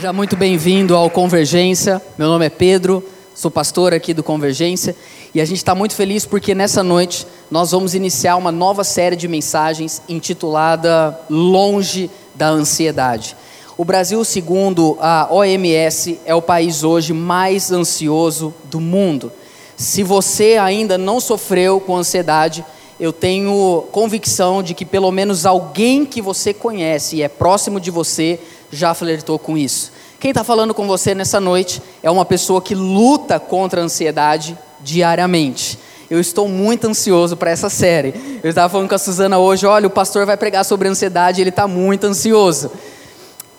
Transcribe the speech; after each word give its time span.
Seja 0.00 0.14
muito 0.14 0.34
bem-vindo 0.34 0.96
ao 0.96 1.10
Convergência. 1.10 2.00
Meu 2.16 2.26
nome 2.26 2.46
é 2.46 2.48
Pedro, 2.48 3.04
sou 3.34 3.50
pastor 3.50 3.92
aqui 3.92 4.14
do 4.14 4.22
Convergência 4.22 4.96
e 5.34 5.42
a 5.42 5.44
gente 5.44 5.58
está 5.58 5.74
muito 5.74 5.94
feliz 5.94 6.24
porque 6.24 6.54
nessa 6.54 6.82
noite 6.82 7.26
nós 7.50 7.72
vamos 7.72 7.94
iniciar 7.94 8.36
uma 8.36 8.50
nova 8.50 8.82
série 8.82 9.14
de 9.14 9.28
mensagens 9.28 10.00
intitulada 10.08 11.20
Longe 11.28 12.10
da 12.34 12.48
Ansiedade. 12.48 13.36
O 13.76 13.84
Brasil, 13.84 14.24
segundo 14.24 14.96
a 15.02 15.28
OMS, 15.30 16.18
é 16.24 16.34
o 16.34 16.40
país 16.40 16.82
hoje 16.82 17.12
mais 17.12 17.70
ansioso 17.70 18.54
do 18.70 18.80
mundo. 18.80 19.30
Se 19.76 20.02
você 20.02 20.56
ainda 20.56 20.96
não 20.96 21.20
sofreu 21.20 21.78
com 21.78 21.94
ansiedade, 21.94 22.64
eu 22.98 23.12
tenho 23.12 23.84
convicção 23.92 24.62
de 24.62 24.72
que 24.72 24.86
pelo 24.86 25.12
menos 25.12 25.44
alguém 25.44 26.06
que 26.06 26.22
você 26.22 26.54
conhece 26.54 27.16
e 27.16 27.22
é 27.22 27.28
próximo 27.28 27.78
de 27.78 27.90
você 27.90 28.40
já 28.70 28.94
flertou 28.94 29.38
com 29.38 29.56
isso. 29.56 29.92
Quem 30.18 30.30
está 30.30 30.44
falando 30.44 30.74
com 30.74 30.86
você 30.86 31.14
nessa 31.14 31.40
noite 31.40 31.82
é 32.02 32.10
uma 32.10 32.24
pessoa 32.24 32.60
que 32.60 32.74
luta 32.74 33.40
contra 33.40 33.80
a 33.80 33.84
ansiedade 33.84 34.56
diariamente. 34.80 35.78
Eu 36.10 36.20
estou 36.20 36.48
muito 36.48 36.86
ansioso 36.86 37.36
para 37.36 37.50
essa 37.50 37.70
série. 37.70 38.40
Eu 38.42 38.50
estava 38.50 38.68
falando 38.68 38.88
com 38.88 38.94
a 38.94 38.98
Suzana 38.98 39.38
hoje: 39.38 39.66
olha, 39.66 39.86
o 39.86 39.90
pastor 39.90 40.26
vai 40.26 40.36
pregar 40.36 40.64
sobre 40.64 40.88
ansiedade, 40.88 41.40
ele 41.40 41.50
está 41.50 41.66
muito 41.68 42.06
ansioso. 42.06 42.70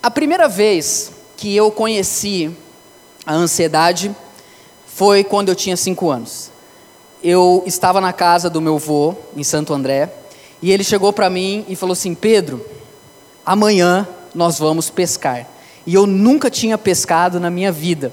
A 0.03 0.11
primeira 0.11 0.47
vez 0.47 1.11
que 1.37 1.55
eu 1.55 1.71
conheci 1.71 2.51
a 3.25 3.33
ansiedade 3.33 4.15
foi 4.85 5.23
quando 5.23 5.49
eu 5.49 5.55
tinha 5.55 5.77
cinco 5.77 6.09
anos 6.09 6.51
eu 7.23 7.63
estava 7.65 8.01
na 8.01 8.11
casa 8.11 8.49
do 8.49 8.61
meu 8.61 8.75
avô, 8.75 9.15
em 9.35 9.43
Santo 9.43 9.73
André, 9.73 10.11
e 10.61 10.71
ele 10.71 10.83
chegou 10.83 11.13
para 11.13 11.29
mim 11.29 11.65
e 11.67 11.75
falou 11.75 11.93
assim: 11.93 12.15
Pedro, 12.15 12.65
amanhã 13.45 14.07
nós 14.33 14.59
vamos 14.59 14.89
pescar. 14.89 15.47
E 15.85 15.93
eu 15.93 16.05
nunca 16.05 16.49
tinha 16.49 16.77
pescado 16.77 17.39
na 17.39 17.49
minha 17.49 17.71
vida. 17.71 18.11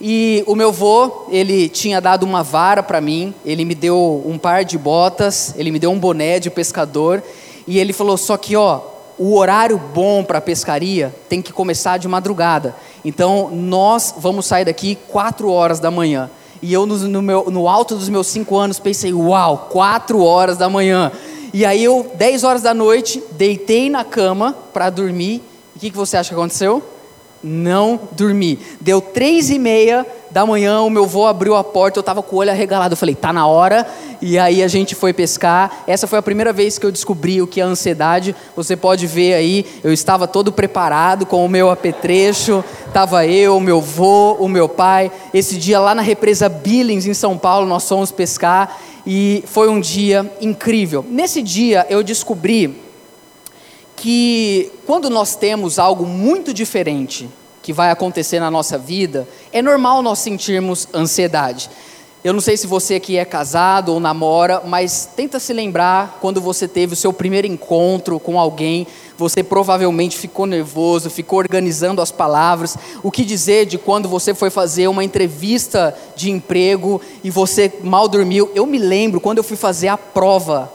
E 0.00 0.42
o 0.48 0.56
meu 0.56 0.70
avô, 0.70 1.26
ele 1.30 1.68
tinha 1.68 2.00
dado 2.00 2.24
uma 2.24 2.42
vara 2.42 2.82
para 2.82 3.00
mim, 3.00 3.32
ele 3.44 3.64
me 3.64 3.74
deu 3.74 4.22
um 4.26 4.36
par 4.36 4.64
de 4.64 4.76
botas, 4.76 5.54
ele 5.56 5.70
me 5.70 5.78
deu 5.78 5.92
um 5.92 5.98
boné 5.98 6.40
de 6.40 6.50
pescador, 6.50 7.22
e 7.68 7.78
ele 7.78 7.92
falou: 7.92 8.16
só 8.16 8.36
que 8.36 8.56
ó, 8.56 8.80
o 9.16 9.36
horário 9.36 9.80
bom 9.94 10.24
para 10.24 10.40
pescaria 10.40 11.14
tem 11.28 11.40
que 11.40 11.52
começar 11.52 11.98
de 11.98 12.08
madrugada. 12.08 12.74
Então 13.04 13.50
nós 13.52 14.14
vamos 14.18 14.46
sair 14.46 14.64
daqui 14.64 14.98
quatro 15.06 15.50
horas 15.50 15.78
da 15.78 15.90
manhã. 15.90 16.28
E 16.60 16.72
eu, 16.72 16.86
no, 16.86 16.96
no, 16.96 17.22
meu, 17.22 17.50
no 17.50 17.68
alto 17.68 17.94
dos 17.94 18.08
meus 18.08 18.26
cinco 18.26 18.56
anos, 18.56 18.80
pensei: 18.80 19.12
uau, 19.12 19.68
quatro 19.70 20.22
horas 20.22 20.56
da 20.56 20.68
manhã. 20.68 21.12
E 21.54 21.64
aí 21.64 21.84
eu, 21.84 22.10
dez 22.14 22.44
horas 22.44 22.62
da 22.62 22.72
noite, 22.72 23.22
deitei 23.32 23.90
na 23.90 24.02
cama 24.02 24.56
para 24.72 24.90
dormir. 24.90 25.42
O 25.74 25.78
que, 25.78 25.90
que 25.90 25.96
você 25.96 26.16
acha 26.16 26.28
que 26.28 26.34
aconteceu? 26.34 26.82
Não 27.42 27.98
dormi. 28.12 28.58
Deu 28.80 29.00
três 29.00 29.50
e 29.50 29.58
meia 29.58 30.06
da 30.30 30.46
manhã, 30.46 30.80
o 30.82 30.88
meu 30.88 31.04
avô 31.04 31.26
abriu 31.26 31.56
a 31.56 31.64
porta, 31.64 31.98
eu 31.98 32.00
estava 32.02 32.22
com 32.22 32.36
o 32.36 32.38
olho 32.38 32.50
arregalado. 32.50 32.92
Eu 32.92 32.96
falei, 32.96 33.14
tá 33.14 33.32
na 33.32 33.46
hora. 33.46 33.86
E 34.20 34.38
aí 34.38 34.62
a 34.62 34.68
gente 34.68 34.94
foi 34.94 35.12
pescar. 35.12 35.82
Essa 35.86 36.06
foi 36.06 36.18
a 36.18 36.22
primeira 36.22 36.52
vez 36.52 36.78
que 36.78 36.86
eu 36.86 36.92
descobri 36.92 37.42
o 37.42 37.46
que 37.46 37.60
é 37.60 37.64
ansiedade. 37.64 38.36
Você 38.54 38.76
pode 38.76 39.06
ver 39.08 39.34
aí, 39.34 39.66
eu 39.82 39.92
estava 39.92 40.28
todo 40.28 40.52
preparado 40.52 41.26
com 41.26 41.44
o 41.44 41.48
meu 41.48 41.68
apetrecho. 41.68 42.64
Estava 42.86 43.26
eu, 43.26 43.58
meu 43.58 43.78
avô, 43.78 44.34
o 44.34 44.48
meu 44.48 44.68
pai. 44.68 45.10
Esse 45.34 45.56
dia 45.56 45.80
lá 45.80 45.94
na 45.94 46.02
represa 46.02 46.48
Billings, 46.48 47.06
em 47.06 47.14
São 47.14 47.36
Paulo, 47.36 47.66
nós 47.66 47.88
fomos 47.88 48.12
pescar. 48.12 48.78
E 49.04 49.42
foi 49.46 49.68
um 49.68 49.80
dia 49.80 50.30
incrível. 50.40 51.04
Nesse 51.08 51.42
dia 51.42 51.84
eu 51.90 52.04
descobri 52.04 52.91
que 54.02 54.72
quando 54.84 55.08
nós 55.08 55.36
temos 55.36 55.78
algo 55.78 56.04
muito 56.04 56.52
diferente 56.52 57.30
que 57.62 57.72
vai 57.72 57.88
acontecer 57.88 58.40
na 58.40 58.50
nossa 58.50 58.76
vida, 58.76 59.28
é 59.52 59.62
normal 59.62 60.02
nós 60.02 60.18
sentirmos 60.18 60.88
ansiedade. 60.92 61.70
Eu 62.24 62.32
não 62.32 62.40
sei 62.40 62.56
se 62.56 62.66
você 62.66 62.96
aqui 62.96 63.16
é 63.16 63.24
casado 63.24 63.92
ou 63.92 64.00
namora, 64.00 64.60
mas 64.66 65.08
tenta 65.14 65.38
se 65.38 65.52
lembrar 65.52 66.18
quando 66.20 66.40
você 66.40 66.66
teve 66.66 66.94
o 66.94 66.96
seu 66.96 67.12
primeiro 67.12 67.46
encontro 67.46 68.18
com 68.18 68.40
alguém, 68.40 68.88
você 69.16 69.40
provavelmente 69.40 70.18
ficou 70.18 70.46
nervoso, 70.46 71.08
ficou 71.08 71.38
organizando 71.38 72.02
as 72.02 72.10
palavras. 72.10 72.76
O 73.04 73.10
que 73.10 73.24
dizer 73.24 73.66
de 73.66 73.78
quando 73.78 74.08
você 74.08 74.34
foi 74.34 74.50
fazer 74.50 74.88
uma 74.88 75.04
entrevista 75.04 75.96
de 76.16 76.28
emprego 76.28 77.00
e 77.22 77.30
você 77.30 77.72
mal 77.84 78.08
dormiu? 78.08 78.50
Eu 78.52 78.66
me 78.66 78.78
lembro 78.78 79.20
quando 79.20 79.38
eu 79.38 79.44
fui 79.44 79.56
fazer 79.56 79.86
a 79.86 79.96
prova 79.96 80.72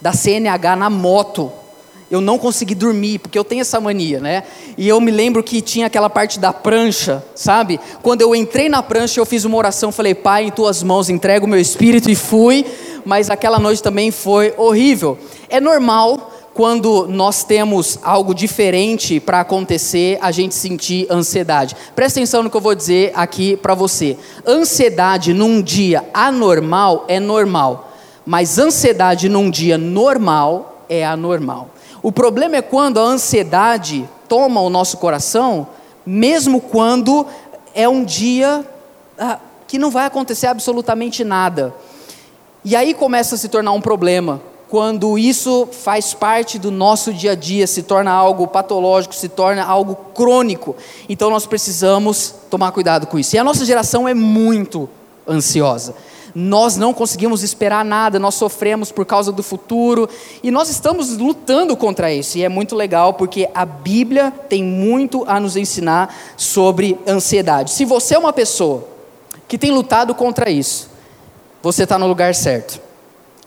da 0.00 0.12
CNH 0.12 0.74
na 0.74 0.90
moto 0.90 1.52
eu 2.14 2.20
não 2.20 2.38
consegui 2.38 2.74
dormir, 2.74 3.18
porque 3.18 3.38
eu 3.38 3.44
tenho 3.44 3.60
essa 3.60 3.80
mania, 3.80 4.20
né? 4.20 4.44
E 4.78 4.88
eu 4.88 5.00
me 5.00 5.10
lembro 5.10 5.42
que 5.42 5.60
tinha 5.60 5.86
aquela 5.86 6.08
parte 6.08 6.38
da 6.38 6.52
prancha, 6.52 7.24
sabe? 7.34 7.80
Quando 8.02 8.20
eu 8.20 8.34
entrei 8.34 8.68
na 8.68 8.82
prancha, 8.82 9.18
eu 9.18 9.26
fiz 9.26 9.44
uma 9.44 9.56
oração, 9.56 9.90
falei, 9.90 10.14
Pai, 10.14 10.44
em 10.44 10.50
tuas 10.50 10.82
mãos 10.82 11.10
entrego 11.10 11.44
o 11.44 11.48
meu 11.48 11.58
espírito 11.58 12.08
e 12.10 12.14
fui, 12.14 12.64
mas 13.04 13.30
aquela 13.30 13.58
noite 13.58 13.82
também 13.82 14.10
foi 14.10 14.54
horrível. 14.56 15.18
É 15.48 15.60
normal 15.60 16.30
quando 16.54 17.08
nós 17.08 17.42
temos 17.42 17.98
algo 18.00 18.32
diferente 18.32 19.18
para 19.18 19.40
acontecer, 19.40 20.16
a 20.22 20.30
gente 20.30 20.54
sentir 20.54 21.08
ansiedade. 21.10 21.74
Presta 21.96 22.20
atenção 22.20 22.44
no 22.44 22.50
que 22.50 22.56
eu 22.56 22.60
vou 22.60 22.76
dizer 22.76 23.10
aqui 23.16 23.56
para 23.56 23.74
você. 23.74 24.16
Ansiedade 24.46 25.34
num 25.34 25.60
dia 25.60 26.04
anormal 26.14 27.06
é 27.08 27.18
normal, 27.18 27.92
mas 28.24 28.56
ansiedade 28.56 29.28
num 29.28 29.50
dia 29.50 29.76
normal 29.76 30.84
é 30.88 31.04
anormal. 31.04 31.73
O 32.04 32.12
problema 32.12 32.56
é 32.56 32.60
quando 32.60 33.00
a 33.00 33.02
ansiedade 33.02 34.06
toma 34.28 34.60
o 34.60 34.68
nosso 34.68 34.98
coração, 34.98 35.66
mesmo 36.04 36.60
quando 36.60 37.26
é 37.74 37.88
um 37.88 38.04
dia 38.04 38.62
ah, 39.18 39.38
que 39.66 39.78
não 39.78 39.90
vai 39.90 40.04
acontecer 40.04 40.46
absolutamente 40.48 41.24
nada. 41.24 41.74
E 42.62 42.76
aí 42.76 42.92
começa 42.92 43.36
a 43.36 43.38
se 43.38 43.48
tornar 43.48 43.72
um 43.72 43.80
problema, 43.80 44.38
quando 44.68 45.18
isso 45.18 45.66
faz 45.72 46.12
parte 46.12 46.58
do 46.58 46.70
nosso 46.70 47.10
dia 47.10 47.32
a 47.32 47.34
dia, 47.34 47.66
se 47.66 47.82
torna 47.82 48.10
algo 48.10 48.46
patológico, 48.48 49.14
se 49.14 49.30
torna 49.30 49.64
algo 49.64 49.96
crônico. 50.12 50.76
Então 51.08 51.30
nós 51.30 51.46
precisamos 51.46 52.34
tomar 52.50 52.70
cuidado 52.72 53.06
com 53.06 53.18
isso. 53.18 53.34
E 53.34 53.38
a 53.38 53.44
nossa 53.44 53.64
geração 53.64 54.06
é 54.06 54.12
muito 54.12 54.90
ansiosa 55.26 55.94
nós 56.34 56.76
não 56.76 56.92
conseguimos 56.92 57.42
esperar 57.42 57.84
nada, 57.84 58.18
nós 58.18 58.34
sofremos 58.34 58.90
por 58.90 59.06
causa 59.06 59.30
do 59.30 59.42
futuro 59.42 60.08
e 60.42 60.50
nós 60.50 60.68
estamos 60.68 61.16
lutando 61.16 61.76
contra 61.76 62.12
isso. 62.12 62.36
E 62.36 62.44
é 62.44 62.48
muito 62.48 62.74
legal 62.74 63.14
porque 63.14 63.48
a 63.54 63.64
Bíblia 63.64 64.32
tem 64.48 64.64
muito 64.64 65.24
a 65.28 65.38
nos 65.38 65.56
ensinar 65.56 66.14
sobre 66.36 66.98
ansiedade. 67.06 67.70
Se 67.70 67.84
você 67.84 68.16
é 68.16 68.18
uma 68.18 68.32
pessoa 68.32 68.88
que 69.46 69.56
tem 69.56 69.70
lutado 69.70 70.14
contra 70.14 70.50
isso, 70.50 70.90
você 71.62 71.84
está 71.84 71.98
no 71.98 72.08
lugar 72.08 72.34
certo. 72.34 72.80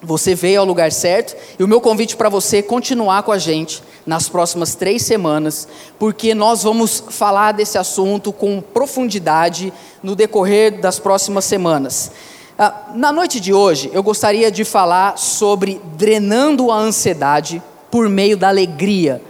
Você 0.02 0.36
veio 0.36 0.60
ao 0.60 0.66
lugar 0.66 0.92
certo 0.92 1.36
e 1.60 1.64
o 1.64 1.68
meu 1.68 1.82
convite 1.82 2.16
para 2.16 2.30
você 2.30 2.58
é 2.58 2.62
continuar 2.62 3.24
com 3.24 3.32
a 3.32 3.38
gente 3.38 3.84
nas 4.06 4.30
próximas 4.30 4.76
três 4.76 5.02
semanas, 5.02 5.68
porque 6.00 6.34
nós 6.34 6.64
vamos 6.64 7.04
falar 7.10 7.52
desse 7.52 7.78
assunto 7.78 8.32
com 8.32 8.62
profundidade 8.62 9.74
no 10.02 10.16
decorrer 10.16 10.80
das 10.80 11.00
próximas 11.00 11.44
semanas. 11.44 12.12
Ah, 12.60 12.74
na 12.96 13.12
noite 13.12 13.40
de 13.40 13.54
hoje, 13.54 13.92
eu 13.94 14.02
gostaria 14.02 14.50
de 14.50 14.66
falar 14.66 15.16
sobre 15.16 15.80
drenando 15.96 16.72
a 16.72 16.76
ansiedade 16.76 17.62
por 17.92 18.10
meio 18.10 18.36
da 18.36 18.48
alegria. 18.48 19.22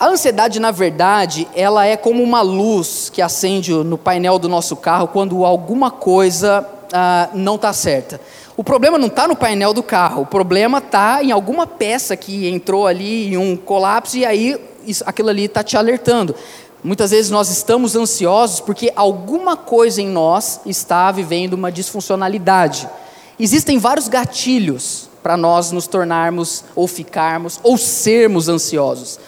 A 0.00 0.06
ansiedade, 0.06 0.58
na 0.58 0.70
verdade, 0.70 1.46
ela 1.54 1.84
é 1.84 1.94
como 1.94 2.22
uma 2.22 2.40
luz 2.40 3.10
que 3.12 3.20
acende 3.20 3.74
no 3.74 3.98
painel 3.98 4.38
do 4.38 4.48
nosso 4.48 4.74
carro 4.74 5.08
quando 5.08 5.44
alguma 5.44 5.90
coisa 5.90 6.66
ah, 6.94 7.28
não 7.34 7.56
está 7.56 7.74
certa. 7.74 8.18
O 8.56 8.64
problema 8.64 8.96
não 8.96 9.08
está 9.08 9.28
no 9.28 9.36
painel 9.36 9.74
do 9.74 9.82
carro, 9.82 10.22
o 10.22 10.26
problema 10.26 10.78
está 10.78 11.22
em 11.22 11.30
alguma 11.30 11.66
peça 11.66 12.16
que 12.16 12.48
entrou 12.48 12.86
ali 12.86 13.34
em 13.34 13.36
um 13.36 13.54
colapso 13.54 14.16
e 14.16 14.24
aí 14.24 14.58
isso, 14.86 15.04
aquilo 15.06 15.28
ali 15.28 15.44
está 15.44 15.62
te 15.62 15.76
alertando. 15.76 16.34
Muitas 16.84 17.10
vezes 17.10 17.30
nós 17.30 17.50
estamos 17.50 17.96
ansiosos 17.96 18.60
porque 18.60 18.92
alguma 18.94 19.56
coisa 19.56 20.00
em 20.00 20.08
nós 20.08 20.60
está 20.66 21.10
vivendo 21.10 21.54
uma 21.54 21.72
disfuncionalidade. 21.72 22.88
Existem 23.38 23.78
vários 23.78 24.08
gatilhos 24.08 25.08
para 25.22 25.36
nós 25.36 25.72
nos 25.72 25.86
tornarmos 25.86 26.64
ou 26.74 26.86
ficarmos 26.86 27.58
ou 27.62 27.76
sermos 27.76 28.48
ansiosos. 28.48 29.18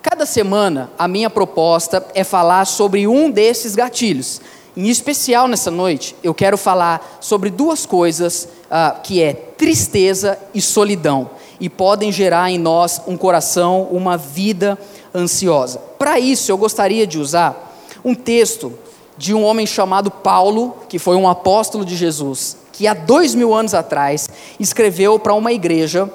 Cada 0.00 0.26
semana 0.26 0.90
a 0.98 1.08
minha 1.08 1.30
proposta 1.30 2.04
é 2.14 2.24
falar 2.24 2.64
sobre 2.66 3.06
um 3.06 3.30
desses 3.30 3.74
gatilhos. 3.74 4.40
Em 4.76 4.88
especial 4.88 5.48
nessa 5.48 5.70
noite, 5.70 6.16
eu 6.22 6.32
quero 6.32 6.56
falar 6.56 7.18
sobre 7.20 7.50
duas 7.50 7.84
coisas 7.84 8.48
uh, 8.70 9.00
que 9.02 9.22
é 9.22 9.32
tristeza 9.32 10.38
e 10.54 10.62
solidão 10.62 11.30
e 11.60 11.68
podem 11.68 12.10
gerar 12.10 12.50
em 12.50 12.58
nós 12.58 13.00
um 13.06 13.16
coração, 13.16 13.82
uma 13.92 14.16
vida 14.16 14.76
ansiosa. 15.14 15.78
Para 15.98 16.18
isso, 16.18 16.50
eu 16.50 16.56
gostaria 16.56 17.06
de 17.06 17.18
usar 17.18 17.72
um 18.04 18.14
texto 18.14 18.72
de 19.16 19.34
um 19.34 19.44
homem 19.44 19.66
chamado 19.66 20.10
Paulo, 20.10 20.76
que 20.88 20.98
foi 20.98 21.16
um 21.16 21.28
apóstolo 21.28 21.84
de 21.84 21.94
Jesus, 21.96 22.56
que 22.72 22.86
há 22.86 22.94
dois 22.94 23.34
mil 23.34 23.54
anos 23.54 23.74
atrás 23.74 24.28
escreveu 24.58 25.18
para 25.18 25.34
uma 25.34 25.52
igreja 25.52 26.10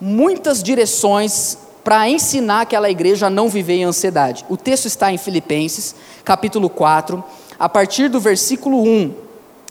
muitas 0.00 0.62
direções 0.62 1.58
para 1.82 2.08
ensinar 2.08 2.62
aquela 2.62 2.90
igreja 2.90 3.26
a 3.26 3.30
não 3.30 3.48
viver 3.48 3.74
em 3.76 3.84
ansiedade. 3.84 4.44
O 4.48 4.56
texto 4.56 4.86
está 4.86 5.10
em 5.10 5.18
Filipenses, 5.18 5.94
capítulo 6.24 6.68
4, 6.68 7.24
a 7.58 7.68
partir 7.68 8.08
do 8.08 8.20
versículo 8.20 8.82
1. 8.82 9.14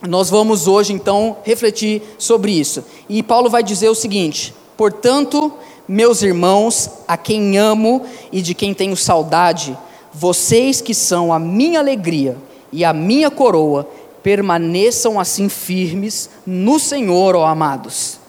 Nós 0.07 0.29
vamos 0.29 0.67
hoje 0.67 0.93
então 0.93 1.37
refletir 1.43 2.01
sobre 2.17 2.51
isso. 2.51 2.83
E 3.07 3.23
Paulo 3.23 3.49
vai 3.49 3.63
dizer 3.63 3.89
o 3.89 3.95
seguinte: 3.95 4.53
Portanto, 4.75 5.53
meus 5.87 6.21
irmãos, 6.21 6.89
a 7.07 7.15
quem 7.15 7.57
amo 7.57 8.05
e 8.31 8.41
de 8.41 8.53
quem 8.53 8.73
tenho 8.73 8.97
saudade, 8.97 9.77
vocês 10.13 10.81
que 10.81 10.93
são 10.93 11.31
a 11.31 11.39
minha 11.39 11.79
alegria 11.79 12.37
e 12.71 12.83
a 12.83 12.91
minha 12.91 13.31
coroa, 13.31 13.87
permaneçam 14.21 15.19
assim 15.19 15.47
firmes 15.47 16.29
no 16.45 16.79
Senhor, 16.79 17.35
ó 17.35 17.45
amados. 17.45 18.19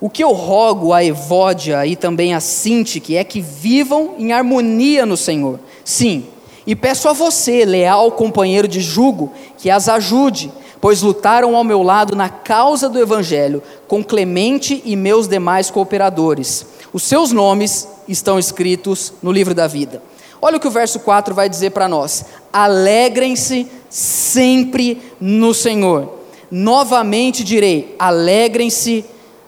O 0.00 0.08
que 0.08 0.22
eu 0.22 0.30
rogo 0.30 0.92
a 0.92 1.02
Evódia 1.02 1.84
e 1.84 1.96
também 1.96 2.34
a 2.34 2.40
Sintique 2.40 3.16
é 3.16 3.24
que 3.24 3.40
vivam 3.40 4.14
em 4.16 4.32
harmonia 4.32 5.04
no 5.04 5.16
Senhor. 5.16 5.58
Sim, 5.84 6.26
e 6.64 6.76
peço 6.76 7.08
a 7.08 7.12
você, 7.12 7.64
leal 7.64 8.12
companheiro 8.12 8.68
de 8.68 8.80
jugo, 8.80 9.32
que 9.56 9.70
as 9.70 9.88
ajude, 9.88 10.52
pois 10.80 11.02
lutaram 11.02 11.56
ao 11.56 11.64
meu 11.64 11.82
lado 11.82 12.14
na 12.14 12.28
causa 12.28 12.88
do 12.88 12.98
Evangelho, 12.98 13.62
com 13.86 14.02
Clemente 14.02 14.82
e 14.84 14.96
meus 14.96 15.28
demais 15.28 15.70
cooperadores. 15.70 16.66
Os 16.92 17.02
seus 17.02 17.32
nomes 17.32 17.88
estão 18.06 18.38
escritos 18.38 19.12
no 19.22 19.32
livro 19.32 19.54
da 19.54 19.66
vida. 19.66 20.02
Olha 20.40 20.56
o 20.56 20.60
que 20.60 20.68
o 20.68 20.70
verso 20.70 21.00
4 21.00 21.34
vai 21.34 21.48
dizer 21.48 21.70
para 21.70 21.88
nós: 21.88 22.24
alegrem-se 22.52 23.68
sempre 23.90 25.02
no 25.20 25.52
Senhor. 25.52 26.18
Novamente 26.50 27.42
direi: 27.42 27.94
alegrem-se 27.98 29.04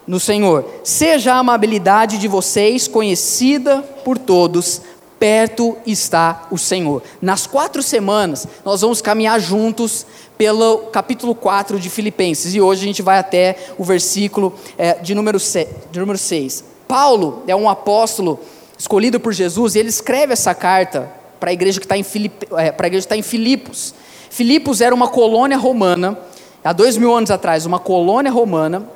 no 0.06 0.18
Senhor. 0.18 0.64
Seja 0.82 1.34
a 1.34 1.38
amabilidade 1.38 2.18
de 2.18 2.26
vocês 2.26 2.88
conhecida 2.88 3.80
por 4.04 4.18
todos, 4.18 4.82
perto 5.20 5.76
está 5.86 6.48
o 6.50 6.56
Senhor. 6.56 7.02
Nas 7.20 7.46
quatro 7.46 7.82
semanas, 7.82 8.48
nós 8.64 8.80
vamos 8.80 9.02
caminhar 9.02 9.38
juntos 9.38 10.06
pelo 10.38 10.78
capítulo 10.86 11.34
4 11.34 11.78
de 11.78 11.90
Filipenses, 11.90 12.54
e 12.54 12.60
hoje 12.60 12.80
a 12.80 12.86
gente 12.86 13.02
vai 13.02 13.18
até 13.18 13.54
o 13.76 13.84
versículo 13.84 14.54
é, 14.78 14.94
de, 14.94 15.14
número 15.14 15.38
número 15.94 16.18
6. 16.18 16.64
Paulo 16.88 17.42
é 17.46 17.54
um 17.54 17.68
apóstolo 17.68 18.40
escolhido 18.78 19.20
por 19.20 19.34
Jesus, 19.34 19.74
e 19.74 19.80
ele 19.80 19.90
escreve 19.90 20.32
essa 20.32 20.54
carta 20.54 21.10
para 21.38 21.50
a 21.50 21.52
igreja 21.52 21.78
que 21.78 21.84
está 21.84 21.98
em, 21.98 22.02
Filip, 22.02 22.46
é, 22.56 22.96
está 22.96 23.14
em 23.14 23.22
Filipos. 23.22 23.94
Filipos 24.30 24.80
era 24.80 24.94
uma 24.94 25.08
colônia 25.08 25.58
romana, 25.58 26.18
há 26.64 26.72
dois 26.72 26.96
mil 26.96 27.14
anos 27.14 27.30
atrás, 27.30 27.66
uma 27.66 27.78
colônia 27.78 28.32
romana, 28.32 28.88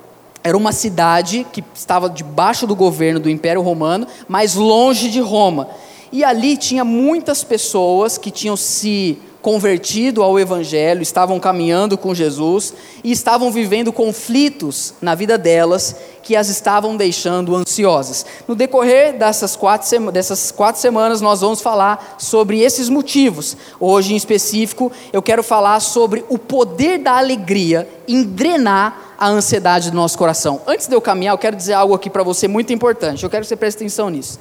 era 0.42 0.56
uma 0.56 0.72
cidade 0.72 1.46
que 1.52 1.62
estava 1.74 2.08
debaixo 2.08 2.66
do 2.66 2.74
governo 2.74 3.20
do 3.20 3.28
Império 3.28 3.60
Romano, 3.60 4.06
mas 4.26 4.54
longe 4.54 5.10
de 5.10 5.20
Roma. 5.20 5.68
E 6.14 6.22
ali 6.22 6.56
tinha 6.56 6.84
muitas 6.84 7.42
pessoas 7.42 8.16
que 8.16 8.30
tinham 8.30 8.56
se 8.56 9.18
convertido 9.42 10.22
ao 10.22 10.38
Evangelho, 10.38 11.02
estavam 11.02 11.40
caminhando 11.40 11.98
com 11.98 12.14
Jesus 12.14 12.72
e 13.02 13.10
estavam 13.10 13.50
vivendo 13.50 13.92
conflitos 13.92 14.94
na 15.02 15.16
vida 15.16 15.36
delas 15.36 15.96
que 16.22 16.36
as 16.36 16.48
estavam 16.48 16.96
deixando 16.96 17.56
ansiosas. 17.56 18.24
No 18.46 18.54
decorrer 18.54 19.18
dessas 19.18 19.56
quatro, 19.56 20.12
dessas 20.12 20.52
quatro 20.52 20.80
semanas, 20.80 21.20
nós 21.20 21.40
vamos 21.40 21.60
falar 21.60 22.14
sobre 22.16 22.60
esses 22.60 22.88
motivos. 22.88 23.56
Hoje, 23.80 24.12
em 24.12 24.16
específico, 24.16 24.92
eu 25.12 25.20
quero 25.20 25.42
falar 25.42 25.80
sobre 25.80 26.24
o 26.28 26.38
poder 26.38 27.00
da 27.00 27.18
alegria 27.18 27.88
em 28.06 28.22
drenar 28.22 29.16
a 29.18 29.28
ansiedade 29.28 29.90
do 29.90 29.96
nosso 29.96 30.16
coração. 30.16 30.60
Antes 30.64 30.86
de 30.86 30.94
eu 30.94 31.00
caminhar, 31.00 31.34
eu 31.34 31.38
quero 31.38 31.56
dizer 31.56 31.72
algo 31.72 31.92
aqui 31.92 32.08
para 32.08 32.22
você 32.22 32.46
muito 32.46 32.72
importante. 32.72 33.24
Eu 33.24 33.30
quero 33.30 33.42
que 33.42 33.48
você 33.48 33.56
preste 33.56 33.78
atenção 33.78 34.08
nisso. 34.08 34.38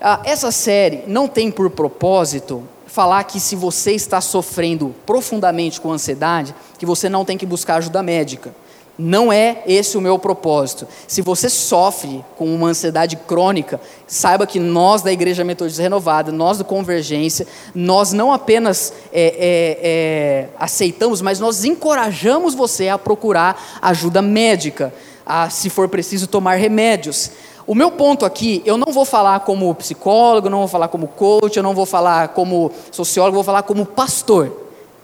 Ah, 0.00 0.20
essa 0.24 0.52
série 0.52 1.02
não 1.06 1.26
tem 1.26 1.50
por 1.50 1.68
propósito 1.70 2.62
falar 2.86 3.22
que 3.24 3.38
se 3.38 3.54
você 3.54 3.92
está 3.92 4.20
sofrendo 4.20 4.94
profundamente 5.04 5.80
com 5.80 5.92
ansiedade, 5.92 6.54
que 6.78 6.86
você 6.86 7.08
não 7.08 7.24
tem 7.24 7.36
que 7.36 7.46
buscar 7.46 7.76
ajuda 7.76 8.02
médica. 8.02 8.54
Não 8.98 9.32
é 9.32 9.62
esse 9.64 9.96
o 9.96 10.00
meu 10.00 10.18
propósito. 10.18 10.88
Se 11.06 11.22
você 11.22 11.48
sofre 11.48 12.24
com 12.36 12.52
uma 12.52 12.68
ansiedade 12.68 13.14
crônica, 13.16 13.80
saiba 14.08 14.44
que 14.44 14.58
nós 14.58 15.02
da 15.02 15.12
Igreja 15.12 15.44
Metodista 15.44 15.82
Renovada, 15.82 16.32
nós 16.32 16.58
do 16.58 16.64
Convergência, 16.64 17.46
nós 17.72 18.12
não 18.12 18.32
apenas 18.32 18.92
é, 19.12 19.22
é, 19.22 19.78
é, 19.82 20.48
aceitamos, 20.58 21.22
mas 21.22 21.38
nós 21.38 21.64
encorajamos 21.64 22.56
você 22.56 22.88
a 22.88 22.98
procurar 22.98 23.78
ajuda 23.80 24.20
médica, 24.20 24.92
a, 25.24 25.48
se 25.48 25.70
for 25.70 25.88
preciso, 25.88 26.26
tomar 26.26 26.56
remédios. 26.56 27.30
O 27.68 27.74
meu 27.74 27.90
ponto 27.90 28.24
aqui, 28.24 28.62
eu 28.64 28.78
não 28.78 28.90
vou 28.90 29.04
falar 29.04 29.40
como 29.40 29.74
psicólogo, 29.74 30.48
não 30.48 30.60
vou 30.60 30.68
falar 30.68 30.88
como 30.88 31.06
coach, 31.06 31.54
eu 31.54 31.62
não 31.62 31.74
vou 31.74 31.84
falar 31.84 32.28
como 32.28 32.72
sociólogo, 32.90 33.34
vou 33.34 33.44
falar 33.44 33.62
como 33.62 33.84
pastor, 33.84 34.50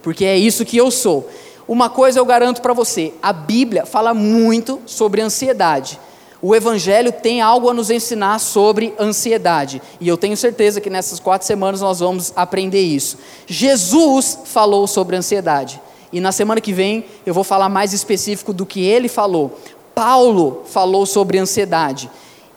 porque 0.01 0.25
é 0.25 0.35
isso 0.35 0.65
que 0.65 0.75
eu 0.75 0.89
sou. 0.89 1.29
Uma 1.67 1.91
coisa 1.91 2.17
eu 2.17 2.25
garanto 2.25 2.63
para 2.63 2.73
você: 2.73 3.13
a 3.21 3.31
Bíblia 3.31 3.85
fala 3.85 4.15
muito 4.15 4.81
sobre 4.87 5.21
ansiedade. 5.21 5.99
O 6.41 6.55
Evangelho 6.55 7.11
tem 7.11 7.39
algo 7.39 7.69
a 7.69 7.73
nos 7.73 7.91
ensinar 7.91 8.39
sobre 8.39 8.95
ansiedade. 8.99 9.79
E 10.01 10.07
eu 10.07 10.17
tenho 10.17 10.35
certeza 10.35 10.81
que 10.81 10.89
nessas 10.89 11.19
quatro 11.19 11.45
semanas 11.45 11.81
nós 11.81 11.99
vamos 11.99 12.33
aprender 12.35 12.81
isso. 12.81 13.19
Jesus 13.45 14.39
falou 14.43 14.87
sobre 14.87 15.15
ansiedade. 15.15 15.79
E 16.11 16.19
na 16.19 16.31
semana 16.31 16.59
que 16.59 16.73
vem 16.73 17.05
eu 17.27 17.33
vou 17.33 17.43
falar 17.43 17.69
mais 17.69 17.93
específico 17.93 18.51
do 18.51 18.65
que 18.65 18.83
ele 18.83 19.07
falou. 19.07 19.55
Paulo 19.93 20.63
falou 20.65 21.05
sobre 21.05 21.37
ansiedade. 21.37 22.09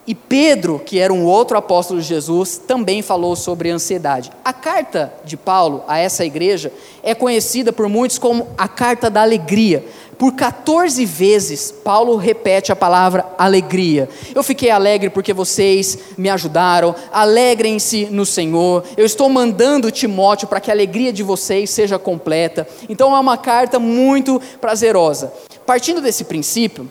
E 0.08 0.14
Pedro, 0.14 0.78
que 0.78 0.98
era 0.98 1.12
um 1.12 1.22
outro 1.26 1.58
apóstolo 1.58 2.00
de 2.00 2.06
Jesus, 2.06 2.56
também 2.56 3.02
falou 3.02 3.36
sobre 3.36 3.68
ansiedade. 3.68 4.32
A 4.42 4.54
carta 4.54 5.12
de 5.22 5.36
Paulo 5.36 5.84
a 5.86 5.98
essa 5.98 6.24
igreja 6.24 6.72
é 7.02 7.14
conhecida 7.14 7.74
por 7.74 7.90
muitos 7.90 8.16
como 8.16 8.48
a 8.56 8.66
carta 8.66 9.10
da 9.10 9.20
alegria. 9.20 9.84
Por 10.16 10.32
14 10.32 11.04
vezes, 11.04 11.70
Paulo 11.70 12.16
repete 12.16 12.72
a 12.72 12.76
palavra 12.76 13.26
alegria. 13.36 14.08
Eu 14.34 14.42
fiquei 14.42 14.70
alegre 14.70 15.10
porque 15.10 15.34
vocês 15.34 15.98
me 16.16 16.30
ajudaram. 16.30 16.94
Alegrem-se 17.12 18.06
no 18.06 18.24
Senhor. 18.24 18.84
Eu 18.96 19.04
estou 19.04 19.28
mandando 19.28 19.90
Timóteo 19.90 20.48
para 20.48 20.58
que 20.58 20.70
a 20.70 20.74
alegria 20.74 21.12
de 21.12 21.22
vocês 21.22 21.68
seja 21.68 21.98
completa. 21.98 22.66
Então 22.88 23.14
é 23.14 23.20
uma 23.20 23.36
carta 23.36 23.78
muito 23.78 24.40
prazerosa. 24.58 25.30
Partindo 25.66 26.00
desse 26.00 26.24
princípio, 26.24 26.90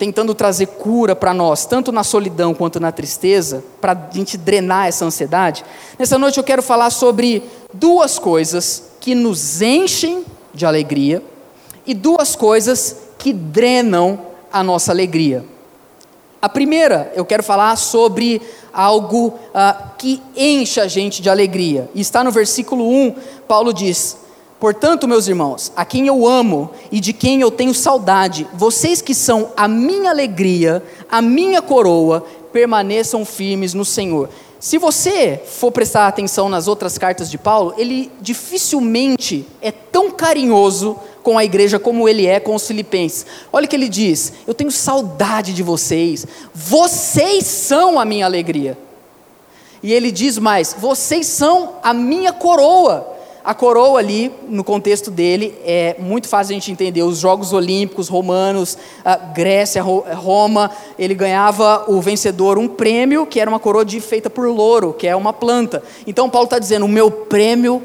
tentando 0.00 0.34
trazer 0.34 0.64
cura 0.64 1.14
para 1.14 1.34
nós, 1.34 1.66
tanto 1.66 1.92
na 1.92 2.02
solidão 2.02 2.54
quanto 2.54 2.80
na 2.80 2.90
tristeza, 2.90 3.62
para 3.82 3.92
a 3.92 4.10
gente 4.10 4.38
drenar 4.38 4.88
essa 4.88 5.04
ansiedade. 5.04 5.62
Nessa 5.98 6.16
noite 6.16 6.38
eu 6.38 6.42
quero 6.42 6.62
falar 6.62 6.88
sobre 6.88 7.42
duas 7.74 8.18
coisas 8.18 8.92
que 8.98 9.14
nos 9.14 9.60
enchem 9.60 10.24
de 10.54 10.64
alegria 10.64 11.22
e 11.86 11.92
duas 11.92 12.34
coisas 12.34 12.96
que 13.18 13.30
drenam 13.30 14.18
a 14.50 14.62
nossa 14.62 14.90
alegria. 14.90 15.44
A 16.40 16.48
primeira, 16.48 17.12
eu 17.14 17.26
quero 17.26 17.42
falar 17.42 17.76
sobre 17.76 18.40
algo 18.72 19.26
uh, 19.26 19.90
que 19.98 20.22
enche 20.34 20.80
a 20.80 20.88
gente 20.88 21.20
de 21.20 21.28
alegria. 21.28 21.90
E 21.94 22.00
está 22.00 22.24
no 22.24 22.30
versículo 22.30 22.88
1, 22.88 23.16
Paulo 23.46 23.74
diz: 23.74 24.16
Portanto, 24.60 25.08
meus 25.08 25.26
irmãos, 25.26 25.72
a 25.74 25.86
quem 25.86 26.06
eu 26.06 26.28
amo 26.28 26.70
e 26.92 27.00
de 27.00 27.14
quem 27.14 27.40
eu 27.40 27.50
tenho 27.50 27.72
saudade, 27.72 28.46
vocês 28.52 29.00
que 29.00 29.14
são 29.14 29.52
a 29.56 29.66
minha 29.66 30.10
alegria, 30.10 30.82
a 31.10 31.22
minha 31.22 31.62
coroa, 31.62 32.22
permaneçam 32.52 33.24
firmes 33.24 33.72
no 33.72 33.86
Senhor. 33.86 34.28
Se 34.60 34.76
você 34.76 35.40
for 35.46 35.72
prestar 35.72 36.06
atenção 36.06 36.50
nas 36.50 36.68
outras 36.68 36.98
cartas 36.98 37.30
de 37.30 37.38
Paulo, 37.38 37.72
ele 37.78 38.12
dificilmente 38.20 39.46
é 39.62 39.72
tão 39.72 40.10
carinhoso 40.10 40.94
com 41.22 41.38
a 41.38 41.44
igreja 41.44 41.78
como 41.78 42.06
ele 42.06 42.26
é 42.26 42.38
com 42.38 42.54
os 42.54 42.66
filipenses. 42.66 43.24
Olha 43.50 43.64
o 43.64 43.68
que 43.68 43.74
ele 43.74 43.88
diz: 43.88 44.34
Eu 44.46 44.52
tenho 44.52 44.70
saudade 44.70 45.54
de 45.54 45.62
vocês, 45.62 46.26
vocês 46.54 47.46
são 47.46 47.98
a 47.98 48.04
minha 48.04 48.26
alegria. 48.26 48.76
E 49.82 49.94
ele 49.94 50.10
diz 50.10 50.36
mais: 50.36 50.76
Vocês 50.78 51.26
são 51.26 51.76
a 51.82 51.94
minha 51.94 52.30
coroa. 52.30 53.19
A 53.42 53.54
coroa 53.54 53.98
ali, 53.98 54.30
no 54.48 54.62
contexto 54.62 55.10
dele, 55.10 55.54
é 55.64 55.96
muito 55.98 56.28
fácil 56.28 56.52
a 56.52 56.54
gente 56.54 56.70
entender. 56.70 57.02
Os 57.02 57.18
Jogos 57.18 57.52
Olímpicos 57.52 58.08
romanos, 58.08 58.76
Grécia, 59.34 59.82
Roma, 59.82 60.70
ele 60.98 61.14
ganhava 61.14 61.84
o 61.88 62.00
vencedor 62.02 62.58
um 62.58 62.68
prêmio 62.68 63.26
que 63.26 63.40
era 63.40 63.48
uma 63.48 63.58
coroa 63.58 63.84
de, 63.84 63.98
feita 64.00 64.28
por 64.28 64.46
louro, 64.48 64.92
que 64.92 65.06
é 65.06 65.16
uma 65.16 65.32
planta. 65.32 65.82
Então 66.06 66.28
Paulo 66.28 66.44
está 66.44 66.58
dizendo: 66.58 66.84
o 66.84 66.88
meu 66.88 67.10
prêmio 67.10 67.82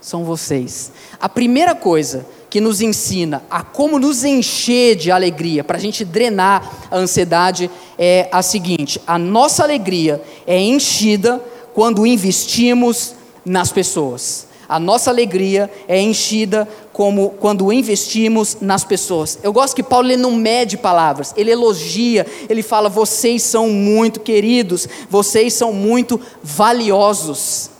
são 0.00 0.24
vocês. 0.24 0.92
A 1.20 1.28
primeira 1.28 1.74
coisa 1.74 2.24
que 2.48 2.60
nos 2.60 2.80
ensina 2.80 3.42
a 3.50 3.64
como 3.64 3.98
nos 3.98 4.22
encher 4.22 4.94
de 4.94 5.10
alegria, 5.10 5.64
para 5.64 5.76
a 5.76 5.80
gente 5.80 6.04
drenar 6.04 6.86
a 6.88 6.96
ansiedade, 6.96 7.68
é 7.98 8.28
a 8.30 8.42
seguinte: 8.42 9.00
a 9.04 9.18
nossa 9.18 9.64
alegria 9.64 10.22
é 10.46 10.56
enchida 10.56 11.42
quando 11.74 12.06
investimos 12.06 13.12
nas 13.44 13.72
pessoas. 13.72 14.53
A 14.74 14.80
nossa 14.80 15.08
alegria 15.08 15.70
é 15.86 16.00
enchida 16.00 16.68
como 16.92 17.30
quando 17.38 17.72
investimos 17.72 18.56
nas 18.60 18.82
pessoas. 18.82 19.38
Eu 19.40 19.52
gosto 19.52 19.76
que 19.76 19.84
Paulo 19.84 20.08
ele 20.08 20.16
não 20.16 20.32
mede 20.32 20.76
palavras, 20.76 21.32
ele 21.36 21.52
elogia, 21.52 22.26
ele 22.48 22.60
fala: 22.60 22.88
vocês 22.88 23.44
são 23.44 23.68
muito 23.68 24.18
queridos, 24.18 24.88
vocês 25.08 25.54
são 25.54 25.72
muito 25.72 26.20
valiosos. 26.42 27.70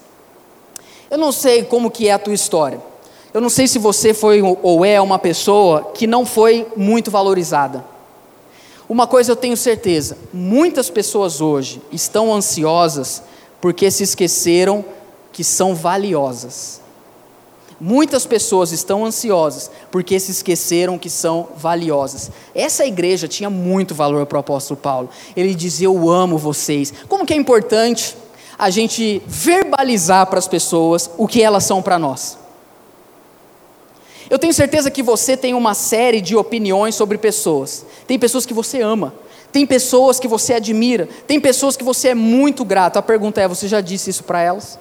Eu 1.11 1.19
não 1.19 1.33
sei 1.33 1.65
como 1.65 1.91
que 1.91 2.07
é 2.07 2.13
a 2.13 2.19
tua 2.19 2.33
história. 2.33 2.81
Eu 3.33 3.41
não 3.41 3.49
sei 3.49 3.67
se 3.67 3.81
você 3.81 4.15
foi 4.15 4.41
ou 4.41 4.85
é 4.85 5.01
uma 5.01 5.19
pessoa 5.19 5.91
que 5.95 6.07
não 6.07 6.25
foi 6.25 6.65
muito 6.77 7.11
valorizada. 7.11 7.85
Uma 8.89 9.09
coisa 9.09 9.33
eu 9.33 9.37
tenho 9.37 9.57
certeza: 9.57 10.17
muitas 10.33 10.89
pessoas 10.91 11.41
hoje 11.41 11.83
estão 11.91 12.33
ansiosas 12.33 13.21
porque 13.61 13.91
se 13.91 14.05
esqueceram 14.05 14.85
que 15.33 15.43
são 15.43 15.75
valiosas. 15.75 16.84
Muitas 17.81 18.25
pessoas 18.25 18.71
estão 18.71 19.04
ansiosas 19.04 19.71
porque 19.90 20.19
se 20.21 20.31
esqueceram 20.31 20.99
que 20.99 21.11
são 21.11 21.49
valiosas. 21.57 22.31
Essa 22.54 22.87
igreja 22.87 23.26
tinha 23.26 23.50
muito 23.50 23.95
valor 23.95 24.26
para 24.26 24.37
o 24.37 24.40
apóstolo 24.40 24.78
Paulo. 24.78 25.09
Ele 25.37 25.54
dizia: 25.54 25.87
Eu 25.87 26.09
amo 26.09 26.38
vocês. 26.38 26.93
Como 27.09 27.26
que 27.26 27.35
é 27.35 27.37
importante 27.37 28.16
a 28.57 28.71
gente 28.71 29.21
verbalizar 29.26 30.26
para 30.26 30.38
as 30.38 30.47
pessoas 30.47 31.11
o 31.19 31.26
que 31.26 31.43
elas 31.43 31.64
são 31.64 31.83
para 31.83 31.99
nós? 31.99 32.38
Eu 34.31 34.38
tenho 34.38 34.54
certeza 34.54 34.90
que 34.90 35.02
você 35.02 35.37
tem 35.37 35.52
uma 35.52 35.75
série 35.75 36.21
de 36.21 36.35
opiniões 36.37 36.95
sobre 36.95 37.19
pessoas. 37.19 37.85
Tem 38.07 38.19
pessoas 38.19 38.47
que 38.47 38.54
você 38.54 38.81
ama, 38.81 39.12
tem 39.52 39.66
pessoas 39.66 40.19
que 40.19 40.26
você 40.26 40.54
admira, 40.54 41.09
tem 41.26 41.40
pessoas 41.40 41.76
que 41.76 41.85
você 41.85 42.09
é 42.09 42.14
muito 42.14 42.64
grato. 42.64 42.99
A 42.99 43.02
pergunta 43.02 43.40
é: 43.40 43.49
você 43.49 43.69
já 43.69 43.81
disse 43.81 44.11
isso 44.11 44.25
para 44.25 44.40
elas? 44.40 44.78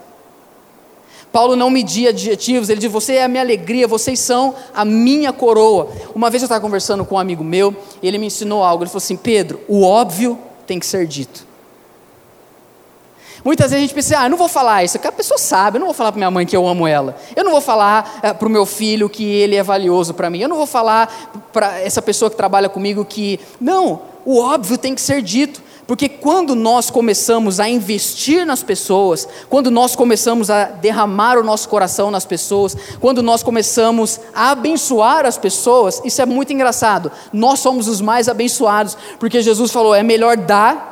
Paulo 1.33 1.55
não 1.55 1.71
media 1.71 2.11
adjetivos, 2.11 2.69
ele 2.69 2.79
diz: 2.79 2.91
Você 2.91 3.15
é 3.15 3.23
a 3.23 3.27
minha 3.27 3.41
alegria, 3.41 3.87
vocês 3.87 4.19
são 4.19 4.53
a 4.71 4.85
minha 4.85 5.33
coroa. 5.33 5.89
Uma 6.13 6.29
vez 6.29 6.43
eu 6.43 6.45
estava 6.45 6.61
conversando 6.61 7.03
com 7.03 7.15
um 7.15 7.17
amigo 7.17 7.43
meu, 7.43 7.75
e 8.03 8.07
ele 8.07 8.19
me 8.19 8.27
ensinou 8.27 8.63
algo. 8.63 8.83
Ele 8.83 8.89
falou 8.91 9.03
assim: 9.03 9.17
Pedro, 9.17 9.59
o 9.67 9.83
óbvio 9.83 10.37
tem 10.67 10.77
que 10.77 10.85
ser 10.85 11.07
dito. 11.07 11.47
Muitas 13.43 13.71
vezes 13.71 13.83
a 13.83 13.87
gente 13.87 13.95
pensa, 13.95 14.19
ah, 14.19 14.25
eu 14.25 14.29
não 14.29 14.37
vou 14.37 14.47
falar 14.47 14.85
isso, 14.85 14.97
a 14.97 15.11
pessoa 15.11 15.37
sabe, 15.37 15.75
eu 15.75 15.79
não 15.79 15.87
vou 15.87 15.93
falar 15.93 16.13
para 16.13 16.19
minha 16.19 16.31
mãe 16.31 16.45
que 16.45 16.55
eu 16.55 16.65
amo 16.65 16.87
ela, 16.87 17.17
eu 17.35 17.43
não 17.43 17.51
vou 17.51 17.59
falar 17.59 18.19
é, 18.23 18.31
para 18.31 18.47
o 18.47 18.51
meu 18.51 18.65
filho 18.65 19.09
que 19.09 19.25
ele 19.25 19.57
é 19.57 19.63
valioso 19.63 20.13
para 20.13 20.29
mim, 20.29 20.39
eu 20.39 20.47
não 20.47 20.55
vou 20.55 20.65
falar 20.65 21.33
para 21.51 21.77
essa 21.81 22.01
pessoa 22.01 22.31
que 22.31 22.37
trabalha 22.37 22.69
comigo 22.69 23.03
que. 23.03 23.39
Não, 23.59 24.01
o 24.23 24.39
óbvio 24.39 24.77
tem 24.77 24.93
que 24.95 25.01
ser 25.01 25.21
dito. 25.21 25.62
Porque 25.85 26.07
quando 26.07 26.55
nós 26.55 26.89
começamos 26.89 27.59
a 27.59 27.67
investir 27.67 28.45
nas 28.45 28.63
pessoas, 28.63 29.27
quando 29.49 29.69
nós 29.69 29.95
começamos 29.95 30.49
a 30.49 30.65
derramar 30.65 31.37
o 31.37 31.43
nosso 31.43 31.67
coração 31.67 32.09
nas 32.09 32.25
pessoas, 32.25 32.75
quando 33.01 33.21
nós 33.21 33.43
começamos 33.43 34.19
a 34.33 34.51
abençoar 34.51 35.25
as 35.25 35.37
pessoas, 35.37 36.01
isso 36.05 36.21
é 36.21 36.25
muito 36.25 36.53
engraçado. 36.53 37.11
Nós 37.33 37.59
somos 37.59 37.89
os 37.89 37.99
mais 37.99 38.29
abençoados, 38.29 38.97
porque 39.19 39.41
Jesus 39.41 39.71
falou: 39.71 39.93
é 39.93 40.03
melhor 40.03 40.37
dar 40.37 40.91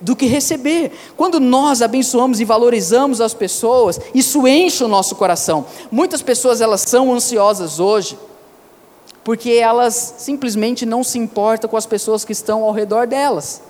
do 0.00 0.14
que 0.14 0.26
receber. 0.26 0.92
Quando 1.16 1.40
nós 1.40 1.82
abençoamos 1.82 2.40
e 2.40 2.44
valorizamos 2.44 3.20
as 3.20 3.34
pessoas, 3.34 4.00
isso 4.14 4.46
enche 4.46 4.84
o 4.84 4.88
nosso 4.88 5.16
coração. 5.16 5.66
Muitas 5.90 6.22
pessoas 6.22 6.60
elas 6.60 6.82
são 6.82 7.12
ansiosas 7.12 7.80
hoje 7.80 8.16
porque 9.22 9.50
elas 9.50 10.14
simplesmente 10.18 10.86
não 10.86 11.04
se 11.04 11.18
importam 11.18 11.68
com 11.68 11.76
as 11.76 11.84
pessoas 11.84 12.24
que 12.24 12.32
estão 12.32 12.64
ao 12.64 12.72
redor 12.72 13.06
delas. 13.06 13.60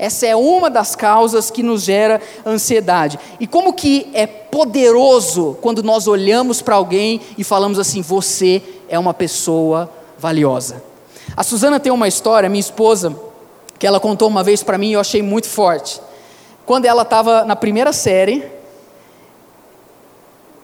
Essa 0.00 0.26
é 0.26 0.34
uma 0.34 0.70
das 0.70 0.96
causas 0.96 1.50
que 1.50 1.62
nos 1.62 1.82
gera 1.82 2.22
ansiedade. 2.46 3.20
E 3.38 3.46
como 3.46 3.74
que 3.74 4.08
é 4.14 4.26
poderoso 4.26 5.58
quando 5.60 5.82
nós 5.82 6.08
olhamos 6.08 6.62
para 6.62 6.74
alguém 6.74 7.20
e 7.36 7.44
falamos 7.44 7.78
assim: 7.78 8.00
você 8.00 8.62
é 8.88 8.98
uma 8.98 9.12
pessoa 9.12 9.90
valiosa. 10.18 10.82
A 11.36 11.42
Suzana 11.42 11.78
tem 11.78 11.92
uma 11.92 12.08
história, 12.08 12.48
minha 12.48 12.60
esposa, 12.60 13.14
que 13.78 13.86
ela 13.86 14.00
contou 14.00 14.26
uma 14.26 14.42
vez 14.42 14.62
para 14.62 14.78
mim 14.78 14.88
e 14.88 14.92
eu 14.94 15.00
achei 15.00 15.20
muito 15.20 15.46
forte. 15.46 16.00
Quando 16.64 16.86
ela 16.86 17.02
estava 17.02 17.44
na 17.44 17.54
primeira 17.54 17.92
série, 17.92 18.50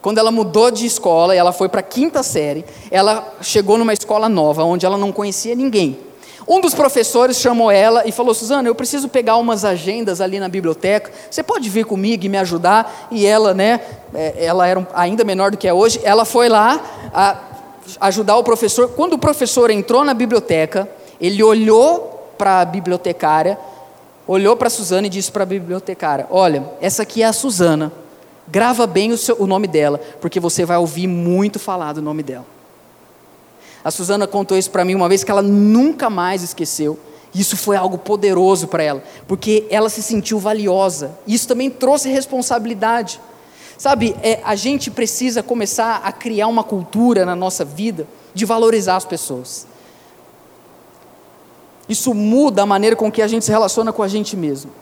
quando 0.01 0.17
ela 0.17 0.31
mudou 0.31 0.71
de 0.71 0.87
escola 0.87 1.35
e 1.35 1.39
ela 1.39 1.53
foi 1.53 1.69
para 1.69 1.81
a 1.81 1.83
quinta 1.83 2.23
série, 2.23 2.65
ela 2.91 3.35
chegou 3.43 3.77
numa 3.77 3.93
escola 3.93 4.31
nova, 4.31 4.65
onde 4.65 4.87
ela 4.87 4.97
não 4.97 5.13
conhecia 5.13 5.55
ninguém. 5.55 5.99
Um 6.49 6.61
dos 6.61 6.75
professores 6.75 7.39
chamou 7.39 7.71
ela 7.71 8.07
e 8.07 8.13
falou: 8.13 8.33
Suzana, 8.33 8.69
eu 8.69 8.75
preciso 8.75 9.09
pegar 9.09 9.37
umas 9.37 9.65
agendas 9.65 10.21
ali 10.21 10.39
na 10.39 10.49
biblioteca. 10.49 11.11
Você 11.29 11.43
pode 11.43 11.69
vir 11.69 11.85
comigo 11.85 12.25
e 12.25 12.29
me 12.29 12.39
ajudar? 12.39 13.09
E 13.11 13.27
ela, 13.27 13.53
né? 13.53 13.81
É, 14.15 14.45
ela 14.45 14.67
era 14.67 14.87
ainda 14.95 15.25
menor 15.25 15.51
do 15.51 15.57
que 15.57 15.67
é 15.67 15.75
hoje. 15.75 16.01
Ela 16.05 16.25
foi 16.25 16.49
lá 16.49 16.81
ajudar 18.01 18.37
o 18.37 18.45
professor. 18.45 18.89
Quando 18.91 19.15
o 19.15 19.19
professor 19.19 19.71
entrou 19.71 20.05
na 20.05 20.15
biblioteca, 20.15 20.89
ele 21.21 21.43
olhou 21.43 22.33
para 22.39 22.61
a 22.61 22.65
bibliotecária, 22.65 23.59
olhou 24.27 24.57
para 24.57 24.69
a 24.69 24.71
Suzana 24.71 25.09
e 25.09 25.11
disse 25.11 25.33
para 25.33 25.43
a 25.43 25.47
bibliotecária: 25.47 26.29
Olha, 26.31 26.65
essa 26.81 27.03
aqui 27.03 27.23
é 27.23 27.27
a 27.27 27.33
Suzana. 27.33 27.93
Grava 28.47 28.87
bem 28.87 29.11
o, 29.11 29.19
seu, 29.19 29.35
o 29.41 29.49
nome 29.49 29.67
dela, 29.67 30.01
porque 30.21 30.39
você 30.39 30.65
vai 30.65 30.77
ouvir 30.77 31.09
muito 31.09 31.59
falar 31.59 31.93
do 31.93 32.01
nome 32.01 32.23
dela. 32.23 32.56
A 33.87 33.91
Suzana 33.93 34.27
contou 34.27 34.59
isso 34.59 34.73
para 34.73 34.85
mim 34.85 34.97
uma 34.97 35.09
vez 35.09 35.23
que 35.23 35.31
ela 35.31 35.43
nunca 35.43 36.11
mais 36.11 36.43
esqueceu. 36.43 36.99
Isso 37.33 37.57
foi 37.57 37.77
algo 37.77 37.97
poderoso 37.97 38.67
para 38.67 38.83
ela, 38.83 39.05
porque 39.29 39.65
ela 39.71 39.89
se 39.89 40.03
sentiu 40.03 40.41
valiosa. 40.41 41.17
Isso 41.25 41.47
também 41.47 41.71
trouxe 41.71 42.09
responsabilidade. 42.09 43.21
Sabe, 43.79 44.17
é, 44.25 44.41
a 44.43 44.57
gente 44.57 44.91
precisa 44.91 45.41
começar 45.41 46.01
a 46.03 46.11
criar 46.11 46.49
uma 46.49 46.65
cultura 46.65 47.25
na 47.25 47.37
nossa 47.37 47.65
vida 47.65 48.09
de 48.35 48.45
valorizar 48.45 48.97
as 48.97 49.05
pessoas. 49.05 49.69
Isso 51.89 52.13
muda 52.13 52.63
a 52.63 52.67
maneira 52.67 52.97
com 52.97 53.09
que 53.09 53.23
a 53.23 53.29
gente 53.29 53.45
se 53.45 53.53
relaciona 53.53 53.93
com 53.93 54.03
a 54.03 54.09
gente 54.09 54.37
mesmo. 54.37 54.73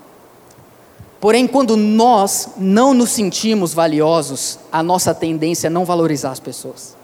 Porém, 1.20 1.46
quando 1.46 1.76
nós 1.76 2.48
não 2.56 2.94
nos 2.94 3.10
sentimos 3.10 3.74
valiosos, 3.74 4.58
a 4.72 4.82
nossa 4.82 5.14
tendência 5.14 5.66
é 5.66 5.70
não 5.70 5.84
valorizar 5.84 6.30
as 6.30 6.40
pessoas. 6.40 7.03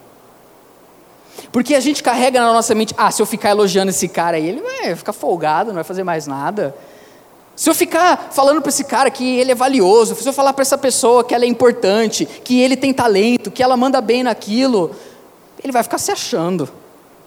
Porque 1.53 1.75
a 1.75 1.81
gente 1.81 2.03
carrega 2.03 2.41
na 2.41 2.53
nossa 2.53 2.75
mente, 2.75 2.95
ah, 2.97 3.11
se 3.11 3.21
eu 3.21 3.27
ficar 3.27 3.51
elogiando 3.51 3.91
esse 3.91 4.09
cara 4.09 4.37
aí, 4.37 4.49
ele 4.49 4.61
vai 4.61 4.95
ficar 4.95 5.13
folgado, 5.13 5.69
não 5.69 5.75
vai 5.75 5.85
fazer 5.85 6.05
mais 6.05 6.27
nada. 6.27 6.75
Se 7.57 7.69
eu 7.69 7.75
ficar 7.75 8.29
falando 8.31 8.63
para 8.63 8.71
esse 8.71 8.85
cara 8.85 9.11
que 9.11 9.39
ele 9.39 9.53
é 9.53 9.55
valioso, 9.55 10.15
se 10.15 10.27
eu 10.27 10.33
falar 10.33 10.53
para 10.53 10.63
essa 10.63 10.79
pessoa 10.79 11.25
que 11.25 11.35
ela 11.35 11.45
é 11.45 11.49
importante, 11.49 12.25
que 12.25 12.61
ele 12.61 12.77
tem 12.77 12.93
talento, 12.93 13.51
que 13.51 13.63
ela 13.63 13.77
manda 13.77 14.01
bem 14.01 14.23
naquilo, 14.23 14.93
ele 15.63 15.73
vai 15.73 15.83
ficar 15.83 15.99
se 15.99 16.11
achando. 16.11 16.69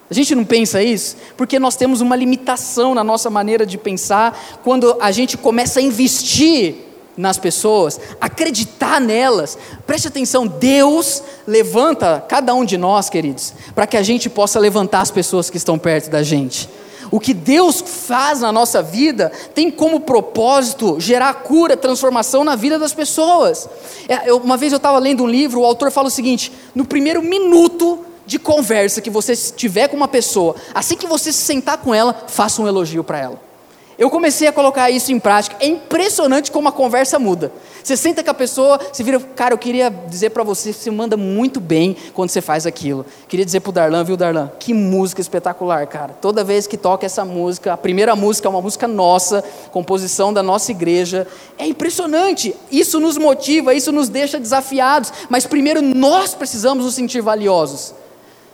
A 0.09 0.13
gente 0.13 0.33
não 0.33 0.45
pensa 0.45 0.81
isso? 0.81 1.17
Porque 1.35 1.59
nós 1.59 1.75
temos 1.75 2.01
uma 2.01 2.15
limitação 2.15 2.95
na 2.95 3.03
nossa 3.03 3.29
maneira 3.29 3.65
de 3.65 3.77
pensar 3.77 4.59
quando 4.63 4.97
a 4.99 5.11
gente 5.11 5.37
começa 5.37 5.79
a 5.79 5.83
investir 5.83 6.75
nas 7.15 7.37
pessoas, 7.37 7.99
acreditar 8.19 8.99
nelas. 8.99 9.57
Preste 9.85 10.07
atenção, 10.07 10.47
Deus 10.47 11.23
levanta 11.47 12.23
cada 12.27 12.53
um 12.53 12.65
de 12.65 12.77
nós, 12.77 13.09
queridos, 13.09 13.53
para 13.75 13.87
que 13.87 13.97
a 13.97 14.03
gente 14.03 14.29
possa 14.29 14.59
levantar 14.59 15.01
as 15.01 15.11
pessoas 15.11 15.49
que 15.49 15.57
estão 15.57 15.77
perto 15.77 16.09
da 16.09 16.23
gente. 16.23 16.69
O 17.11 17.19
que 17.19 17.33
Deus 17.33 17.79
faz 17.79 18.39
na 18.39 18.51
nossa 18.51 18.81
vida 18.81 19.31
tem 19.53 19.69
como 19.69 19.99
propósito 19.99 20.99
gerar 20.99 21.31
cura, 21.35 21.77
transformação 21.77 22.43
na 22.43 22.55
vida 22.55 22.79
das 22.79 22.91
pessoas. 22.91 23.69
É, 24.09 24.33
uma 24.33 24.57
vez 24.57 24.73
eu 24.73 24.77
estava 24.77 24.97
lendo 24.97 25.23
um 25.23 25.27
livro, 25.27 25.61
o 25.61 25.65
autor 25.65 25.91
fala 25.91 26.07
o 26.07 26.11
seguinte: 26.11 26.51
no 26.73 26.85
primeiro 26.85 27.21
minuto 27.21 27.99
de 28.25 28.39
conversa 28.39 28.99
que 28.99 29.11
você 29.11 29.35
tiver 29.35 29.89
com 29.89 29.95
uma 29.95 30.07
pessoa, 30.07 30.55
assim 30.73 30.95
que 30.95 31.05
você 31.05 31.31
se 31.31 31.43
sentar 31.43 31.77
com 31.77 31.93
ela, 31.93 32.25
faça 32.27 32.61
um 32.61 32.67
elogio 32.67 33.03
para 33.03 33.19
ela. 33.19 33.52
Eu 33.97 34.09
comecei 34.09 34.47
a 34.47 34.51
colocar 34.51 34.89
isso 34.89 35.11
em 35.11 35.19
prática. 35.19 35.55
É 35.59 35.67
impressionante 35.67 36.51
como 36.51 36.67
a 36.67 36.71
conversa 36.71 37.19
muda. 37.19 37.51
Você 37.83 37.97
senta 37.97 38.23
com 38.23 38.31
a 38.31 38.33
pessoa, 38.33 38.79
você 38.91 39.03
vira, 39.03 39.19
cara, 39.19 39.53
eu 39.53 39.57
queria 39.57 39.89
dizer 39.89 40.29
para 40.29 40.41
você, 40.41 40.71
você 40.71 40.89
manda 40.89 41.17
muito 41.17 41.59
bem 41.59 41.95
quando 42.13 42.29
você 42.29 42.41
faz 42.41 42.65
aquilo. 42.65 43.05
Queria 43.27 43.45
dizer 43.45 43.59
pro 43.59 43.73
Darlan, 43.73 44.03
viu, 44.03 44.15
Darlan? 44.15 44.49
Que 44.57 44.73
música 44.73 45.19
espetacular, 45.19 45.85
cara. 45.87 46.13
Toda 46.13 46.43
vez 46.43 46.65
que 46.65 46.77
toca 46.77 47.05
essa 47.05 47.25
música, 47.25 47.73
a 47.73 47.77
primeira 47.77 48.15
música 48.15 48.47
é 48.47 48.49
uma 48.49 48.61
música 48.61 48.87
nossa, 48.87 49.43
composição 49.71 50.33
da 50.33 50.41
nossa 50.41 50.71
igreja. 50.71 51.27
É 51.57 51.67
impressionante. 51.67 52.55
Isso 52.71 52.99
nos 52.99 53.17
motiva, 53.17 53.73
isso 53.73 53.91
nos 53.91 54.07
deixa 54.07 54.39
desafiados. 54.39 55.11
Mas 55.29 55.45
primeiro 55.45 55.81
nós 55.81 56.33
precisamos 56.33 56.85
nos 56.85 56.95
sentir 56.95 57.21
valiosos. 57.21 57.93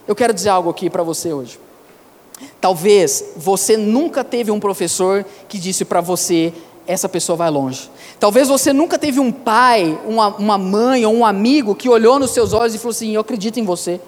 Eu 0.07 0.15
quero 0.15 0.33
dizer 0.33 0.49
algo 0.49 0.71
aqui 0.71 0.89
para 0.89 1.03
você 1.03 1.31
hoje. 1.31 1.68
Talvez 2.61 3.23
você 3.35 3.77
nunca 3.77 4.23
teve 4.23 4.51
um 4.51 4.59
professor 4.59 5.25
que 5.47 5.57
disse 5.57 5.85
para 5.85 6.01
você: 6.01 6.53
essa 6.87 7.07
pessoa 7.07 7.35
vai 7.35 7.49
longe. 7.49 7.89
Talvez 8.19 8.47
você 8.47 8.73
nunca 8.73 8.97
teve 8.97 9.19
um 9.19 9.31
pai, 9.31 9.97
uma, 10.07 10.29
uma 10.35 10.57
mãe 10.57 11.05
ou 11.05 11.13
um 11.13 11.25
amigo 11.25 11.75
que 11.75 11.87
olhou 11.87 12.19
nos 12.19 12.31
seus 12.31 12.51
olhos 12.51 12.73
e 12.73 12.77
falou 12.77 12.91
assim: 12.91 13.13
Eu 13.13 13.21
acredito 13.21 13.59
em 13.59 13.63
você. 13.63 14.01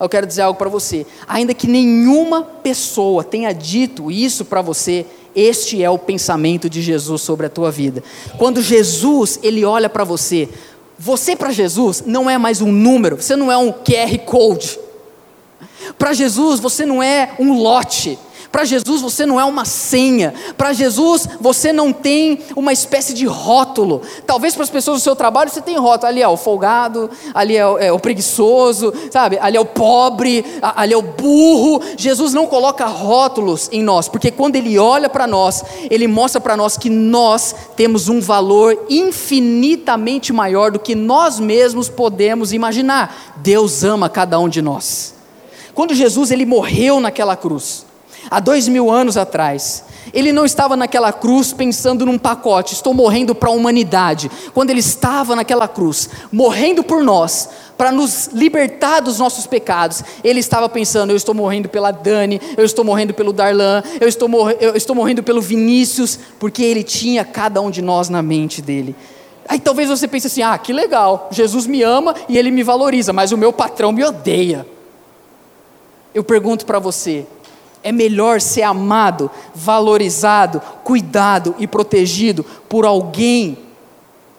Eu 0.00 0.08
quero 0.08 0.26
dizer 0.26 0.42
algo 0.42 0.58
para 0.58 0.68
você. 0.68 1.06
Ainda 1.28 1.54
que 1.54 1.68
nenhuma 1.68 2.42
pessoa 2.42 3.22
tenha 3.22 3.52
dito 3.52 4.10
isso 4.10 4.44
para 4.44 4.60
você, 4.62 5.06
este 5.36 5.82
é 5.82 5.88
o 5.88 5.98
pensamento 5.98 6.68
de 6.68 6.82
Jesus 6.82 7.22
sobre 7.22 7.46
a 7.46 7.50
tua 7.50 7.70
vida. 7.70 8.02
Quando 8.36 8.60
Jesus 8.60 9.38
ele 9.42 9.64
olha 9.64 9.88
para 9.88 10.02
você, 10.02 10.48
Você 10.98 11.34
para 11.34 11.50
Jesus 11.50 12.04
não 12.06 12.30
é 12.30 12.38
mais 12.38 12.60
um 12.60 12.70
número, 12.70 13.20
você 13.20 13.34
não 13.34 13.50
é 13.50 13.56
um 13.56 13.72
QR 13.72 14.16
Code. 14.24 14.78
Para 15.98 16.12
Jesus 16.12 16.60
você 16.60 16.84
não 16.84 17.02
é 17.02 17.30
um 17.38 17.56
lote. 17.60 18.18
Para 18.52 18.66
Jesus 18.66 19.00
você 19.00 19.24
não 19.24 19.40
é 19.40 19.44
uma 19.46 19.64
senha. 19.64 20.34
Para 20.58 20.74
Jesus 20.74 21.26
você 21.40 21.72
não 21.72 21.90
tem 21.90 22.40
uma 22.54 22.70
espécie 22.70 23.14
de 23.14 23.24
rótulo. 23.24 24.02
Talvez 24.26 24.54
para 24.54 24.62
as 24.62 24.68
pessoas 24.68 25.00
do 25.00 25.02
seu 25.02 25.16
trabalho 25.16 25.50
você 25.50 25.62
tem 25.62 25.78
rótulo. 25.78 26.08
Ali 26.08 26.20
é 26.20 26.28
o 26.28 26.36
folgado, 26.36 27.10
ali 27.32 27.56
é 27.56 27.66
o, 27.66 27.78
é 27.78 27.90
o 27.90 27.98
preguiçoso, 27.98 28.92
sabe? 29.10 29.38
Ali 29.40 29.56
é 29.56 29.60
o 29.60 29.64
pobre, 29.64 30.44
ali 30.60 30.92
é 30.92 30.96
o 30.96 31.00
burro. 31.00 31.80
Jesus 31.96 32.34
não 32.34 32.46
coloca 32.46 32.84
rótulos 32.84 33.70
em 33.72 33.82
nós, 33.82 34.06
porque 34.06 34.30
quando 34.30 34.56
Ele 34.56 34.78
olha 34.78 35.08
para 35.08 35.26
nós, 35.26 35.64
Ele 35.90 36.06
mostra 36.06 36.38
para 36.38 36.54
nós 36.54 36.76
que 36.76 36.90
nós 36.90 37.54
temos 37.74 38.10
um 38.10 38.20
valor 38.20 38.86
infinitamente 38.90 40.30
maior 40.30 40.70
do 40.70 40.78
que 40.78 40.94
nós 40.94 41.40
mesmos 41.40 41.88
podemos 41.88 42.52
imaginar. 42.52 43.32
Deus 43.36 43.82
ama 43.82 44.10
cada 44.10 44.38
um 44.38 44.48
de 44.48 44.60
nós. 44.60 45.21
Quando 45.74 45.94
Jesus 45.94 46.30
ele 46.30 46.44
morreu 46.44 47.00
naquela 47.00 47.36
cruz, 47.36 47.86
há 48.30 48.40
dois 48.40 48.68
mil 48.68 48.90
anos 48.90 49.16
atrás. 49.16 49.84
Ele 50.12 50.32
não 50.32 50.44
estava 50.44 50.76
naquela 50.76 51.12
cruz 51.12 51.52
pensando 51.52 52.04
num 52.04 52.18
pacote, 52.18 52.74
estou 52.74 52.92
morrendo 52.92 53.34
para 53.34 53.48
a 53.48 53.52
humanidade. 53.52 54.30
Quando 54.52 54.70
ele 54.70 54.80
estava 54.80 55.34
naquela 55.34 55.66
cruz, 55.66 56.10
morrendo 56.30 56.82
por 56.82 57.02
nós, 57.02 57.48
para 57.78 57.90
nos 57.90 58.28
libertar 58.32 59.00
dos 59.00 59.18
nossos 59.18 59.46
pecados, 59.46 60.02
ele 60.22 60.40
estava 60.40 60.68
pensando: 60.68 61.10
eu 61.10 61.16
estou 61.16 61.34
morrendo 61.34 61.68
pela 61.68 61.90
Dani, 61.90 62.40
eu 62.56 62.64
estou 62.64 62.84
morrendo 62.84 63.14
pelo 63.14 63.32
Darlan, 63.32 63.82
eu 64.00 64.08
estou, 64.08 64.28
mor 64.28 64.54
eu 64.60 64.76
estou 64.76 64.94
morrendo 64.94 65.22
pelo 65.22 65.40
Vinícius, 65.40 66.18
porque 66.38 66.62
ele 66.62 66.82
tinha 66.82 67.24
cada 67.24 67.60
um 67.60 67.70
de 67.70 67.80
nós 67.80 68.08
na 68.08 68.22
mente 68.22 68.60
dele. 68.60 68.94
Aí 69.48 69.58
talvez 69.58 69.88
você 69.88 70.06
pense 70.06 70.26
assim: 70.26 70.42
ah, 70.42 70.58
que 70.58 70.72
legal, 70.72 71.28
Jesus 71.30 71.66
me 71.66 71.82
ama 71.82 72.14
e 72.28 72.36
ele 72.36 72.50
me 72.50 72.62
valoriza, 72.62 73.12
mas 73.12 73.32
o 73.32 73.38
meu 73.38 73.52
patrão 73.52 73.92
me 73.92 74.04
odeia. 74.04 74.66
Eu 76.14 76.22
pergunto 76.22 76.66
para 76.66 76.78
você: 76.78 77.26
é 77.82 77.90
melhor 77.90 78.40
ser 78.40 78.62
amado, 78.62 79.30
valorizado, 79.54 80.60
cuidado 80.84 81.54
e 81.58 81.66
protegido 81.66 82.44
por 82.68 82.84
alguém 82.84 83.58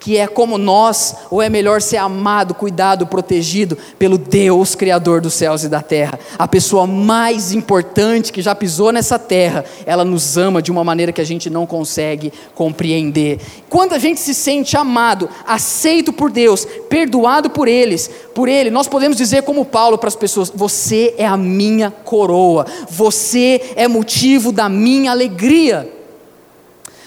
que 0.04 0.18
é 0.18 0.28
como 0.28 0.58
nós, 0.58 1.16
ou 1.32 1.42
é 1.42 1.48
melhor 1.48 1.82
ser 1.82 1.96
amado, 1.96 2.54
cuidado, 2.54 3.08
protegido 3.08 3.78
pelo 3.98 4.18
Deus 4.18 4.76
Criador 4.76 5.22
dos 5.22 5.34
céus 5.34 5.64
e 5.64 5.70
da 5.70 5.82
terra? 5.82 6.20
A 6.38 6.46
pessoa 6.46 6.86
mais 6.86 7.54
importante 7.54 8.34
que 8.34 8.42
já 8.42 8.54
pisou 8.54 8.92
nessa 8.92 9.18
terra, 9.18 9.64
ela 9.86 10.04
nos 10.04 10.38
ama 10.38 10.62
de 10.62 10.74
uma 10.74 10.84
maneira 10.84 11.14
que 11.14 11.22
a 11.22 11.26
gente 11.26 11.50
não 11.50 11.66
consegue 11.66 12.34
compreender. 12.54 13.40
Quando 13.70 13.94
a 13.94 13.98
gente 13.98 14.20
se 14.20 14.34
sente 14.34 14.76
amado, 14.76 15.30
aceito 15.48 16.12
por 16.12 16.30
Deus, 16.30 16.68
perdoado 16.90 17.50
por 17.50 17.70
eles, 17.70 18.12
por 18.36 18.50
Ele, 18.50 18.70
nós 18.70 18.90
podemos 18.90 19.16
dizer 19.16 19.44
como 19.44 19.64
Paulo 19.64 19.98
para 19.98 20.10
as 20.10 20.18
pessoas: 20.18 20.52
Você 20.54 21.14
é 21.18 21.26
a 21.26 21.38
minha 21.38 21.90
coroa, 21.90 22.66
você 22.90 23.74
é 23.78 23.88
motivo 23.88 24.52
da 24.52 24.68
minha 24.68 25.12
alegria. 25.12 25.90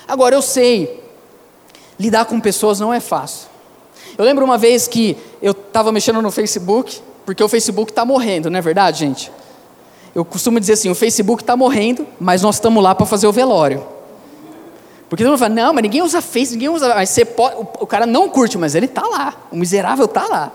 Agora 0.09 0.35
eu 0.35 0.41
sei 0.41 1.06
lidar 1.99 2.25
com 2.25 2.41
pessoas 2.41 2.81
não 2.81 2.93
é 2.93 3.01
fácil. 3.01 3.49
Eu 4.17 4.25
lembro 4.25 4.45
uma 4.45 4.57
vez 4.57 4.89
que 4.89 5.17
eu 5.43 5.53
estava 5.53 5.93
mexendo 5.93 6.23
no 6.23 6.31
Facebook, 6.31 7.01
porque 7.25 7.43
o 7.43 7.49
Facebook 7.49 7.91
está 7.93 8.05
morrendo, 8.05 8.51
não 8.51 8.59
é 8.59 8.63
verdade, 8.63 9.01
gente? 9.01 9.33
Eu 10.15 10.25
costumo 10.25 10.59
dizer 10.59 10.75
assim: 10.75 10.89
o 10.89 10.95
Facebook 10.95 11.43
está 11.43 11.57
morrendo, 11.57 12.07
mas 12.19 12.43
nós 12.43 12.57
estamos 12.57 12.83
lá 12.83 12.95
para 12.95 13.05
fazer 13.05 13.27
o 13.27 13.33
velório. 13.33 13.85
Porque 15.09 15.23
todo 15.23 15.31
mundo 15.31 15.39
fala, 15.39 15.55
não, 15.55 15.73
mas 15.73 15.83
ninguém 15.83 16.03
usa 16.03 16.21
Facebook, 16.21 16.55
ninguém 16.57 16.75
usa. 16.75 16.95
Mas 16.95 17.11
você 17.11 17.25
pode, 17.25 17.57
o, 17.57 17.69
o 17.81 17.87
cara 17.87 18.07
não 18.07 18.29
curte, 18.29 18.59
mas 18.59 18.75
ele 18.75 18.87
está 18.87 19.03
lá. 19.03 19.35
O 19.53 19.57
miserável 19.57 20.07
está 20.07 20.27
lá. 20.27 20.53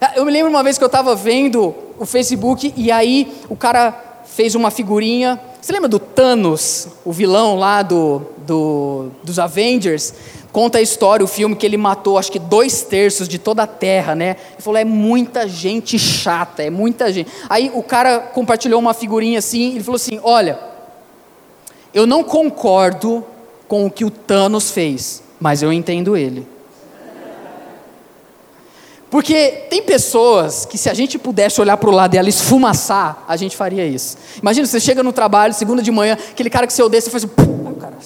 Ah, 0.00 0.12
eu 0.16 0.24
me 0.24 0.30
lembro 0.30 0.50
uma 0.50 0.62
vez 0.62 0.78
que 0.78 0.84
eu 0.84 0.86
estava 0.86 1.14
vendo 1.14 1.74
o 1.98 2.06
Facebook 2.06 2.72
e 2.76 2.90
aí 2.90 3.30
o 3.48 3.56
cara 3.56 4.22
fez 4.24 4.54
uma 4.54 4.70
figurinha. 4.70 5.38
Você 5.60 5.72
lembra 5.72 5.88
do 5.88 5.98
Thanos, 5.98 6.88
o 7.04 7.12
vilão 7.12 7.56
lá 7.56 7.82
do, 7.82 8.22
do, 8.38 9.08
dos 9.22 9.38
Avengers? 9.38 10.14
Conta 10.52 10.78
a 10.78 10.82
história, 10.82 11.24
o 11.24 11.28
filme, 11.28 11.54
que 11.54 11.64
ele 11.64 11.76
matou 11.76 12.18
acho 12.18 12.32
que 12.32 12.38
dois 12.38 12.82
terços 12.82 13.28
de 13.28 13.38
toda 13.38 13.62
a 13.62 13.66
terra, 13.66 14.14
né? 14.14 14.36
Ele 14.52 14.62
falou: 14.62 14.78
é 14.78 14.84
muita 14.84 15.48
gente 15.48 15.98
chata, 15.98 16.62
é 16.62 16.70
muita 16.70 17.12
gente. 17.12 17.30
Aí 17.48 17.70
o 17.72 17.82
cara 17.82 18.18
compartilhou 18.18 18.80
uma 18.80 18.92
figurinha 18.92 19.38
assim, 19.38 19.74
ele 19.74 19.84
falou 19.84 19.96
assim: 19.96 20.18
olha, 20.22 20.58
eu 21.94 22.06
não 22.06 22.24
concordo 22.24 23.24
com 23.68 23.86
o 23.86 23.90
que 23.90 24.04
o 24.04 24.10
Thanos 24.10 24.72
fez, 24.72 25.22
mas 25.38 25.62
eu 25.62 25.72
entendo 25.72 26.16
ele. 26.16 26.46
Porque 29.10 29.66
tem 29.68 29.82
pessoas 29.82 30.64
que, 30.64 30.78
se 30.78 30.88
a 30.88 30.94
gente 30.94 31.18
pudesse 31.18 31.60
olhar 31.60 31.76
para 31.76 31.90
o 31.90 31.92
lado 31.92 32.12
dela 32.12 32.28
e 32.28 32.30
esfumaçar, 32.30 33.24
a 33.26 33.36
gente 33.36 33.56
faria 33.56 33.84
isso. 33.84 34.16
Imagina, 34.40 34.66
você 34.66 34.78
chega 34.78 35.02
no 35.02 35.12
trabalho, 35.12 35.52
segunda 35.52 35.82
de 35.82 35.90
manhã, 35.90 36.16
aquele 36.30 36.48
cara 36.48 36.64
que 36.64 36.72
você 36.72 36.82
odeia, 36.82 37.00
você 37.00 37.10
faz 37.10 37.24
um. 37.24 37.74
Cara, 37.74 37.96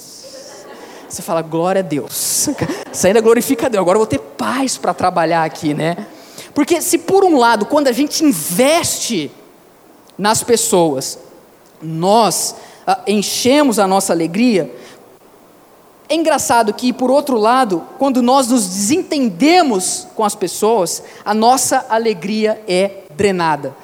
você 1.14 1.22
fala, 1.22 1.42
glória 1.42 1.80
a 1.80 1.82
Deus. 1.82 2.48
Você 2.92 3.08
ainda 3.08 3.20
glorifica 3.20 3.66
a 3.66 3.68
Deus. 3.68 3.80
Agora 3.80 3.96
eu 3.96 4.00
vou 4.00 4.06
ter 4.06 4.18
paz 4.18 4.76
para 4.76 4.94
trabalhar 4.94 5.44
aqui, 5.44 5.74
né? 5.74 6.06
Porque 6.54 6.80
se 6.80 6.98
por 6.98 7.24
um 7.24 7.36
lado, 7.36 7.66
quando 7.66 7.88
a 7.88 7.92
gente 7.92 8.24
investe 8.24 9.30
nas 10.16 10.42
pessoas, 10.42 11.18
nós 11.82 12.54
ah, 12.86 13.00
enchemos 13.06 13.78
a 13.78 13.86
nossa 13.86 14.12
alegria, 14.12 14.72
é 16.08 16.14
engraçado 16.14 16.72
que, 16.72 16.92
por 16.92 17.10
outro 17.10 17.36
lado, 17.36 17.82
quando 17.98 18.22
nós 18.22 18.48
nos 18.48 18.66
desentendemos 18.66 20.06
com 20.14 20.22
as 20.22 20.34
pessoas, 20.34 21.02
a 21.24 21.32
nossa 21.32 21.86
alegria 21.88 22.62
é 22.68 23.04
drenada. 23.16 23.74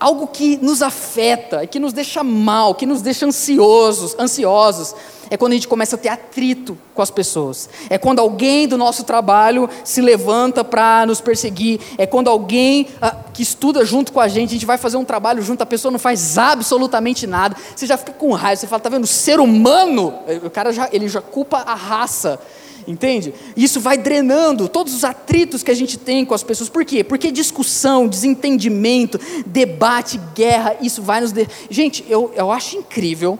Algo 0.00 0.28
que 0.28 0.56
nos 0.58 0.82
afeta, 0.82 1.66
que 1.66 1.80
nos 1.80 1.92
deixa 1.92 2.22
mal, 2.22 2.74
que 2.74 2.86
nos 2.86 3.02
deixa 3.02 3.26
ansiosos, 3.26 4.14
ansiosos 4.18 4.94
é 5.30 5.36
quando 5.36 5.52
a 5.52 5.54
gente 5.56 5.68
começa 5.68 5.96
a 5.96 5.98
ter 5.98 6.08
atrito 6.08 6.76
com 6.94 7.02
as 7.02 7.10
pessoas. 7.10 7.68
É 7.90 7.98
quando 7.98 8.18
alguém 8.18 8.66
do 8.66 8.78
nosso 8.78 9.04
trabalho 9.04 9.68
se 9.84 10.00
levanta 10.00 10.64
para 10.64 11.04
nos 11.06 11.20
perseguir. 11.20 11.80
É 11.98 12.06
quando 12.06 12.28
alguém 12.28 12.88
ah, 13.00 13.14
que 13.32 13.42
estuda 13.42 13.84
junto 13.84 14.12
com 14.12 14.20
a 14.20 14.28
gente, 14.28 14.50
a 14.50 14.52
gente 14.54 14.66
vai 14.66 14.78
fazer 14.78 14.96
um 14.96 15.04
trabalho 15.04 15.42
junto, 15.42 15.62
a 15.62 15.66
pessoa 15.66 15.92
não 15.92 15.98
faz 15.98 16.38
absolutamente 16.38 17.26
nada. 17.26 17.56
Você 17.74 17.86
já 17.86 17.96
fica 17.96 18.12
com 18.12 18.32
raiva, 18.32 18.56
você 18.56 18.66
fala, 18.66 18.80
tá 18.80 18.88
vendo? 18.88 19.04
O 19.04 19.08
ser 19.08 19.40
humano, 19.40 20.14
o 20.44 20.50
cara 20.50 20.72
já, 20.72 20.88
ele 20.92 21.08
já 21.08 21.20
culpa 21.20 21.58
a 21.58 21.74
raça. 21.74 22.40
Entende? 22.88 23.34
Isso 23.54 23.80
vai 23.80 23.98
drenando 23.98 24.66
todos 24.66 24.94
os 24.94 25.04
atritos 25.04 25.62
que 25.62 25.70
a 25.70 25.74
gente 25.74 25.98
tem 25.98 26.24
com 26.24 26.32
as 26.32 26.42
pessoas. 26.42 26.70
Por 26.70 26.86
quê? 26.86 27.04
Porque 27.04 27.30
discussão, 27.30 28.08
desentendimento, 28.08 29.20
debate, 29.44 30.18
guerra, 30.34 30.74
isso 30.80 31.02
vai 31.02 31.20
nos. 31.20 31.30
De... 31.30 31.46
Gente, 31.68 32.02
eu, 32.08 32.32
eu 32.34 32.50
acho 32.50 32.78
incrível 32.78 33.38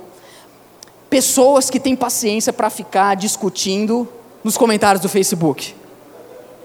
pessoas 1.08 1.70
que 1.70 1.80
têm 1.80 1.96
paciência 1.96 2.52
para 2.52 2.68
ficar 2.68 3.16
discutindo 3.16 4.06
nos 4.44 4.58
comentários 4.58 5.00
do 5.00 5.08
Facebook. 5.08 5.74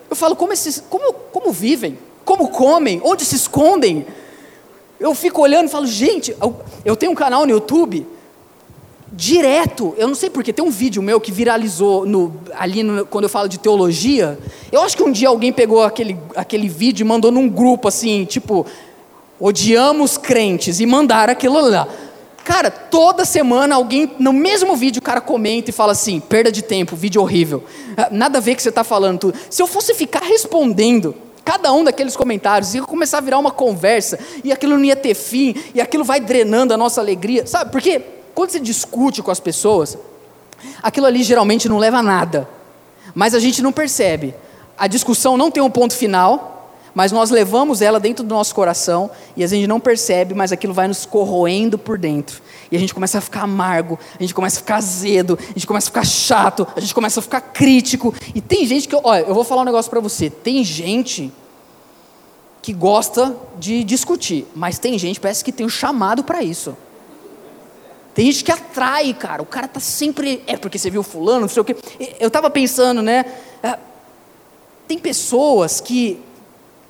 Eu 0.09 0.15
falo, 0.17 0.35
como, 0.35 0.51
esses, 0.51 0.83
como, 0.89 1.13
como 1.13 1.53
vivem? 1.53 1.97
Como 2.25 2.49
comem? 2.49 2.99
Onde 3.01 3.23
se 3.23 3.37
escondem? 3.37 4.05
Eu 4.99 5.15
fico 5.15 5.41
olhando 5.41 5.67
e 5.67 5.71
falo, 5.71 5.87
gente, 5.87 6.35
eu, 6.41 6.53
eu 6.83 6.97
tenho 6.97 7.13
um 7.13 7.15
canal 7.15 7.45
no 7.45 7.51
YouTube, 7.53 8.05
direto, 9.15 9.93
eu 9.95 10.07
não 10.07 10.15
sei 10.15 10.29
porque, 10.29 10.51
tem 10.51 10.65
um 10.65 10.71
vídeo 10.71 11.01
meu 11.01 11.21
que 11.21 11.31
viralizou 11.31 12.03
no, 12.03 12.33
ali 12.55 12.81
no, 12.81 13.05
quando 13.05 13.25
eu 13.25 13.29
falo 13.29 13.47
de 13.47 13.59
teologia. 13.59 14.39
Eu 14.71 14.81
acho 14.81 14.97
que 14.97 15.03
um 15.03 15.11
dia 15.11 15.29
alguém 15.29 15.53
pegou 15.53 15.83
aquele, 15.83 16.17
aquele 16.35 16.67
vídeo 16.67 17.03
e 17.03 17.07
mandou 17.07 17.31
num 17.31 17.47
grupo 17.47 17.87
assim, 17.87 18.25
tipo, 18.25 18.65
odiamos 19.39 20.17
crentes, 20.17 20.79
e 20.79 20.85
mandaram 20.85 21.31
aquilo 21.31 21.61
lá. 21.69 21.87
Cara, 22.43 22.69
toda 22.69 23.23
semana 23.23 23.75
alguém, 23.75 24.11
no 24.19 24.33
mesmo 24.33 24.75
vídeo, 24.75 24.99
o 24.99 25.03
cara 25.03 25.21
comenta 25.21 25.69
e 25.69 25.73
fala 25.73 25.93
assim: 25.93 26.19
perda 26.19 26.51
de 26.51 26.61
tempo, 26.61 26.95
vídeo 26.95 27.21
horrível. 27.21 27.63
Ah, 27.95 28.09
nada 28.11 28.39
a 28.39 28.41
ver 28.41 28.51
com 28.51 28.55
o 28.55 28.57
que 28.57 28.63
você 28.63 28.69
está 28.69 28.83
falando. 28.83 29.19
Tudo. 29.19 29.37
Se 29.49 29.61
eu 29.61 29.67
fosse 29.67 29.93
ficar 29.93 30.23
respondendo 30.23 31.15
cada 31.45 31.71
um 31.71 31.83
daqueles 31.83 32.17
comentários, 32.17 32.73
ia 32.73 32.81
começar 32.81 33.19
a 33.19 33.21
virar 33.21 33.37
uma 33.37 33.51
conversa, 33.51 34.17
e 34.43 34.51
aquilo 34.51 34.77
não 34.77 34.83
ia 34.83 34.95
ter 34.95 35.13
fim, 35.13 35.55
e 35.73 35.79
aquilo 35.79 36.03
vai 36.03 36.19
drenando 36.19 36.73
a 36.73 36.77
nossa 36.77 36.99
alegria. 36.99 37.45
Sabe, 37.45 37.71
porque 37.71 38.01
quando 38.33 38.51
você 38.51 38.59
discute 38.59 39.21
com 39.21 39.31
as 39.31 39.39
pessoas, 39.39 39.97
aquilo 40.81 41.05
ali 41.05 41.23
geralmente 41.23 41.69
não 41.69 41.77
leva 41.77 41.97
a 41.97 42.03
nada. 42.03 42.49
Mas 43.13 43.33
a 43.33 43.39
gente 43.39 43.61
não 43.61 43.71
percebe. 43.71 44.33
A 44.77 44.87
discussão 44.87 45.37
não 45.37 45.51
tem 45.51 45.61
um 45.61 45.69
ponto 45.69 45.95
final, 45.95 46.53
mas 46.95 47.11
nós 47.11 47.29
levamos 47.29 47.81
ela 47.81 47.99
dentro 47.99 48.23
do 48.23 48.33
nosso 48.33 48.53
coração 48.53 49.09
e 49.35 49.43
a 49.43 49.47
gente 49.47 49.67
não 49.67 49.79
percebe, 49.79 50.33
mas 50.33 50.51
aquilo 50.51 50.73
vai 50.73 50.87
nos 50.87 51.05
corroendo 51.05 51.77
por 51.77 51.97
dentro. 51.97 52.41
E 52.71 52.75
a 52.75 52.79
gente 52.79 52.93
começa 52.93 53.17
a 53.17 53.21
ficar 53.21 53.41
amargo, 53.41 53.99
a 54.19 54.21
gente 54.21 54.33
começa 54.33 54.57
a 54.57 54.61
ficar 54.61 54.75
azedo, 54.77 55.37
a 55.41 55.53
gente 55.53 55.67
começa 55.67 55.87
a 55.87 55.91
ficar 55.91 56.05
chato, 56.05 56.67
a 56.75 56.79
gente 56.79 56.93
começa 56.93 57.19
a 57.19 57.23
ficar 57.23 57.41
crítico. 57.41 58.13
E 58.33 58.41
tem 58.41 58.65
gente 58.65 58.87
que, 58.87 58.95
olha, 58.95 59.21
eu 59.21 59.33
vou 59.33 59.43
falar 59.43 59.61
um 59.61 59.65
negócio 59.65 59.89
para 59.89 59.99
você, 59.99 60.29
tem 60.29 60.63
gente 60.63 61.31
que 62.61 62.71
gosta 62.71 63.35
de 63.59 63.83
discutir, 63.83 64.47
mas 64.55 64.79
tem 64.79 64.97
gente 64.97 65.19
parece 65.19 65.43
que 65.43 65.51
tem 65.51 65.65
um 65.65 65.69
chamado 65.69 66.23
para 66.23 66.41
isso. 66.41 66.77
Tem 68.13 68.31
gente 68.31 68.43
que 68.43 68.51
atrai, 68.51 69.13
cara. 69.13 69.41
O 69.41 69.45
cara 69.45 69.67
tá 69.67 69.79
sempre. 69.79 70.43
É 70.45 70.55
porque 70.55 70.77
você 70.77 70.89
viu 70.89 71.01
fulano, 71.01 71.41
não 71.41 71.47
sei 71.47 71.61
o 71.61 71.65
quê. 71.65 71.75
Eu 72.19 72.27
estava 72.27 72.49
pensando, 72.49 73.01
né? 73.01 73.25
É, 73.61 73.77
tem 74.87 74.99
pessoas 74.99 75.81
que 75.81 76.19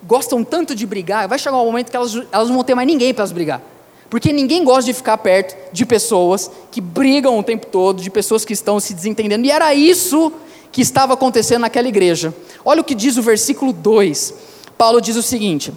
gostam 0.05 0.43
tanto 0.43 0.75
de 0.75 0.85
brigar, 0.85 1.27
vai 1.27 1.39
chegar 1.39 1.57
um 1.57 1.65
momento 1.65 1.89
que 1.89 1.95
elas, 1.95 2.13
elas 2.31 2.49
não 2.49 2.55
vão 2.55 2.63
ter 2.63 2.75
mais 2.75 2.87
ninguém 2.87 3.13
para 3.13 3.21
elas 3.21 3.31
brigar. 3.31 3.61
Porque 4.09 4.31
ninguém 4.31 4.63
gosta 4.63 4.83
de 4.83 4.93
ficar 4.93 5.17
perto 5.17 5.55
de 5.71 5.85
pessoas 5.85 6.51
que 6.69 6.79
brigam 6.79 7.39
o 7.39 7.43
tempo 7.43 7.65
todo, 7.67 8.01
de 8.01 8.11
pessoas 8.11 8.45
que 8.45 8.53
estão 8.53 8.79
se 8.79 8.93
desentendendo. 8.93 9.45
E 9.45 9.51
era 9.51 9.73
isso 9.73 10.31
que 10.71 10.81
estava 10.81 11.13
acontecendo 11.13 11.61
naquela 11.61 11.87
igreja. 11.87 12.33
Olha 12.65 12.81
o 12.81 12.83
que 12.83 12.93
diz 12.93 13.17
o 13.17 13.21
versículo 13.21 13.71
2. 13.71 14.33
Paulo 14.77 15.01
diz 15.01 15.15
o 15.15 15.23
seguinte: 15.23 15.73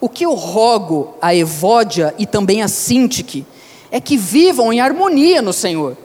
O 0.00 0.08
que 0.08 0.26
eu 0.26 0.34
rogo 0.34 1.14
a 1.22 1.34
Evódia 1.34 2.14
e 2.18 2.26
também 2.26 2.62
a 2.62 2.68
Sintique 2.68 3.46
é 3.90 4.00
que 4.00 4.16
vivam 4.16 4.72
em 4.72 4.80
harmonia 4.80 5.40
no 5.40 5.52
Senhor. 5.52 5.96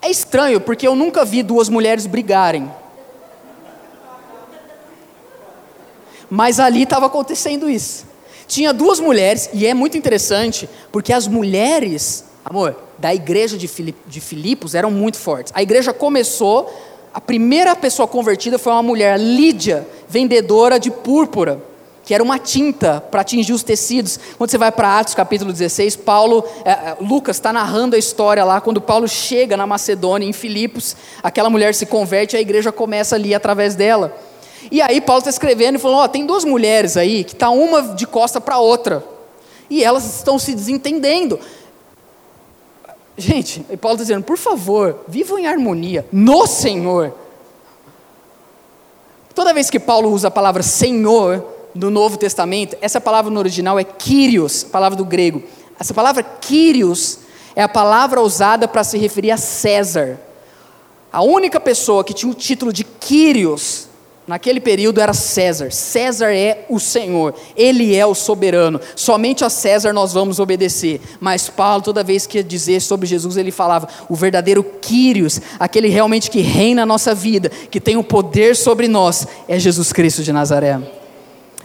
É 0.00 0.10
estranho, 0.10 0.60
porque 0.60 0.86
eu 0.86 0.94
nunca 0.94 1.24
vi 1.24 1.42
duas 1.42 1.68
mulheres 1.68 2.06
brigarem. 2.06 2.70
Mas 6.28 6.58
ali 6.58 6.82
estava 6.82 7.06
acontecendo 7.06 7.68
isso. 7.68 8.06
Tinha 8.46 8.72
duas 8.72 9.00
mulheres, 9.00 9.48
e 9.52 9.66
é 9.66 9.72
muito 9.72 9.96
interessante, 9.96 10.68
porque 10.92 11.12
as 11.12 11.26
mulheres, 11.26 12.24
amor, 12.44 12.76
da 12.98 13.14
igreja 13.14 13.56
de, 13.56 13.66
Filip, 13.66 13.98
de 14.06 14.20
Filipos 14.20 14.74
eram 14.74 14.90
muito 14.90 15.18
fortes. 15.18 15.52
A 15.56 15.62
igreja 15.62 15.92
começou, 15.92 16.72
a 17.12 17.20
primeira 17.20 17.74
pessoa 17.74 18.06
convertida 18.06 18.58
foi 18.58 18.72
uma 18.72 18.82
mulher, 18.82 19.18
Lídia, 19.18 19.86
vendedora 20.08 20.78
de 20.78 20.90
púrpura 20.90 21.62
que 22.04 22.12
era 22.12 22.22
uma 22.22 22.38
tinta 22.38 23.00
para 23.00 23.22
atingir 23.22 23.52
os 23.52 23.62
tecidos. 23.62 24.20
Quando 24.36 24.50
você 24.50 24.58
vai 24.58 24.70
para 24.70 24.98
Atos 24.98 25.14
capítulo 25.14 25.52
16, 25.52 25.96
Paulo, 25.96 26.44
é, 26.64 26.70
é, 26.70 26.96
Lucas 27.00 27.36
está 27.36 27.52
narrando 27.52 27.96
a 27.96 27.98
história 27.98 28.44
lá, 28.44 28.60
quando 28.60 28.80
Paulo 28.80 29.08
chega 29.08 29.56
na 29.56 29.66
Macedônia, 29.66 30.28
em 30.28 30.32
Filipos, 30.32 30.94
aquela 31.22 31.48
mulher 31.48 31.74
se 31.74 31.86
converte, 31.86 32.36
a 32.36 32.40
igreja 32.40 32.70
começa 32.70 33.16
ali 33.16 33.34
através 33.34 33.74
dela. 33.74 34.14
E 34.70 34.82
aí 34.82 35.00
Paulo 35.00 35.20
está 35.20 35.30
escrevendo 35.30 35.76
e 35.76 35.78
falando: 35.78 36.00
ó, 36.00 36.08
tem 36.08 36.26
duas 36.26 36.44
mulheres 36.44 36.96
aí, 36.96 37.24
que 37.24 37.32
está 37.32 37.48
uma 37.48 37.94
de 37.94 38.06
costa 38.06 38.40
para 38.40 38.58
outra, 38.58 39.02
e 39.70 39.82
elas 39.82 40.04
estão 40.04 40.38
se 40.38 40.54
desentendendo. 40.54 41.40
Gente, 43.16 43.60
Paulo 43.80 43.94
está 43.94 44.04
dizendo, 44.04 44.24
por 44.24 44.36
favor, 44.36 45.04
vivam 45.06 45.38
em 45.38 45.46
harmonia 45.46 46.04
no 46.12 46.46
Senhor. 46.46 47.14
Toda 49.34 49.54
vez 49.54 49.70
que 49.70 49.80
Paulo 49.80 50.10
usa 50.10 50.28
a 50.28 50.30
palavra 50.30 50.62
Senhor, 50.62 51.53
no 51.74 51.90
Novo 51.90 52.16
Testamento, 52.16 52.76
essa 52.80 53.00
palavra 53.00 53.30
no 53.30 53.38
original 53.38 53.78
é 53.78 53.84
Kyrios, 53.84 54.62
palavra 54.62 54.96
do 54.96 55.04
grego. 55.04 55.42
Essa 55.78 55.92
palavra 55.92 56.22
Kyrios 56.22 57.18
é 57.56 57.62
a 57.62 57.68
palavra 57.68 58.20
usada 58.20 58.68
para 58.68 58.84
se 58.84 58.96
referir 58.96 59.30
a 59.30 59.36
César. 59.36 60.20
A 61.12 61.22
única 61.22 61.60
pessoa 61.60 62.04
que 62.04 62.14
tinha 62.14 62.30
o 62.30 62.34
título 62.34 62.72
de 62.72 62.84
Kyrios 62.84 63.88
naquele 64.26 64.60
período 64.60 65.00
era 65.00 65.12
César. 65.12 65.70
César 65.70 66.32
é 66.32 66.64
o 66.68 66.80
Senhor, 66.80 67.34
ele 67.56 67.94
é 67.94 68.06
o 68.06 68.14
soberano. 68.14 68.80
Somente 68.96 69.44
a 69.44 69.50
César 69.50 69.92
nós 69.92 70.12
vamos 70.12 70.38
obedecer. 70.38 71.00
Mas 71.20 71.48
Paulo, 71.48 71.82
toda 71.82 72.02
vez 72.02 72.26
que 72.26 72.38
ia 72.38 72.44
dizer 72.44 72.80
sobre 72.80 73.06
Jesus, 73.06 73.36
ele 73.36 73.50
falava: 73.50 73.88
o 74.08 74.14
verdadeiro 74.14 74.64
Kyrios, 74.80 75.40
aquele 75.58 75.88
realmente 75.88 76.30
que 76.30 76.40
reina 76.40 76.82
a 76.82 76.86
nossa 76.86 77.14
vida, 77.14 77.48
que 77.48 77.80
tem 77.80 77.96
o 77.96 78.04
poder 78.04 78.56
sobre 78.56 78.88
nós, 78.88 79.26
é 79.48 79.58
Jesus 79.58 79.92
Cristo 79.92 80.22
de 80.22 80.32
Nazaré. 80.32 81.03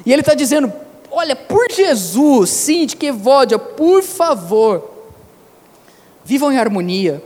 E 0.06 0.14
ele 0.14 0.22
está 0.22 0.34
dizendo: 0.34 0.72
olha, 1.12 1.36
por 1.36 1.72
Jesus, 1.72 2.50
sim, 2.50 2.86
de 2.86 2.96
que 2.96 3.12
Vódia, 3.12 3.60
por 3.60 4.04
favor, 4.04 4.90
vivam 6.24 6.52
em 6.52 6.58
harmonia. 6.58 7.24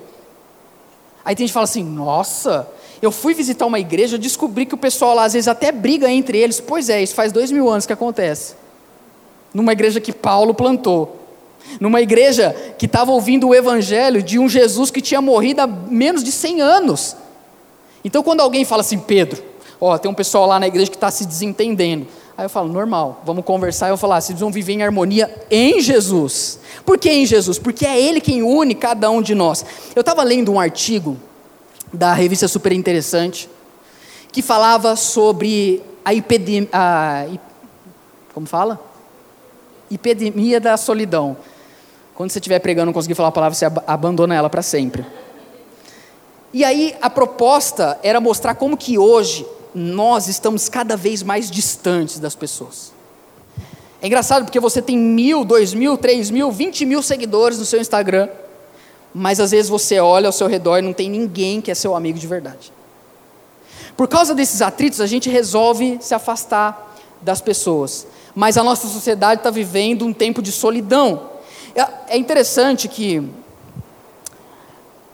Aí 1.25 1.35
tem 1.35 1.45
gente 1.45 1.51
que 1.51 1.53
fala 1.53 1.65
assim: 1.65 1.83
nossa, 1.83 2.67
eu 3.01 3.11
fui 3.11 3.33
visitar 3.33 3.65
uma 3.65 3.79
igreja, 3.79 4.17
descobri 4.17 4.65
que 4.65 4.75
o 4.75 4.77
pessoal 4.77 5.15
lá 5.15 5.25
às 5.25 5.33
vezes 5.33 5.47
até 5.47 5.71
briga 5.71 6.09
entre 6.09 6.37
eles. 6.37 6.59
Pois 6.59 6.89
é, 6.89 7.01
isso 7.01 7.15
faz 7.15 7.31
dois 7.31 7.51
mil 7.51 7.69
anos 7.69 7.85
que 7.85 7.93
acontece. 7.93 8.55
Numa 9.53 9.73
igreja 9.73 9.99
que 9.99 10.11
Paulo 10.11 10.53
plantou. 10.53 11.19
Numa 11.79 12.01
igreja 12.01 12.55
que 12.77 12.85
estava 12.85 13.11
ouvindo 13.11 13.47
o 13.47 13.55
evangelho 13.55 14.21
de 14.21 14.37
um 14.37 14.49
Jesus 14.49 14.91
que 14.91 15.01
tinha 15.01 15.21
morrido 15.21 15.61
há 15.61 15.67
menos 15.67 16.23
de 16.23 16.31
100 16.31 16.61
anos. 16.61 17.15
Então, 18.03 18.21
quando 18.21 18.41
alguém 18.41 18.65
fala 18.65 18.81
assim, 18.81 18.99
Pedro, 18.99 19.41
ó, 19.79 19.97
tem 19.97 20.11
um 20.11 20.13
pessoal 20.13 20.45
lá 20.45 20.59
na 20.59 20.67
igreja 20.67 20.89
que 20.89 20.97
está 20.97 21.09
se 21.09 21.25
desentendendo. 21.25 22.07
Aí 22.35 22.45
eu 22.45 22.49
falo, 22.49 22.71
normal, 22.71 23.21
vamos 23.25 23.45
conversar. 23.45 23.89
Eu 23.89 23.97
falar, 23.97 24.19
vocês 24.19 24.39
vão 24.39 24.51
viver 24.51 24.73
em 24.73 24.83
harmonia 24.83 25.45
em 25.51 25.79
Jesus. 25.79 26.59
Por 26.83 26.97
que 26.97 27.09
em 27.09 27.25
Jesus? 27.25 27.59
Porque 27.59 27.85
é 27.85 27.99
Ele 27.99 28.19
quem 28.19 28.41
une 28.41 28.73
cada 28.73 29.09
um 29.09 29.21
de 29.21 29.35
nós. 29.35 29.63
Eu 29.95 30.01
estava 30.01 30.23
lendo 30.23 30.51
um 30.51 30.59
artigo 30.59 31.17
da 31.91 32.13
revista 32.13 32.47
Super 32.47 32.71
Interessante 32.71 33.47
que 34.31 34.41
falava 34.41 34.95
sobre 34.95 35.83
a 36.03 36.11
epidemia. 36.13 36.69
Como 38.33 38.47
fala? 38.47 38.79
Epidemia 39.91 40.59
da 40.59 40.75
solidão. 40.75 41.37
Quando 42.15 42.31
você 42.31 42.39
estiver 42.39 42.59
pregando 42.59 42.87
não 42.87 42.93
conseguir 42.93 43.13
falar 43.13 43.29
a 43.29 43.31
palavra, 43.31 43.53
você 43.55 43.65
abandona 43.85 44.33
ela 44.33 44.49
para 44.49 44.63
sempre. 44.63 45.05
E 46.51 46.63
aí 46.63 46.95
a 46.99 47.09
proposta 47.11 47.99
era 48.01 48.19
mostrar 48.19 48.55
como 48.55 48.75
que 48.75 48.97
hoje 48.97 49.45
nós 49.73 50.27
estamos 50.27 50.69
cada 50.69 50.95
vez 50.95 51.23
mais 51.23 51.49
distantes 51.49 52.19
das 52.19 52.35
pessoas. 52.35 52.91
É 54.01 54.07
engraçado 54.07 54.43
porque 54.43 54.59
você 54.59 54.81
tem 54.81 54.97
mil, 54.97 55.45
dois 55.45 55.73
mil, 55.73 55.97
três 55.97 56.29
mil, 56.29 56.51
vinte 56.51 56.85
mil 56.85 57.01
seguidores 57.01 57.57
no 57.57 57.65
seu 57.65 57.79
Instagram, 57.79 58.29
mas 59.13 59.39
às 59.39 59.51
vezes 59.51 59.69
você 59.69 59.99
olha 59.99 60.27
ao 60.27 60.33
seu 60.33 60.47
redor 60.47 60.79
e 60.79 60.81
não 60.81 60.93
tem 60.93 61.09
ninguém 61.09 61.61
que 61.61 61.71
é 61.71 61.75
seu 61.75 61.95
amigo 61.95 62.19
de 62.19 62.27
verdade. 62.27 62.71
Por 63.95 64.07
causa 64.07 64.35
desses 64.35 64.61
atritos, 64.61 64.99
a 64.99 65.07
gente 65.07 65.29
resolve 65.29 65.99
se 66.01 66.13
afastar 66.13 66.95
das 67.21 67.39
pessoas, 67.39 68.05
mas 68.35 68.57
a 68.57 68.63
nossa 68.63 68.87
sociedade 68.87 69.39
está 69.39 69.49
vivendo 69.49 70.05
um 70.05 70.11
tempo 70.11 70.41
de 70.41 70.51
solidão. 70.51 71.29
É, 71.75 72.15
é 72.15 72.17
interessante 72.17 72.87
que 72.87 73.23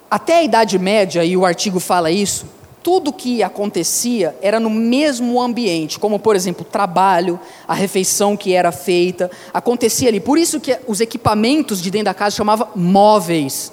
até 0.10 0.38
a 0.38 0.44
Idade 0.44 0.80
Média, 0.80 1.24
e 1.24 1.38
o 1.38 1.46
artigo 1.46 1.80
fala 1.80 2.10
isso, 2.10 2.46
tudo 2.82 3.12
que 3.12 3.44
acontecia 3.44 4.36
era 4.42 4.60
no 4.60 4.70
mesmo 4.70 5.42
ambiente, 5.42 6.00
como 6.00 6.20
por 6.20 6.36
exemplo, 6.36 6.66
o 6.68 6.70
trabalho, 6.70 7.40
a 7.68 7.74
refeição 7.74 8.38
que 8.38 8.54
era 8.54 8.72
feita, 8.72 9.30
acontecia 9.54 10.10
ali. 10.10 10.20
Por 10.20 10.38
isso 10.38 10.60
que 10.60 10.78
os 10.88 11.02
equipamentos 11.02 11.82
de 11.82 11.92
dentro 11.92 12.06
da 12.06 12.14
casa 12.14 12.36
chamava 12.36 12.70
móveis. 12.76 13.72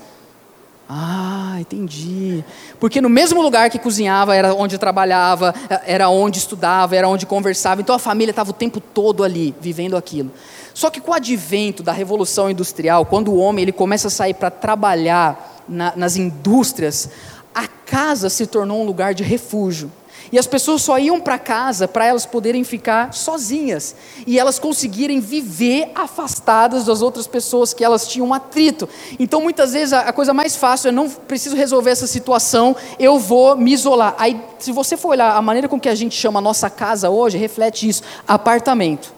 Ah, 0.88 1.56
entendi. 1.58 2.44
Porque 2.78 3.00
no 3.00 3.08
mesmo 3.08 3.42
lugar 3.42 3.70
que 3.70 3.78
cozinhava 3.78 4.36
era 4.36 4.54
onde 4.54 4.78
trabalhava, 4.78 5.52
era 5.84 6.08
onde 6.08 6.38
estudava, 6.38 6.94
era 6.94 7.08
onde 7.08 7.26
conversava. 7.26 7.80
Então 7.80 7.94
a 7.94 7.98
família 7.98 8.30
estava 8.30 8.50
o 8.50 8.54
tempo 8.54 8.80
todo 8.80 9.24
ali, 9.24 9.54
vivendo 9.60 9.96
aquilo. 9.96 10.30
Só 10.72 10.90
que 10.90 11.00
com 11.00 11.10
o 11.10 11.14
advento 11.14 11.82
da 11.82 11.90
revolução 11.90 12.50
industrial, 12.50 13.06
quando 13.06 13.32
o 13.32 13.38
homem 13.38 13.62
ele 13.62 13.72
começa 13.72 14.08
a 14.08 14.10
sair 14.10 14.34
para 14.34 14.50
trabalhar 14.50 15.64
na, 15.68 15.92
nas 15.96 16.16
indústrias, 16.16 17.10
a 17.56 17.66
casa 17.66 18.28
se 18.28 18.46
tornou 18.46 18.82
um 18.82 18.84
lugar 18.84 19.14
de 19.14 19.22
refúgio. 19.22 19.90
E 20.30 20.38
as 20.38 20.46
pessoas 20.46 20.82
só 20.82 20.98
iam 20.98 21.18
para 21.20 21.38
casa 21.38 21.88
para 21.88 22.04
elas 22.04 22.26
poderem 22.26 22.64
ficar 22.64 23.14
sozinhas 23.14 23.94
e 24.26 24.38
elas 24.38 24.58
conseguirem 24.58 25.20
viver 25.20 25.90
afastadas 25.94 26.84
das 26.84 27.00
outras 27.00 27.26
pessoas 27.26 27.72
que 27.72 27.82
elas 27.82 28.06
tinham 28.06 28.34
atrito. 28.34 28.86
Então, 29.18 29.40
muitas 29.40 29.72
vezes, 29.72 29.94
a, 29.94 30.12
coisa 30.12 30.34
mais 30.34 30.54
fácil 30.54 30.88
é 30.88 30.92
não 30.92 31.08
preciso 31.08 31.56
resolver 31.56 31.90
essa 31.90 32.06
situação, 32.06 32.76
eu 32.98 33.18
vou 33.18 33.56
me 33.56 33.72
isolar. 33.72 34.14
Aí, 34.18 34.38
se 34.58 34.72
você 34.72 34.94
for 34.94 35.10
olhar 35.10 35.34
a 35.34 35.40
maneira 35.40 35.68
com 35.68 35.80
que 35.80 35.88
a 35.88 35.94
gente 35.94 36.14
chama 36.14 36.40
a 36.40 36.42
nossa 36.42 36.68
casa 36.68 37.08
hoje, 37.08 37.38
reflete 37.38 37.88
isso: 37.88 38.02
apartamento. 38.28 39.14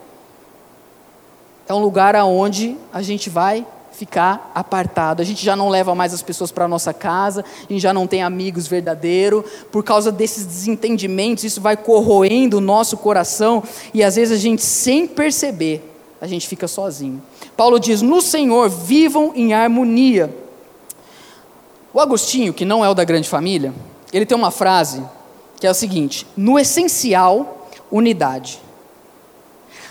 É 1.67 1.73
um 1.73 1.79
lugar 1.79 2.15
aonde 2.15 2.77
a 2.93 3.01
gente 3.01 3.29
vai 3.29 3.65
ficar 3.99 4.49
apartado. 4.55 5.21
A 5.21 5.25
gente 5.25 5.43
já 5.43 5.57
não 5.57 5.67
leva 5.67 5.93
mais 5.93 6.13
as 6.13 6.21
pessoas 6.21 6.51
para 6.51 6.63
a 6.63 6.67
nossa 6.69 6.93
casa, 6.93 7.43
a 7.43 7.73
gente 7.73 7.81
já 7.81 7.93
não 7.93 8.07
tem 8.07 8.23
amigos 8.23 8.65
verdadeiros. 8.65 9.43
Por 9.69 9.83
causa 9.83 10.09
desses 10.09 10.45
desentendimentos, 10.45 11.43
isso 11.43 11.59
vai 11.59 11.75
corroendo 11.75 12.57
o 12.57 12.61
nosso 12.61 12.95
coração 12.95 13.61
e 13.93 14.01
às 14.01 14.15
vezes 14.15 14.37
a 14.37 14.41
gente, 14.41 14.61
sem 14.61 15.05
perceber, 15.05 15.83
a 16.21 16.27
gente 16.27 16.47
fica 16.47 16.65
sozinho. 16.65 17.21
Paulo 17.57 17.77
diz: 17.77 18.01
No 18.01 18.21
Senhor 18.21 18.69
vivam 18.69 19.33
em 19.35 19.53
harmonia. 19.53 20.33
O 21.93 21.99
Agostinho, 21.99 22.53
que 22.53 22.63
não 22.63 22.85
é 22.85 22.89
o 22.89 22.93
da 22.93 23.03
grande 23.03 23.27
família, 23.27 23.73
ele 24.13 24.25
tem 24.25 24.37
uma 24.37 24.51
frase 24.51 25.03
que 25.59 25.67
é 25.67 25.71
o 25.71 25.73
seguinte: 25.73 26.25
No 26.37 26.57
essencial, 26.57 27.67
unidade. 27.91 28.61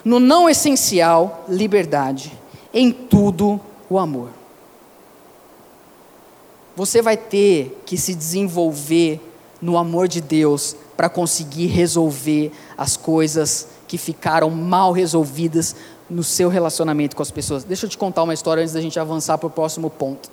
No 0.03 0.19
não 0.19 0.49
essencial, 0.49 1.45
liberdade. 1.47 2.33
Em 2.73 2.91
tudo, 2.91 3.61
o 3.89 3.99
amor. 3.99 4.31
Você 6.77 7.03
vai 7.03 7.17
ter 7.17 7.83
que 7.85 7.97
se 7.97 8.15
desenvolver 8.15 9.21
no 9.61 9.77
amor 9.77 10.07
de 10.07 10.21
Deus 10.21 10.77
para 10.97 11.09
conseguir 11.09 11.67
resolver 11.67 12.53
as 12.77 12.97
coisas 12.97 13.69
que 13.89 13.99
ficaram 13.99 14.51
mal 14.51 14.93
resolvidas 14.93 15.75
no 16.09 16.23
seu 16.23 16.49
relacionamento 16.49 17.17
com 17.17 17.23
as 17.23 17.31
pessoas. 17.31 17.65
Deixa 17.65 17.87
eu 17.87 17.91
te 17.91 17.99
contar 17.99 18.23
uma 18.23 18.35
história 18.35 18.63
antes 18.63 18.75
da 18.75 18.81
gente 18.81 18.99
avançar 18.99 19.39
para 19.39 19.47
o 19.47 19.51
próximo 19.51 19.91
ponto. 19.91 20.31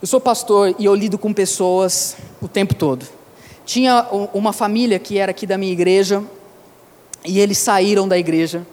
Eu 0.00 0.06
sou 0.06 0.20
pastor 0.20 0.74
e 0.78 0.84
eu 0.84 0.94
lido 0.94 1.18
com 1.18 1.32
pessoas 1.32 2.16
o 2.40 2.48
tempo 2.48 2.74
todo. 2.74 3.06
tinha 3.66 4.06
uma 4.32 4.52
família 4.52 4.98
que 4.98 5.18
era 5.18 5.32
aqui 5.32 5.46
da 5.46 5.58
minha 5.58 5.72
igreja, 5.72 6.22
e 7.24 7.40
eles 7.40 7.58
saíram 7.58 8.06
da 8.06 8.16
igreja, 8.16 8.64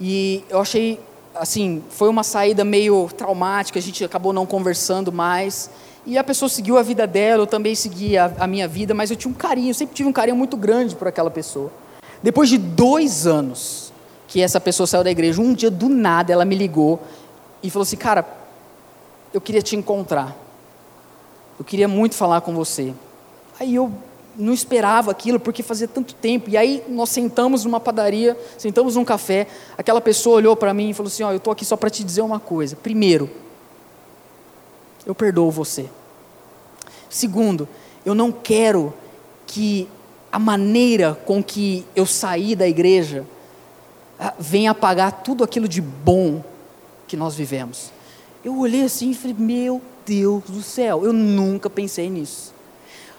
e 0.00 0.42
eu 0.48 0.58
achei, 0.58 0.98
assim, 1.34 1.82
foi 1.90 2.08
uma 2.08 2.22
saída 2.22 2.64
meio 2.64 3.08
traumática, 3.16 3.78
a 3.78 3.82
gente 3.82 4.04
acabou 4.04 4.32
não 4.32 4.46
conversando 4.46 5.12
mais, 5.12 5.70
e 6.04 6.18
a 6.18 6.24
pessoa 6.24 6.48
seguiu 6.48 6.76
a 6.76 6.82
vida 6.82 7.06
dela, 7.06 7.42
eu 7.42 7.46
também 7.46 7.74
segui 7.74 8.18
a, 8.18 8.32
a 8.38 8.46
minha 8.46 8.66
vida, 8.66 8.92
mas 8.92 9.10
eu 9.10 9.16
tinha 9.16 9.30
um 9.30 9.34
carinho, 9.34 9.70
eu 9.70 9.74
sempre 9.74 9.94
tive 9.94 10.08
um 10.08 10.12
carinho 10.12 10.36
muito 10.36 10.56
grande 10.56 10.96
por 10.96 11.06
aquela 11.06 11.30
pessoa. 11.30 11.70
Depois 12.22 12.48
de 12.48 12.58
dois 12.58 13.26
anos 13.26 13.92
que 14.28 14.40
essa 14.40 14.60
pessoa 14.60 14.86
saiu 14.86 15.04
da 15.04 15.10
igreja, 15.10 15.40
um 15.40 15.52
dia 15.52 15.70
do 15.70 15.88
nada 15.88 16.32
ela 16.32 16.44
me 16.44 16.54
ligou 16.54 17.00
e 17.62 17.70
falou 17.70 17.82
assim: 17.82 17.96
Cara, 17.96 18.24
eu 19.32 19.40
queria 19.40 19.62
te 19.62 19.76
encontrar, 19.76 20.36
eu 21.58 21.64
queria 21.64 21.86
muito 21.86 22.14
falar 22.14 22.40
com 22.40 22.54
você. 22.54 22.94
Aí 23.60 23.74
eu 23.74 23.92
não 24.36 24.52
esperava 24.52 25.10
aquilo 25.10 25.38
porque 25.38 25.62
fazia 25.62 25.86
tanto 25.86 26.14
tempo. 26.14 26.48
E 26.48 26.56
aí 26.56 26.82
nós 26.88 27.10
sentamos 27.10 27.64
numa 27.64 27.80
padaria, 27.80 28.36
sentamos 28.56 28.96
num 28.96 29.04
café. 29.04 29.46
Aquela 29.76 30.00
pessoa 30.00 30.36
olhou 30.36 30.56
para 30.56 30.72
mim 30.72 30.90
e 30.90 30.94
falou 30.94 31.08
assim: 31.08 31.22
Ó, 31.22 31.28
oh, 31.28 31.32
eu 31.32 31.36
estou 31.36 31.52
aqui 31.52 31.64
só 31.64 31.76
para 31.76 31.90
te 31.90 32.02
dizer 32.02 32.22
uma 32.22 32.40
coisa. 32.40 32.76
Primeiro, 32.76 33.30
eu 35.04 35.14
perdoo 35.14 35.50
você. 35.50 35.88
Segundo, 37.08 37.68
eu 38.06 38.14
não 38.14 38.32
quero 38.32 38.94
que 39.46 39.88
a 40.30 40.38
maneira 40.38 41.14
com 41.26 41.42
que 41.42 41.84
eu 41.94 42.06
saí 42.06 42.56
da 42.56 42.66
igreja 42.66 43.26
ah, 44.18 44.32
venha 44.38 44.70
apagar 44.70 45.22
tudo 45.22 45.44
aquilo 45.44 45.68
de 45.68 45.80
bom 45.80 46.42
que 47.06 47.16
nós 47.16 47.34
vivemos. 47.34 47.90
Eu 48.44 48.58
olhei 48.58 48.84
assim 48.84 49.10
e 49.10 49.14
falei: 49.14 49.36
Meu 49.38 49.82
Deus 50.06 50.44
do 50.44 50.62
céu, 50.62 51.04
eu 51.04 51.12
nunca 51.12 51.68
pensei 51.68 52.08
nisso. 52.08 52.54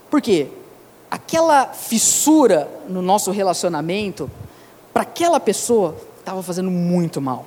Por 0.09 0.21
quê? 0.21 0.47
Aquela 1.13 1.67
fissura 1.67 2.67
no 2.89 2.99
nosso 2.99 3.29
relacionamento, 3.29 4.31
para 4.91 5.03
aquela 5.03 5.39
pessoa, 5.39 5.95
estava 6.17 6.41
fazendo 6.41 6.71
muito 6.71 7.21
mal. 7.21 7.45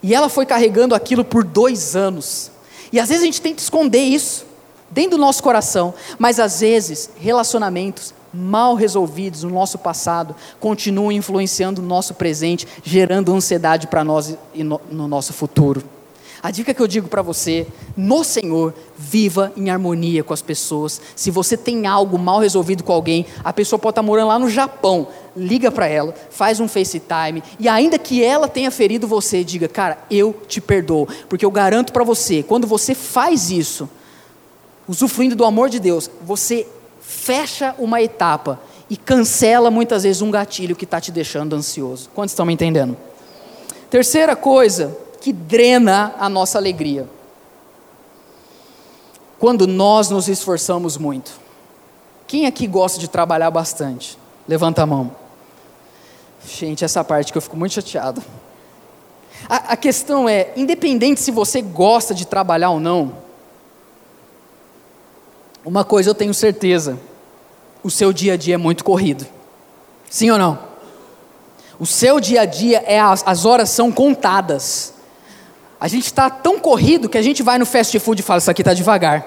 E 0.00 0.14
ela 0.14 0.28
foi 0.28 0.46
carregando 0.46 0.94
aquilo 0.94 1.24
por 1.24 1.42
dois 1.42 1.96
anos. 1.96 2.52
E 2.92 3.00
às 3.00 3.08
vezes 3.08 3.24
a 3.24 3.26
gente 3.26 3.42
tenta 3.42 3.60
esconder 3.60 3.98
isso 3.98 4.46
dentro 4.88 5.16
do 5.16 5.20
nosso 5.20 5.42
coração, 5.42 5.92
mas 6.16 6.38
às 6.38 6.60
vezes 6.60 7.10
relacionamentos 7.18 8.14
mal 8.32 8.76
resolvidos 8.76 9.42
no 9.42 9.50
nosso 9.50 9.78
passado 9.78 10.36
continuam 10.60 11.10
influenciando 11.10 11.82
o 11.82 11.84
nosso 11.84 12.14
presente, 12.14 12.68
gerando 12.84 13.34
ansiedade 13.34 13.88
para 13.88 14.04
nós 14.04 14.38
e 14.54 14.62
no, 14.62 14.80
no 14.88 15.08
nosso 15.08 15.32
futuro. 15.32 15.82
A 16.42 16.50
dica 16.50 16.74
que 16.74 16.82
eu 16.82 16.88
digo 16.88 17.06
para 17.06 17.22
você, 17.22 17.68
no 17.96 18.24
Senhor, 18.24 18.74
viva 18.98 19.52
em 19.56 19.70
harmonia 19.70 20.24
com 20.24 20.34
as 20.34 20.42
pessoas. 20.42 21.00
Se 21.14 21.30
você 21.30 21.56
tem 21.56 21.86
algo 21.86 22.18
mal 22.18 22.40
resolvido 22.40 22.82
com 22.82 22.92
alguém, 22.92 23.24
a 23.44 23.52
pessoa 23.52 23.78
pode 23.78 23.92
estar 23.92 24.02
tá 24.02 24.06
morando 24.06 24.26
lá 24.26 24.38
no 24.40 24.50
Japão, 24.50 25.06
liga 25.36 25.70
para 25.70 25.86
ela, 25.86 26.12
faz 26.30 26.58
um 26.58 26.66
FaceTime, 26.66 27.44
e 27.60 27.68
ainda 27.68 27.96
que 27.96 28.24
ela 28.24 28.48
tenha 28.48 28.72
ferido 28.72 29.06
você, 29.06 29.44
diga, 29.44 29.68
cara, 29.68 29.98
eu 30.10 30.34
te 30.48 30.60
perdoo, 30.60 31.06
porque 31.28 31.44
eu 31.44 31.50
garanto 31.50 31.92
para 31.92 32.02
você, 32.02 32.42
quando 32.42 32.66
você 32.66 32.92
faz 32.92 33.52
isso, 33.52 33.88
usufruindo 34.88 35.36
do 35.36 35.44
amor 35.44 35.70
de 35.70 35.78
Deus, 35.78 36.10
você 36.22 36.66
fecha 37.00 37.72
uma 37.78 38.02
etapa 38.02 38.60
e 38.90 38.96
cancela 38.96 39.70
muitas 39.70 40.02
vezes 40.02 40.20
um 40.22 40.30
gatilho 40.30 40.74
que 40.74 40.84
está 40.84 41.00
te 41.00 41.12
deixando 41.12 41.54
ansioso. 41.54 42.10
Quantos 42.12 42.32
estão 42.32 42.44
me 42.44 42.52
entendendo? 42.52 42.96
Terceira 43.88 44.34
coisa, 44.34 44.96
que 45.22 45.32
drena 45.32 46.16
a 46.18 46.28
nossa 46.28 46.58
alegria. 46.58 47.08
Quando 49.38 49.68
nós 49.68 50.10
nos 50.10 50.26
esforçamos 50.26 50.96
muito. 50.96 51.40
Quem 52.26 52.44
aqui 52.44 52.66
gosta 52.66 52.98
de 52.98 53.06
trabalhar 53.06 53.48
bastante? 53.48 54.18
Levanta 54.48 54.82
a 54.82 54.86
mão. 54.86 55.14
Gente, 56.44 56.84
essa 56.84 57.04
parte 57.04 57.30
que 57.30 57.38
eu 57.38 57.42
fico 57.42 57.56
muito 57.56 57.72
chateado. 57.72 58.20
A, 59.48 59.74
a 59.74 59.76
questão 59.76 60.28
é, 60.28 60.52
independente 60.56 61.20
se 61.20 61.30
você 61.30 61.62
gosta 61.62 62.12
de 62.12 62.26
trabalhar 62.26 62.70
ou 62.70 62.80
não, 62.80 63.12
uma 65.64 65.84
coisa 65.84 66.10
eu 66.10 66.16
tenho 66.16 66.34
certeza: 66.34 66.98
o 67.80 67.90
seu 67.92 68.12
dia 68.12 68.32
a 68.32 68.36
dia 68.36 68.54
é 68.54 68.58
muito 68.58 68.82
corrido. 68.82 69.24
Sim 70.10 70.32
ou 70.32 70.38
não? 70.38 70.58
O 71.78 71.86
seu 71.86 72.18
dia 72.18 72.40
a 72.40 72.44
dia 72.44 72.82
é 72.84 72.98
as, 72.98 73.22
as 73.24 73.44
horas 73.44 73.70
são 73.70 73.92
contadas. 73.92 74.94
A 75.82 75.88
gente 75.88 76.04
está 76.04 76.30
tão 76.30 76.60
corrido 76.60 77.08
que 77.08 77.18
a 77.18 77.22
gente 77.22 77.42
vai 77.42 77.58
no 77.58 77.66
fast 77.66 77.98
food 77.98 78.20
e 78.20 78.22
fala: 78.22 78.38
Isso 78.38 78.48
aqui 78.48 78.62
está 78.62 78.72
devagar. 78.72 79.26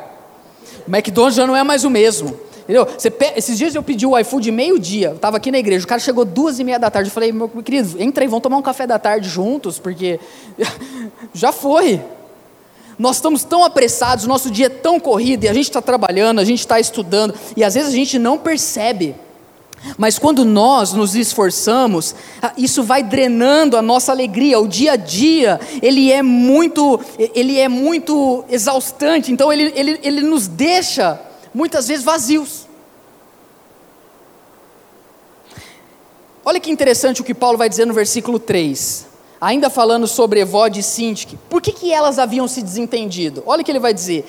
O 0.88 0.90
McDonald's 0.90 1.36
já 1.36 1.46
não 1.46 1.54
é 1.54 1.62
mais 1.66 1.84
o 1.84 1.90
mesmo. 1.90 2.40
Entendeu? 2.64 2.86
Pe... 2.86 3.34
Esses 3.36 3.58
dias 3.58 3.76
eu 3.76 3.84
pedi 3.84 4.06
o 4.06 4.18
iFood 4.18 4.50
meio-dia, 4.54 5.10
eu 5.10 5.16
estava 5.18 5.36
aqui 5.36 5.52
na 5.52 5.58
igreja, 5.58 5.84
o 5.84 5.88
cara 5.88 6.00
chegou 6.00 6.24
duas 6.24 6.58
e 6.58 6.64
meia 6.64 6.80
da 6.80 6.90
tarde. 6.90 7.10
Eu 7.10 7.14
falei, 7.14 7.34
meu 7.34 7.50
querido, 7.50 8.02
entra 8.02 8.24
aí, 8.24 8.30
vamos 8.30 8.42
tomar 8.42 8.56
um 8.56 8.62
café 8.62 8.88
da 8.88 8.98
tarde 8.98 9.28
juntos, 9.28 9.80
porque 9.80 10.18
já 11.36 11.52
foi. 11.52 12.02
Nós 12.98 13.18
estamos 13.18 13.44
tão 13.44 13.62
apressados, 13.62 14.26
nosso 14.26 14.50
dia 14.50 14.68
é 14.68 14.70
tão 14.70 14.98
corrido, 14.98 15.44
e 15.44 15.50
a 15.50 15.54
gente 15.54 15.66
está 15.66 15.82
trabalhando, 15.82 16.40
a 16.40 16.46
gente 16.46 16.60
está 16.60 16.80
estudando, 16.80 17.36
e 17.58 17.66
às 17.66 17.74
vezes 17.74 17.90
a 17.90 17.96
gente 17.96 18.18
não 18.18 18.38
percebe. 18.38 19.14
Mas 19.98 20.18
quando 20.18 20.44
nós 20.44 20.94
nos 20.94 21.16
esforçamos, 21.16 22.16
ah, 22.42 22.54
isso 22.58 22.84
vai 22.84 23.04
drenando 23.04 23.78
a 23.78 23.82
nossa 23.82 24.12
alegria. 24.12 24.60
O 24.60 24.68
dia 24.68 24.94
a 24.94 24.96
dia, 24.96 25.60
ele 25.82 26.12
é 26.12 26.22
muito, 26.22 27.00
ele 27.34 27.60
é 27.60 27.68
muito 27.70 28.44
exaustante, 28.50 29.32
então 29.32 29.52
ele, 29.54 29.72
ele, 29.76 30.00
ele 30.04 30.22
nos 30.22 30.48
deixa 30.48 31.20
muitas 31.54 31.88
vezes 31.88 32.04
vazios. 32.04 32.66
Olha 36.44 36.60
que 36.60 36.70
interessante 36.70 37.22
o 37.22 37.24
que 37.24 37.34
Paulo 37.34 37.58
vai 37.58 37.68
dizer 37.68 37.86
no 37.86 37.94
versículo 37.94 38.38
3. 38.38 39.08
Ainda 39.42 39.70
falando 39.70 40.08
sobre 40.08 40.40
Evode 40.42 40.80
e 40.80 40.84
Sintique. 40.84 41.38
Por 41.50 41.62
que, 41.62 41.72
que 41.72 41.92
elas 41.92 42.20
haviam 42.20 42.48
se 42.48 42.62
desentendido? 42.62 43.44
Olha 43.46 43.62
o 43.62 43.66
que 43.66 43.72
ele 43.72 43.80
vai 43.80 43.94
dizer. 43.94 44.26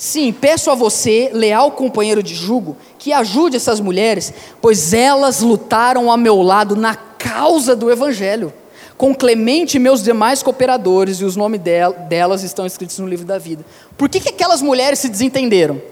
Sim, 0.00 0.32
peço 0.32 0.70
a 0.70 0.74
você, 0.74 1.28
leal 1.30 1.72
companheiro 1.72 2.22
de 2.22 2.34
jugo, 2.34 2.74
que 2.98 3.12
ajude 3.12 3.58
essas 3.58 3.80
mulheres, 3.80 4.32
pois 4.58 4.94
elas 4.94 5.42
lutaram 5.42 6.10
a 6.10 6.16
meu 6.16 6.40
lado 6.40 6.74
na 6.74 6.94
causa 6.94 7.76
do 7.76 7.90
Evangelho. 7.90 8.50
Com 8.96 9.14
Clemente 9.14 9.74
e 9.76 9.78
meus 9.78 10.02
demais 10.02 10.42
cooperadores, 10.42 11.18
e 11.18 11.24
os 11.26 11.36
nomes 11.36 11.60
delas 12.08 12.42
estão 12.42 12.64
escritos 12.64 12.98
no 12.98 13.06
livro 13.06 13.26
da 13.26 13.36
vida. 13.36 13.62
Por 13.98 14.08
que, 14.08 14.20
que 14.20 14.30
aquelas 14.30 14.62
mulheres 14.62 15.00
se 15.00 15.08
desentenderam? 15.10 15.82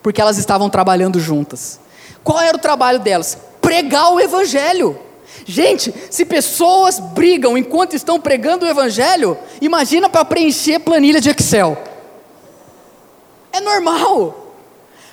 Porque 0.00 0.20
elas 0.20 0.38
estavam 0.38 0.70
trabalhando 0.70 1.18
juntas. 1.18 1.80
Qual 2.22 2.40
era 2.40 2.56
o 2.56 2.60
trabalho 2.60 3.00
delas? 3.00 3.36
Pregar 3.60 4.12
o 4.12 4.20
Evangelho. 4.20 4.96
Gente, 5.44 5.92
se 6.08 6.24
pessoas 6.24 7.00
brigam 7.00 7.58
enquanto 7.58 7.96
estão 7.96 8.20
pregando 8.20 8.64
o 8.64 8.68
Evangelho, 8.68 9.36
imagina 9.60 10.08
para 10.08 10.24
preencher 10.24 10.78
planilha 10.78 11.20
de 11.20 11.30
Excel. 11.30 11.93
É 13.54 13.60
normal. 13.60 14.52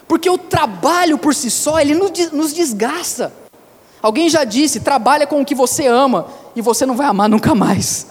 Porque 0.08 0.28
o 0.28 0.38
trabalho 0.38 1.20
por 1.20 1.36
si 1.36 1.52
só, 1.52 1.80
ele 1.80 1.94
nos 1.94 2.52
desgasta. 2.54 3.32
Alguém 4.02 4.28
já 4.30 4.44
disse: 4.44 4.80
trabalha 4.80 5.28
com 5.28 5.40
o 5.40 5.46
que 5.46 5.54
você 5.54 5.86
ama 5.86 6.26
e 6.56 6.62
você 6.62 6.84
não 6.84 6.96
vai 6.96 7.06
amar 7.06 7.30
nunca 7.30 7.54
mais. 7.54 8.08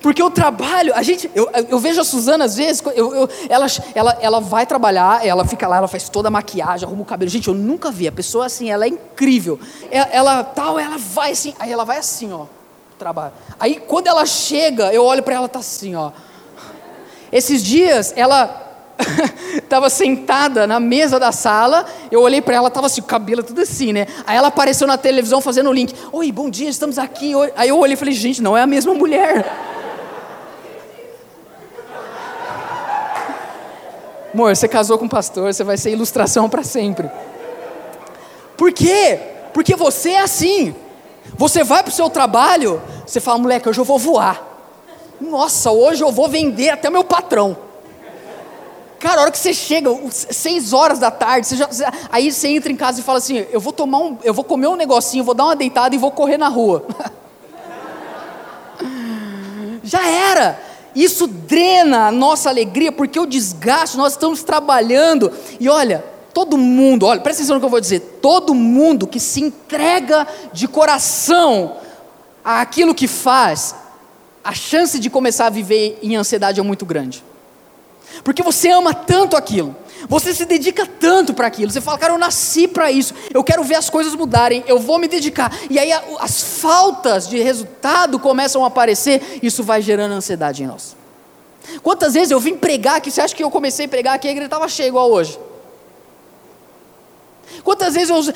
Porque 0.00 0.22
o 0.22 0.30
trabalho, 0.30 0.92
a 0.96 1.02
gente, 1.02 1.30
eu, 1.34 1.48
eu 1.68 1.78
vejo 1.78 2.00
a 2.00 2.04
Suzana 2.04 2.46
às 2.46 2.56
vezes, 2.56 2.82
eu, 2.96 3.14
eu, 3.14 3.28
ela, 3.48 3.66
ela, 3.94 4.18
ela 4.20 4.40
vai 4.40 4.66
trabalhar, 4.66 5.24
ela 5.24 5.44
fica 5.44 5.68
lá, 5.68 5.76
ela 5.76 5.86
faz 5.86 6.08
toda 6.08 6.26
a 6.26 6.30
maquiagem, 6.30 6.88
arruma 6.88 7.02
o 7.02 7.04
cabelo. 7.04 7.30
Gente, 7.30 7.46
eu 7.46 7.54
nunca 7.54 7.92
vi, 7.92 8.08
a 8.08 8.12
pessoa 8.12 8.46
assim, 8.46 8.68
ela 8.68 8.84
é 8.86 8.88
incrível. 8.88 9.60
Ela, 9.90 10.08
ela 10.10 10.44
tal, 10.44 10.78
ela 10.78 10.96
vai 10.98 11.30
assim, 11.30 11.54
aí 11.60 11.70
ela 11.70 11.84
vai 11.84 11.98
assim, 11.98 12.32
ó, 12.32 12.46
trabalho. 12.98 13.32
Aí 13.60 13.76
quando 13.76 14.08
ela 14.08 14.26
chega, 14.26 14.92
eu 14.92 15.04
olho 15.04 15.22
para 15.22 15.36
ela, 15.36 15.48
tá 15.48 15.60
assim, 15.60 15.94
ó. 15.94 16.10
Esses 17.32 17.64
dias 17.64 18.12
ela 18.14 18.62
estava 19.56 19.88
sentada 19.88 20.66
na 20.66 20.78
mesa 20.78 21.18
da 21.18 21.32
sala, 21.32 21.86
eu 22.10 22.20
olhei 22.20 22.42
para 22.42 22.54
ela, 22.56 22.68
estava 22.68 22.86
assim, 22.86 23.00
o 23.00 23.04
cabelo 23.04 23.42
tudo 23.42 23.62
assim, 23.62 23.92
né? 23.92 24.06
Aí 24.26 24.36
ela 24.36 24.48
apareceu 24.48 24.86
na 24.86 24.98
televisão 24.98 25.40
fazendo 25.40 25.70
o 25.70 25.72
link. 25.72 25.94
Oi, 26.12 26.30
bom 26.30 26.50
dia, 26.50 26.68
estamos 26.68 26.98
aqui. 26.98 27.32
Aí 27.56 27.70
eu 27.70 27.78
olhei 27.78 27.94
e 27.94 27.96
falei, 27.96 28.12
gente, 28.12 28.42
não 28.42 28.54
é 28.56 28.60
a 28.62 28.66
mesma 28.66 28.92
mulher. 28.92 29.50
Amor, 34.34 34.54
você 34.54 34.68
casou 34.68 34.98
com 34.98 35.06
um 35.06 35.08
pastor, 35.08 35.52
você 35.52 35.64
vai 35.64 35.76
ser 35.76 35.90
ilustração 35.90 36.48
para 36.48 36.62
sempre. 36.62 37.10
Por 38.56 38.72
quê? 38.72 39.18
Porque 39.52 39.74
você 39.74 40.10
é 40.10 40.20
assim. 40.20 40.74
Você 41.34 41.64
vai 41.64 41.82
para 41.82 41.90
o 41.90 41.94
seu 41.94 42.10
trabalho, 42.10 42.80
você 43.06 43.20
fala, 43.20 43.38
moleque, 43.38 43.68
hoje 43.68 43.80
eu 43.80 43.84
vou 43.84 43.98
voar. 43.98 44.51
Nossa, 45.22 45.70
hoje 45.70 46.02
eu 46.02 46.10
vou 46.10 46.28
vender 46.28 46.70
até 46.70 46.90
meu 46.90 47.04
patrão. 47.04 47.56
Cara, 48.98 49.20
a 49.20 49.22
hora 49.22 49.30
que 49.30 49.38
você 49.38 49.54
chega, 49.54 49.90
seis 50.10 50.72
horas 50.72 50.98
da 50.98 51.10
tarde, 51.10 51.46
você 51.46 51.56
já, 51.56 51.68
aí 52.10 52.30
você 52.30 52.48
entra 52.48 52.70
em 52.70 52.76
casa 52.76 53.00
e 53.00 53.02
fala 53.02 53.18
assim: 53.18 53.46
eu 53.50 53.60
vou 53.60 53.72
tomar 53.72 53.98
um, 53.98 54.18
eu 54.22 54.34
vou 54.34 54.44
comer 54.44 54.66
um 54.66 54.76
negocinho, 54.76 55.24
vou 55.24 55.34
dar 55.34 55.44
uma 55.44 55.56
deitada 55.56 55.94
e 55.94 55.98
vou 55.98 56.10
correr 56.10 56.38
na 56.38 56.48
rua. 56.48 56.84
já 59.82 60.06
era. 60.06 60.60
Isso 60.94 61.26
drena 61.26 62.08
a 62.08 62.12
nossa 62.12 62.50
alegria, 62.50 62.92
porque 62.92 63.18
o 63.18 63.24
desgaste, 63.24 63.96
nós 63.96 64.12
estamos 64.12 64.42
trabalhando. 64.42 65.32
E 65.58 65.68
olha, 65.68 66.04
Todo 66.32 66.56
mundo, 66.56 67.04
olha, 67.04 67.20
presta 67.20 67.42
atenção 67.42 67.56
no 67.56 67.60
que 67.60 67.66
eu 67.66 67.70
vou 67.70 67.80
dizer. 67.80 68.00
Todo 68.22 68.54
mundo 68.54 69.06
que 69.06 69.20
se 69.20 69.42
entrega 69.42 70.26
de 70.50 70.66
coração 70.66 71.76
àquilo 72.42 72.94
que 72.94 73.06
faz, 73.06 73.74
a 74.44 74.52
chance 74.54 74.98
de 74.98 75.08
começar 75.08 75.46
a 75.46 75.50
viver 75.50 75.98
em 76.02 76.16
ansiedade 76.16 76.60
é 76.60 76.62
muito 76.62 76.84
grande. 76.84 77.22
Porque 78.24 78.42
você 78.42 78.68
ama 78.68 78.92
tanto 78.92 79.36
aquilo, 79.36 79.74
você 80.08 80.34
se 80.34 80.44
dedica 80.44 80.86
tanto 80.86 81.32
para 81.32 81.46
aquilo, 81.46 81.70
você 81.70 81.80
fala, 81.80 81.98
cara, 81.98 82.12
eu 82.12 82.18
nasci 82.18 82.68
para 82.68 82.90
isso, 82.90 83.14
eu 83.32 83.42
quero 83.42 83.62
ver 83.64 83.76
as 83.76 83.88
coisas 83.88 84.14
mudarem, 84.14 84.62
eu 84.66 84.78
vou 84.78 84.98
me 84.98 85.08
dedicar. 85.08 85.50
E 85.70 85.78
aí 85.78 85.90
as 86.20 86.58
faltas 86.60 87.28
de 87.28 87.38
resultado 87.38 88.18
começam 88.18 88.64
a 88.64 88.66
aparecer, 88.66 89.40
isso 89.42 89.62
vai 89.62 89.80
gerando 89.80 90.12
ansiedade 90.12 90.62
em 90.62 90.66
nós. 90.66 90.96
Quantas 91.82 92.14
vezes 92.14 92.30
eu 92.30 92.40
vim 92.40 92.56
pregar 92.56 92.96
aqui, 92.96 93.10
você 93.10 93.20
acha 93.20 93.34
que 93.34 93.42
eu 93.42 93.50
comecei 93.50 93.86
a 93.86 93.88
pregar 93.88 94.14
aqui, 94.16 94.28
a 94.28 94.30
igreja 94.30 94.46
estava 94.46 94.68
cheia 94.68 94.88
igual 94.88 95.10
hoje? 95.10 95.38
Quantas 97.62 97.94
vezes 97.94 98.10
eu. 98.10 98.34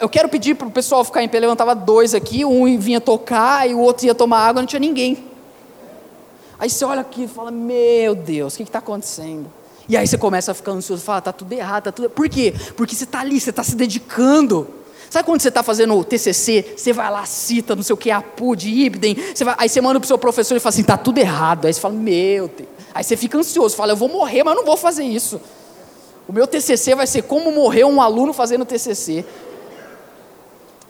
Eu 0.00 0.08
quero 0.08 0.28
pedir 0.28 0.54
para 0.54 0.68
o 0.68 0.70
pessoal 0.70 1.04
ficar 1.04 1.24
em 1.24 1.28
pé, 1.28 1.40
levantava 1.40 1.74
dois 1.74 2.14
aqui, 2.14 2.44
um 2.44 2.78
vinha 2.78 3.00
tocar 3.00 3.68
e 3.68 3.74
o 3.74 3.80
outro 3.80 4.06
ia 4.06 4.14
tomar 4.14 4.38
água, 4.38 4.62
não 4.62 4.66
tinha 4.66 4.78
ninguém. 4.78 5.31
Aí 6.62 6.70
você 6.70 6.84
olha 6.84 7.00
aqui 7.00 7.24
e 7.24 7.26
fala: 7.26 7.50
Meu 7.50 8.14
Deus, 8.14 8.54
o 8.54 8.56
que 8.56 8.62
está 8.62 8.78
acontecendo? 8.78 9.52
E 9.88 9.96
aí 9.96 10.06
você 10.06 10.16
começa 10.16 10.52
a 10.52 10.54
ficar 10.54 10.70
ansioso, 10.70 11.02
fala: 11.02 11.18
Está 11.18 11.32
tudo 11.32 11.52
errado, 11.52 11.88
está 11.88 11.90
tudo. 11.90 12.08
Por 12.08 12.28
quê? 12.28 12.54
Porque 12.76 12.94
você 12.94 13.02
está 13.02 13.18
ali, 13.18 13.40
você 13.40 13.50
está 13.50 13.64
se 13.64 13.74
dedicando. 13.74 14.68
Sabe 15.10 15.26
quando 15.26 15.40
você 15.40 15.48
está 15.48 15.64
fazendo 15.64 15.92
o 15.98 16.04
TCC, 16.04 16.74
você 16.76 16.92
vai 16.92 17.10
lá, 17.10 17.26
cita, 17.26 17.74
não 17.74 17.82
sei 17.82 17.92
o 17.92 17.96
que, 17.96 18.12
APU, 18.12 18.54
de 18.54 18.68
Ibden, 18.70 19.16
você 19.34 19.44
vai, 19.44 19.56
aí 19.58 19.68
você 19.68 19.80
manda 19.80 19.98
para 19.98 20.04
o 20.04 20.06
seu 20.06 20.16
professor 20.16 20.56
e 20.56 20.60
fala 20.60 20.70
assim, 20.70 20.82
está 20.82 20.96
tudo 20.96 21.18
errado. 21.18 21.66
Aí 21.66 21.74
você 21.74 21.80
fala, 21.80 21.94
meu 21.94 22.46
Deus. 22.46 22.68
Aí 22.94 23.02
você 23.02 23.16
fica 23.16 23.36
ansioso, 23.36 23.74
fala, 23.74 23.92
eu 23.92 23.96
vou 23.96 24.08
morrer, 24.08 24.44
mas 24.44 24.54
eu 24.54 24.60
não 24.60 24.64
vou 24.64 24.76
fazer 24.76 25.02
isso. 25.02 25.40
O 26.28 26.32
meu 26.32 26.46
TCC 26.46 26.94
vai 26.94 27.08
ser 27.08 27.22
como 27.22 27.50
morrer 27.50 27.84
um 27.84 28.00
aluno 28.00 28.32
fazendo 28.32 28.64
TCC. 28.64 29.24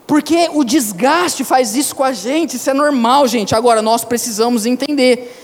Porque 0.07 0.51
o 0.53 0.63
desgaste 0.63 1.43
faz 1.43 1.75
isso 1.75 1.97
com 1.97 2.05
a 2.05 2.13
gente, 2.13 2.59
isso 2.59 2.69
é 2.69 2.75
normal, 2.75 3.27
gente. 3.27 3.55
Agora, 3.55 3.81
nós 3.81 4.05
precisamos 4.05 4.67
entender 4.67 5.42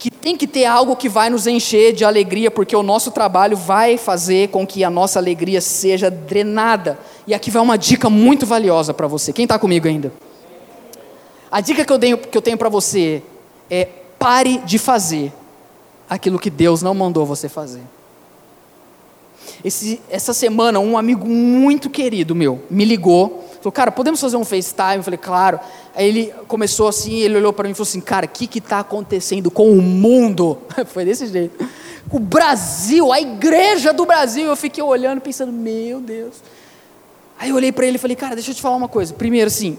que 0.00 0.10
tem 0.10 0.34
que 0.34 0.46
ter 0.46 0.64
algo 0.64 0.96
que 0.96 1.10
vai 1.10 1.28
nos 1.28 1.46
encher 1.46 1.92
de 1.92 2.06
alegria, 2.06 2.50
porque 2.50 2.74
o 2.74 2.82
nosso 2.82 3.10
trabalho 3.10 3.54
vai 3.54 3.98
fazer 3.98 4.48
com 4.48 4.66
que 4.66 4.82
a 4.82 4.88
nossa 4.88 5.18
alegria 5.18 5.60
seja 5.60 6.10
drenada. 6.10 6.98
E 7.26 7.34
aqui 7.34 7.50
vai 7.50 7.60
uma 7.60 7.76
dica 7.76 8.08
muito 8.08 8.46
valiosa 8.46 8.94
para 8.94 9.06
você. 9.06 9.30
Quem 9.30 9.42
está 9.42 9.58
comigo 9.58 9.86
ainda? 9.86 10.10
A 11.52 11.60
dica 11.60 11.84
que 11.84 11.92
eu 11.92 11.98
tenho, 11.98 12.16
que 12.16 12.36
eu 12.36 12.40
tenho 12.40 12.56
para 12.56 12.70
você 12.70 13.22
é 13.68 13.84
pare 14.18 14.56
de 14.64 14.78
fazer 14.78 15.34
aquilo 16.08 16.38
que 16.38 16.48
Deus 16.48 16.80
não 16.80 16.94
mandou 16.94 17.26
você 17.26 17.46
fazer. 17.46 17.82
Esse, 19.62 20.00
essa 20.08 20.32
semana, 20.32 20.80
um 20.80 20.96
amigo 20.96 21.26
muito 21.28 21.90
querido 21.90 22.34
meu 22.34 22.62
me 22.70 22.86
ligou 22.86 23.49
Falou, 23.60 23.72
cara, 23.72 23.92
podemos 23.92 24.18
fazer 24.18 24.36
um 24.36 24.44
FaceTime? 24.44 24.96
Eu 24.96 25.02
falei, 25.02 25.18
claro. 25.18 25.60
Aí 25.94 26.08
ele 26.08 26.34
começou 26.48 26.88
assim, 26.88 27.18
ele 27.18 27.36
olhou 27.36 27.52
para 27.52 27.64
mim 27.64 27.72
e 27.72 27.74
falou 27.74 27.88
assim, 27.88 28.00
cara, 28.00 28.24
o 28.24 28.28
que 28.28 28.58
está 28.58 28.80
acontecendo 28.80 29.50
com 29.50 29.70
o 29.70 29.82
mundo? 29.82 30.58
Foi 30.88 31.04
desse 31.04 31.26
jeito. 31.26 31.62
O 32.10 32.18
Brasil, 32.18 33.12
a 33.12 33.20
igreja 33.20 33.92
do 33.92 34.06
Brasil. 34.06 34.46
Eu 34.46 34.56
fiquei 34.56 34.82
olhando, 34.82 35.20
pensando, 35.20 35.52
meu 35.52 36.00
Deus. 36.00 36.36
Aí 37.38 37.50
eu 37.50 37.56
olhei 37.56 37.70
para 37.70 37.86
ele 37.86 37.96
e 37.96 37.98
falei, 37.98 38.16
cara, 38.16 38.34
deixa 38.34 38.50
eu 38.50 38.54
te 38.54 38.62
falar 38.62 38.76
uma 38.76 38.88
coisa. 38.88 39.12
Primeiro, 39.12 39.48
assim, 39.48 39.78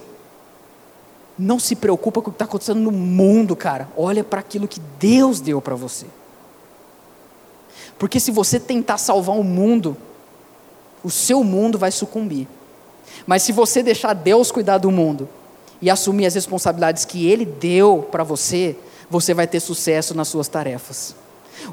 não 1.38 1.60
se 1.60 1.76
preocupa 1.76 2.22
com 2.22 2.30
o 2.30 2.32
que 2.32 2.36
está 2.36 2.46
acontecendo 2.46 2.80
no 2.80 2.91
mundo, 2.91 3.56
cara. 3.56 3.89
Olha 3.98 4.24
para 4.24 4.39
aquilo 4.39 4.67
que 4.67 4.80
Deus 5.00 5.39
deu 5.39 5.60
para 5.60 5.76
você. 5.76 6.06
Porque 7.98 8.20
se 8.20 8.32
você 8.32 8.60
tentar 8.60 9.00
salvar 9.00 9.36
o 9.36 9.44
mundo, 9.44 9.98
o 11.04 11.10
seu 11.10 11.44
mundo 11.44 11.80
vai 11.80 11.91
sucumbir. 11.91 12.48
Mas 13.25 13.43
se 13.43 13.51
você 13.51 13.84
deixar 13.84 14.13
Deus 14.13 14.51
cuidar 14.51 14.77
do 14.77 14.91
mundo 14.91 15.27
e 15.81 15.89
assumir 15.89 16.25
as 16.25 16.36
responsabilidades 16.36 17.05
que 17.05 17.27
Ele 17.27 17.45
deu 17.45 18.07
para 18.12 18.23
você, 18.23 18.75
você 19.10 19.34
vai 19.34 19.47
ter 19.47 19.60
sucesso 19.60 20.15
nas 20.15 20.27
suas 20.27 20.47
tarefas. 20.47 21.15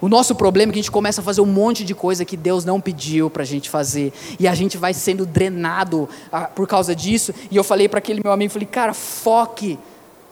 O 0.01 0.09
nosso 0.09 0.35
problema 0.35 0.71
é 0.71 0.73
que 0.75 0.79
a 0.79 0.83
gente 0.83 0.91
começa 0.91 1.21
a 1.21 1.25
fazer 1.25 1.41
um 1.41 1.47
monte 1.47 1.85
de 1.85 1.95
coisa 1.95 2.25
que 2.25 2.37
Deus 2.37 2.65
não 2.65 2.81
pediu 2.81 3.31
para 3.31 3.43
a 3.43 3.47
gente 3.47 3.71
fazer. 3.71 4.13
E 4.39 4.47
a 4.47 4.55
gente 4.55 4.77
vai 4.77 4.93
sendo 4.93 5.25
drenado 5.25 6.09
ah, 6.31 6.43
por 6.43 6.67
causa 6.67 6.95
disso. 6.95 7.33
E 7.51 7.57
eu 7.57 7.65
falei 7.65 7.89
para 7.89 7.99
aquele 7.99 8.21
meu 8.23 8.33
amigo, 8.33 8.53
falei, 8.53 8.69
cara, 8.69 8.93
foque 8.93 9.79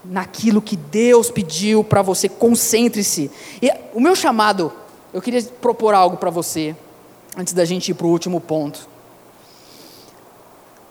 naquilo 0.05 0.61
que 0.61 0.77
Deus 0.77 1.31
pediu 1.31 1.83
para 1.83 2.03
você, 2.03 2.29
concentre-se. 2.29 3.31
E 3.63 3.71
o 3.95 4.01
meu 4.01 4.15
chamado, 4.15 4.71
eu 5.13 5.23
queria 5.23 5.43
propor 5.61 5.95
algo 5.95 6.17
para 6.17 6.31
você, 6.31 6.77
antes 7.37 7.53
da 7.53 7.65
gente 7.65 7.91
ir 7.91 7.95
para 7.95 8.07
o 8.07 8.11
último 8.11 8.41
ponto 8.41 8.96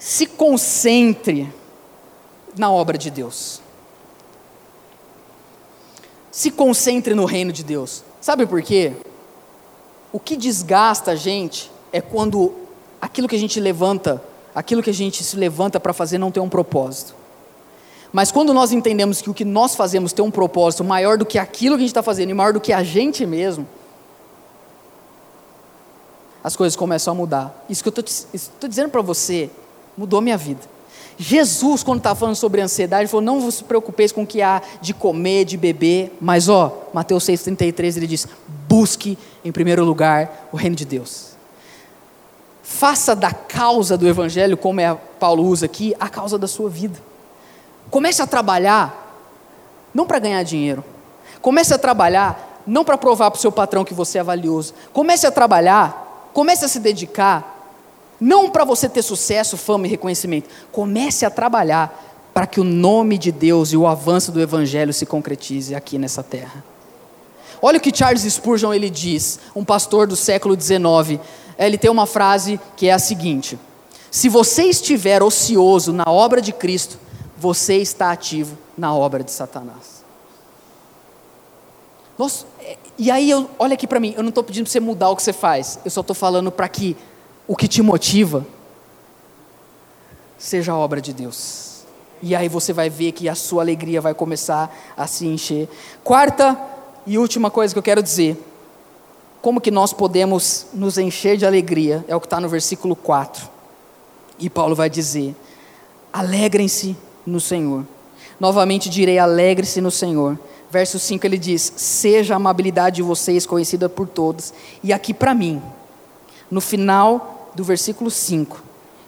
se 0.06 0.28
concentre 0.28 1.52
na 2.56 2.70
obra 2.70 2.96
de 2.96 3.10
Deus. 3.10 3.60
Se 6.30 6.52
concentre 6.52 7.16
no 7.16 7.26
reino 7.26 7.52
de 7.52 7.64
Deus. 7.64 8.04
Sabe 8.22 8.46
por 8.46 8.62
quê? 8.62 8.94
O 10.12 10.20
que 10.20 10.38
desgasta 10.38 11.10
a 11.10 11.16
gente 11.16 11.72
é 11.92 12.02
quando 12.02 12.54
aquilo 13.02 13.28
que 13.28 13.36
a 13.36 13.40
gente 13.40 13.60
levanta, 13.60 14.22
aquilo 14.54 14.84
que 14.84 14.92
a 14.92 14.94
gente 14.94 15.24
se 15.24 15.36
levanta 15.38 15.80
para 15.80 15.92
fazer 15.92 16.20
não 16.20 16.30
tem 16.30 16.42
um 16.42 16.50
propósito. 16.50 17.16
Mas 18.14 18.32
quando 18.32 18.54
nós 18.54 18.72
entendemos 18.72 19.24
que 19.24 19.30
o 19.32 19.34
que 19.34 19.44
nós 19.44 19.74
fazemos 19.74 20.14
tem 20.14 20.24
um 20.24 20.30
propósito 20.30 20.84
maior 20.84 21.18
do 21.18 21.26
que 21.26 21.40
aquilo 21.40 21.78
que 21.78 21.80
a 21.80 21.86
gente 21.86 21.90
está 21.90 22.04
fazendo 22.04 22.30
e 22.30 22.34
maior 22.36 22.54
do 22.54 22.62
que 22.62 22.72
a 22.72 22.84
gente 22.84 23.26
mesmo, 23.26 23.68
as 26.44 26.56
coisas 26.56 26.76
começam 26.76 27.12
a 27.12 27.16
mudar. 27.16 27.66
Isso 27.68 27.82
que 27.82 27.90
eu 27.90 28.04
estou 28.04 28.70
dizendo 28.70 28.90
para 28.90 29.02
você 29.02 29.50
mudou 29.98 30.22
minha 30.22 30.38
vida. 30.38 30.62
Jesus, 31.18 31.82
quando 31.82 32.00
estava 32.00 32.20
falando 32.20 32.36
sobre 32.36 32.62
ansiedade, 32.62 33.10
falou: 33.10 33.24
Não 33.24 33.40
vos 33.40 33.62
preocupeis 33.62 34.12
com 34.12 34.24
o 34.24 34.28
que 34.28 34.42
há 34.42 34.62
de 34.82 34.94
comer, 34.94 35.46
de 35.46 35.56
beber, 35.56 36.16
mas 36.20 36.50
ó, 36.50 36.90
Mateus 36.94 37.24
6,33 37.26 37.98
ele 37.98 38.08
diz: 38.08 38.28
Busque 38.68 39.18
em 39.44 39.52
primeiro 39.52 39.86
lugar 39.86 40.50
o 40.52 40.58
reino 40.58 40.76
de 40.76 40.86
Deus. 40.86 41.36
Faça 42.62 43.16
da 43.16 43.32
causa 43.32 43.98
do 43.98 44.08
Evangelho, 44.08 44.58
como 44.58 44.82
é 44.82 44.94
Paulo 45.20 45.44
usa 45.44 45.68
aqui, 45.68 45.96
a 46.00 46.10
causa 46.10 46.38
da 46.38 46.48
sua 46.48 46.70
vida. 46.70 47.00
Comece 47.90 48.22
a 48.22 48.28
trabalhar, 48.28 49.14
não 49.94 50.06
para 50.06 50.20
ganhar 50.20 50.44
dinheiro. 50.44 50.84
Comece 51.42 51.74
a 51.74 51.78
trabalhar, 51.78 52.62
não 52.68 52.84
para 52.84 52.98
provar 52.98 53.32
para 53.32 53.38
o 53.38 53.42
seu 53.42 53.52
patrão 53.52 53.86
que 53.86 53.94
você 53.94 54.18
é 54.18 54.24
valioso. 54.24 54.74
Comece 54.92 55.26
a 55.26 55.32
trabalhar, 55.32 56.30
comece 56.34 56.66
a 56.66 56.68
se 56.68 56.80
dedicar 56.80 57.55
não 58.20 58.50
para 58.50 58.64
você 58.64 58.88
ter 58.88 59.02
sucesso, 59.02 59.58
fama 59.58 59.88
e 59.88 59.90
reconhecimento. 59.90 60.50
Comece 60.72 61.26
a 61.26 61.30
trabalhar 61.30 62.30
para 62.34 62.48
que 62.48 62.60
o 62.60 62.64
nome 62.64 63.18
de 63.18 63.32
Deus 63.32 63.72
e 63.72 63.78
o 63.78 63.88
avanço 63.88 64.32
do 64.32 64.42
Evangelho 64.42 64.94
se 64.94 65.06
concretize 65.06 65.74
aqui 65.74 65.98
nessa 65.98 66.22
terra. 66.22 66.64
Olha 67.62 67.78
o 67.78 67.82
que 67.82 67.96
Charles 67.96 68.22
Spurgeon 68.24 68.74
ele 68.74 68.90
diz, 68.90 69.40
um 69.56 69.64
pastor 69.64 70.06
do 70.06 70.16
século 70.16 70.60
XIX. 70.60 71.20
Ele 71.58 71.78
tem 71.78 71.90
uma 71.90 72.06
frase 72.06 72.60
que 72.76 72.88
é 72.88 72.94
a 72.94 73.00
seguinte: 73.00 73.58
Se 74.12 74.28
você 74.28 74.64
estiver 74.64 75.24
ocioso 75.24 75.94
na 75.94 76.06
obra 76.08 76.42
de 76.42 76.52
Cristo, 76.52 77.00
você 77.38 77.78
está 77.78 78.12
ativo 78.12 78.58
na 78.78 78.94
obra 78.94 79.24
de 79.24 79.32
Satanás. 79.32 80.04
Nossa, 82.18 82.46
e 82.98 83.12
aí, 83.12 83.30
eu, 83.30 83.50
olha 83.60 83.74
aqui 83.74 83.88
para 83.88 84.00
mim, 84.00 84.14
eu 84.16 84.24
não 84.24 84.30
estou 84.30 84.44
pedindo 84.44 84.66
para 84.66 84.72
você 84.72 84.80
mudar 84.80 85.10
o 85.10 85.16
que 85.16 85.24
você 85.24 85.34
faz, 85.34 85.80
eu 85.84 85.92
só 85.92 86.02
estou 86.02 86.16
falando 86.16 86.50
para 86.52 86.68
que 86.70 86.96
o 87.48 87.56
que 87.56 87.68
te 87.68 87.82
motiva 87.82 88.46
seja 90.38 90.72
a 90.72 90.78
obra 90.78 91.02
de 91.02 91.14
Deus. 91.14 91.84
E 92.22 92.36
aí 92.36 92.48
você 92.48 92.74
vai 92.74 92.90
ver 92.90 93.12
que 93.12 93.30
a 93.30 93.36
sua 93.36 93.62
alegria 93.62 94.02
vai 94.02 94.14
começar 94.14 94.76
a 94.98 95.06
se 95.06 95.28
encher. 95.28 95.70
Quarta 96.04 96.58
e 97.06 97.18
última 97.18 97.52
coisa 97.52 97.74
que 97.74 97.78
eu 97.78 97.84
quero 97.84 98.02
dizer. 98.02 98.38
Como 99.42 99.62
que 99.62 99.70
nós 99.70 99.94
podemos 99.94 100.68
nos 100.74 100.98
encher 100.98 101.38
de 101.38 101.46
alegria? 101.46 102.04
É 102.08 102.16
o 102.16 102.20
que 102.20 102.26
está 102.26 102.40
no 102.40 102.50
versículo 102.50 102.96
4. 102.96 103.48
E 104.40 104.50
Paulo 104.50 104.76
vai 104.76 104.90
dizer: 104.90 105.36
alegrem-se 106.12 106.96
no 107.26 107.40
Senhor. 107.40 107.86
Novamente 108.40 108.90
direi: 108.90 109.20
alegre-se 109.20 109.82
no 109.82 109.92
Senhor. 109.92 110.40
Verso 110.72 110.98
5 110.98 111.26
ele 111.28 111.38
diz: 111.38 111.74
Seja 111.76 112.34
a 112.34 112.38
amabilidade 112.38 112.98
de 112.98 113.04
vocês 113.04 113.46
conhecida 113.46 113.88
por 113.88 114.08
todos. 114.08 114.52
E 114.84 114.92
aqui 114.92 115.14
para 115.14 115.34
mim, 115.34 115.62
no 116.50 116.60
final 116.60 117.35
do 117.56 117.64
versículo 117.64 118.12
5, 118.12 118.62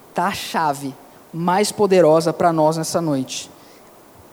está 0.08 0.26
a 0.26 0.32
chave 0.32 0.94
mais 1.32 1.70
poderosa 1.70 2.32
para 2.32 2.52
nós 2.52 2.76
nessa 2.76 3.00
noite. 3.00 3.50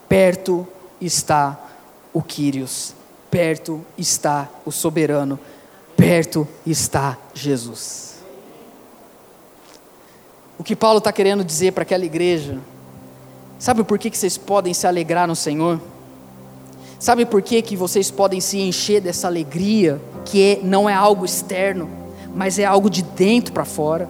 Perto 0.08 0.66
está 1.02 1.60
o 2.14 2.22
Quírios, 2.22 2.96
perto 3.30 3.86
está 3.98 4.50
o 4.66 4.72
soberano, 4.72 5.38
perto 5.98 6.48
está 6.66 7.18
Jesus. 7.34 8.16
O 10.58 10.64
que 10.64 10.76
Paulo 10.76 11.00
está 11.00 11.12
querendo 11.12 11.44
dizer 11.44 11.74
para 11.74 11.84
aquela 11.84 12.06
igreja, 12.06 12.58
sabe 13.60 13.84
por 13.84 14.00
que, 14.00 14.10
que 14.10 14.18
vocês 14.18 14.38
podem 14.38 14.74
se 14.74 14.88
alegrar 14.88 15.28
no 15.28 15.36
Senhor? 15.36 15.82
Sabe 16.98 17.26
por 17.26 17.42
que, 17.42 17.62
que 17.62 17.76
vocês 17.76 18.10
podem 18.10 18.40
se 18.40 18.58
encher 18.60 19.02
dessa 19.02 19.28
alegria, 19.28 20.02
que 20.24 20.42
é, 20.42 20.60
não 20.64 20.90
é 20.90 20.94
algo 20.94 21.26
externo? 21.26 22.05
Mas 22.36 22.60
é 22.60 22.66
algo 22.66 22.90
de 22.90 23.02
dentro 23.02 23.54
para 23.54 23.66
fora. 23.66 24.08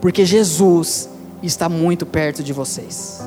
porque 0.00 0.24
Jesus 0.24 1.10
está 1.42 1.68
muito 1.68 2.06
perto 2.06 2.42
de 2.42 2.54
vocês. 2.54 3.20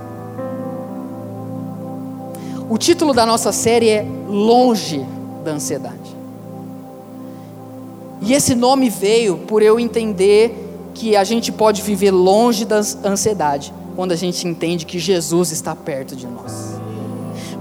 O 2.68 2.80
título 2.80 3.14
da 3.14 3.28
nossa 3.28 3.52
série 3.52 3.90
é 3.90 4.04
Longe 4.28 5.06
da 5.46 5.52
Ansiedade. 5.52 6.16
E 8.22 8.34
esse 8.34 8.56
nome 8.56 8.90
veio 8.90 9.38
por 9.38 9.62
eu 9.62 9.80
entender 9.80 10.74
que 10.96 11.16
a 11.16 11.24
gente 11.24 11.52
pode 11.52 11.84
viver 11.84 12.10
longe 12.10 12.66
da 12.66 12.82
ansiedade 13.06 13.72
quando 13.96 14.14
a 14.14 14.16
gente 14.16 14.48
entende 14.48 14.86
que 14.86 14.98
Jesus 14.98 15.52
está 15.52 15.76
perto 15.76 16.16
de 16.16 16.26
nós. 16.26 16.80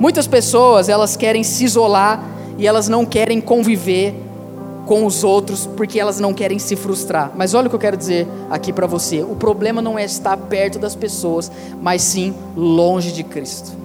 Muitas 0.00 0.26
pessoas, 0.26 0.88
elas 0.88 1.16
querem 1.16 1.42
se 1.42 1.64
isolar 1.64 2.24
e 2.56 2.66
elas 2.66 2.88
não 2.88 3.04
querem 3.04 3.42
conviver 3.42 4.14
com 4.86 5.06
os 5.06 5.22
outros 5.24 5.66
porque 5.66 5.98
elas 5.98 6.18
não 6.18 6.34
querem 6.34 6.58
se 6.58 6.76
frustrar. 6.76 7.32
Mas 7.36 7.54
olha 7.54 7.66
o 7.66 7.70
que 7.70 7.76
eu 7.76 7.80
quero 7.80 7.96
dizer 7.96 8.26
aqui 8.50 8.72
para 8.72 8.86
você: 8.86 9.22
o 9.22 9.36
problema 9.36 9.80
não 9.80 9.98
é 9.98 10.04
estar 10.04 10.36
perto 10.36 10.78
das 10.78 10.94
pessoas, 10.94 11.50
mas 11.80 12.02
sim 12.02 12.34
longe 12.56 13.12
de 13.12 13.22
Cristo. 13.22 13.82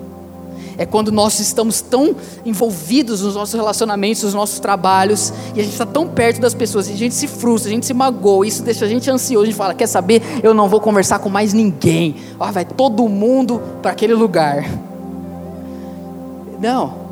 É 0.79 0.85
quando 0.85 1.11
nós 1.11 1.39
estamos 1.39 1.81
tão 1.81 2.15
envolvidos 2.45 3.21
nos 3.21 3.33
nossos 3.33 3.55
relacionamentos, 3.55 4.21
nos 4.21 4.35
nossos 4.35 4.59
trabalhos, 4.59 5.33
e 5.55 5.59
a 5.59 5.63
gente 5.63 5.73
está 5.73 5.87
tão 5.87 6.07
perto 6.07 6.39
das 6.39 6.53
pessoas, 6.53 6.87
e 6.87 6.93
a 6.93 6.95
gente 6.95 7.15
se 7.15 7.27
frustra, 7.27 7.71
a 7.71 7.73
gente 7.73 7.85
se 7.85 7.95
magoa, 7.95 8.45
isso 8.45 8.61
deixa 8.61 8.85
a 8.85 8.87
gente 8.87 9.09
ansioso, 9.09 9.43
a 9.43 9.45
gente 9.47 9.55
fala: 9.55 9.73
quer 9.73 9.87
saber? 9.87 10.21
Eu 10.43 10.53
não 10.53 10.69
vou 10.69 10.79
conversar 10.79 11.17
com 11.19 11.29
mais 11.29 11.51
ninguém. 11.51 12.15
Ah, 12.39 12.51
vai 12.51 12.63
todo 12.63 13.07
mundo 13.09 13.59
para 13.81 13.91
aquele 13.91 14.13
lugar. 14.13 14.69
Não. 16.59 17.06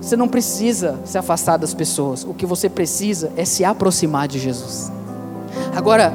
Você 0.00 0.16
não 0.16 0.26
precisa 0.26 0.98
se 1.04 1.18
afastar 1.18 1.58
das 1.58 1.74
pessoas. 1.74 2.24
O 2.24 2.32
que 2.32 2.46
você 2.46 2.68
precisa 2.68 3.30
é 3.36 3.44
se 3.44 3.64
aproximar 3.64 4.26
de 4.26 4.38
Jesus. 4.38 4.90
Agora, 5.76 6.12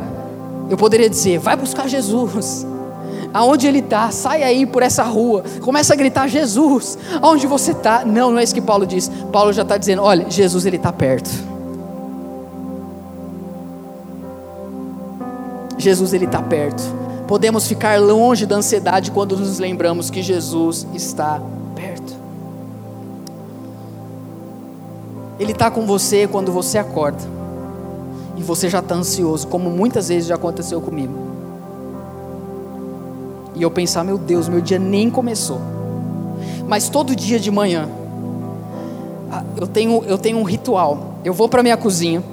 eu 0.69 0.75
poderia 0.75 1.09
dizer: 1.09 1.37
vai 1.37 1.55
buscar 1.55 1.87
Jesus. 1.87 2.65
Aonde 3.33 3.67
ele 3.67 3.79
está, 3.79 4.09
sai 4.11 4.43
aí 4.43 4.65
por 4.65 4.81
essa 4.81 5.03
rua, 5.03 5.43
começa 5.61 5.93
a 5.93 5.95
gritar 5.95 6.25
Jesus, 6.27 6.97
aonde 7.21 7.45
você 7.45 7.71
está? 7.71 8.05
Não, 8.05 8.31
não 8.31 8.39
é 8.39 8.43
isso 8.43 8.53
que 8.53 8.61
Paulo 8.61 8.87
diz. 8.87 9.11
Paulo 9.31 9.53
já 9.53 9.61
está 9.61 9.77
dizendo: 9.77 10.01
olha, 10.01 10.29
Jesus 10.29 10.65
ele 10.65 10.77
está 10.77 10.91
perto. 10.91 11.29
Jesus 15.77 16.13
ele 16.13 16.25
está 16.25 16.41
perto. 16.41 16.81
Podemos 17.27 17.67
ficar 17.67 17.99
longe 17.99 18.45
da 18.45 18.55
ansiedade 18.55 19.11
quando 19.11 19.35
nos 19.37 19.59
lembramos 19.59 20.09
que 20.09 20.21
Jesus 20.23 20.87
está 20.93 21.41
Ele 25.39 25.51
está 25.51 25.69
com 25.69 25.85
você 25.85 26.27
quando 26.27 26.51
você 26.51 26.77
acorda. 26.77 27.23
E 28.37 28.43
você 28.43 28.69
já 28.69 28.79
está 28.79 28.95
ansioso, 28.95 29.47
como 29.47 29.69
muitas 29.69 30.09
vezes 30.09 30.27
já 30.27 30.35
aconteceu 30.35 30.81
comigo. 30.81 31.13
E 33.55 33.61
eu 33.61 33.71
pensar, 33.71 34.03
meu 34.03 34.17
Deus, 34.17 34.49
meu 34.49 34.61
dia 34.61 34.77
nem 34.77 35.09
começou. 35.09 35.59
Mas 36.67 36.89
todo 36.89 37.15
dia 37.15 37.39
de 37.39 37.49
manhã, 37.49 37.87
eu 39.57 39.67
tenho, 39.67 40.03
eu 40.05 40.17
tenho 40.17 40.37
um 40.37 40.43
ritual. 40.43 41.15
Eu 41.23 41.33
vou 41.33 41.47
para 41.47 41.63
minha 41.63 41.77
cozinha, 41.77 42.23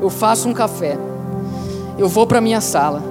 eu 0.00 0.08
faço 0.10 0.48
um 0.48 0.54
café, 0.54 0.96
eu 1.98 2.08
vou 2.08 2.26
para 2.26 2.40
minha 2.40 2.60
sala, 2.60 3.02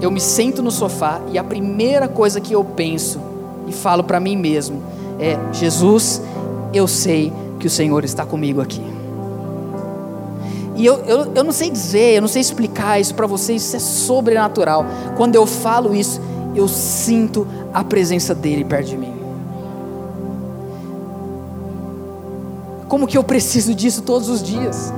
eu 0.00 0.10
me 0.10 0.20
sento 0.20 0.62
no 0.62 0.70
sofá 0.70 1.20
e 1.32 1.38
a 1.38 1.44
primeira 1.44 2.08
coisa 2.08 2.40
que 2.40 2.54
eu 2.54 2.64
penso 2.64 3.20
e 3.66 3.72
falo 3.72 4.04
para 4.04 4.20
mim 4.20 4.36
mesmo 4.36 4.82
é: 5.18 5.38
Jesus, 5.52 6.22
eu 6.72 6.86
sei 6.86 7.32
que 7.60 7.66
o 7.66 7.70
Senhor 7.70 8.04
está 8.04 8.26
comigo 8.26 8.60
aqui. 8.60 8.82
E 10.74 10.86
eu, 10.86 10.94
eu, 11.00 11.32
eu 11.34 11.44
não 11.44 11.52
sei 11.52 11.70
dizer, 11.70 12.16
eu 12.16 12.22
não 12.22 12.28
sei 12.28 12.40
explicar 12.40 12.98
isso 12.98 13.14
para 13.14 13.26
vocês, 13.26 13.62
isso 13.62 13.76
é 13.76 13.78
sobrenatural. 13.78 14.86
Quando 15.16 15.36
eu 15.36 15.46
falo 15.46 15.94
isso, 15.94 16.20
eu 16.56 16.66
sinto 16.66 17.46
a 17.72 17.84
presença 17.84 18.34
dEle 18.34 18.64
perto 18.64 18.88
de 18.88 18.96
mim. 18.96 19.12
Como 22.88 23.06
que 23.06 23.16
eu 23.16 23.22
preciso 23.22 23.74
disso 23.74 24.02
todos 24.02 24.28
os 24.28 24.42
dias? 24.42 24.92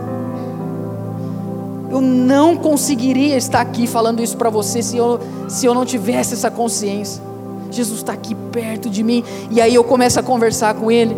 Eu 1.90 2.00
não 2.00 2.56
conseguiria 2.56 3.36
estar 3.36 3.60
aqui 3.60 3.86
falando 3.86 4.22
isso 4.22 4.36
para 4.36 4.48
você 4.48 4.82
se 4.82 4.96
eu, 4.96 5.20
se 5.48 5.66
eu 5.66 5.74
não 5.74 5.84
tivesse 5.84 6.32
essa 6.32 6.50
consciência. 6.50 7.22
Jesus 7.70 7.98
está 7.98 8.12
aqui 8.12 8.34
perto 8.34 8.88
de 8.88 9.02
mim, 9.02 9.24
e 9.50 9.60
aí 9.60 9.74
eu 9.74 9.82
começo 9.82 10.20
a 10.20 10.22
conversar 10.22 10.74
com 10.74 10.90
Ele. 10.90 11.16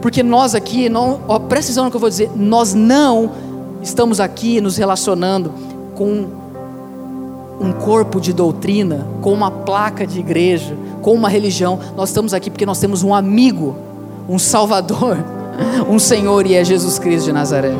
Porque 0.00 0.22
nós 0.22 0.54
aqui, 0.54 0.88
não, 0.88 1.20
ó, 1.28 1.38
no 1.38 1.90
que 1.90 1.96
eu 1.96 2.00
vou 2.00 2.08
dizer, 2.08 2.30
nós 2.34 2.74
não 2.74 3.30
estamos 3.82 4.20
aqui 4.20 4.60
nos 4.60 4.76
relacionando 4.76 5.52
com 5.94 6.26
um 7.60 7.72
corpo 7.72 8.20
de 8.20 8.32
doutrina, 8.32 9.06
com 9.20 9.32
uma 9.32 9.50
placa 9.50 10.06
de 10.06 10.18
igreja, 10.18 10.76
com 11.00 11.14
uma 11.14 11.28
religião. 11.28 11.78
Nós 11.96 12.08
estamos 12.08 12.34
aqui 12.34 12.50
porque 12.50 12.66
nós 12.66 12.78
temos 12.78 13.02
um 13.02 13.14
amigo, 13.14 13.76
um 14.28 14.38
Salvador, 14.38 15.18
um 15.88 15.98
Senhor 15.98 16.46
e 16.46 16.54
é 16.54 16.64
Jesus 16.64 16.98
Cristo 16.98 17.26
de 17.26 17.32
Nazaré. 17.32 17.72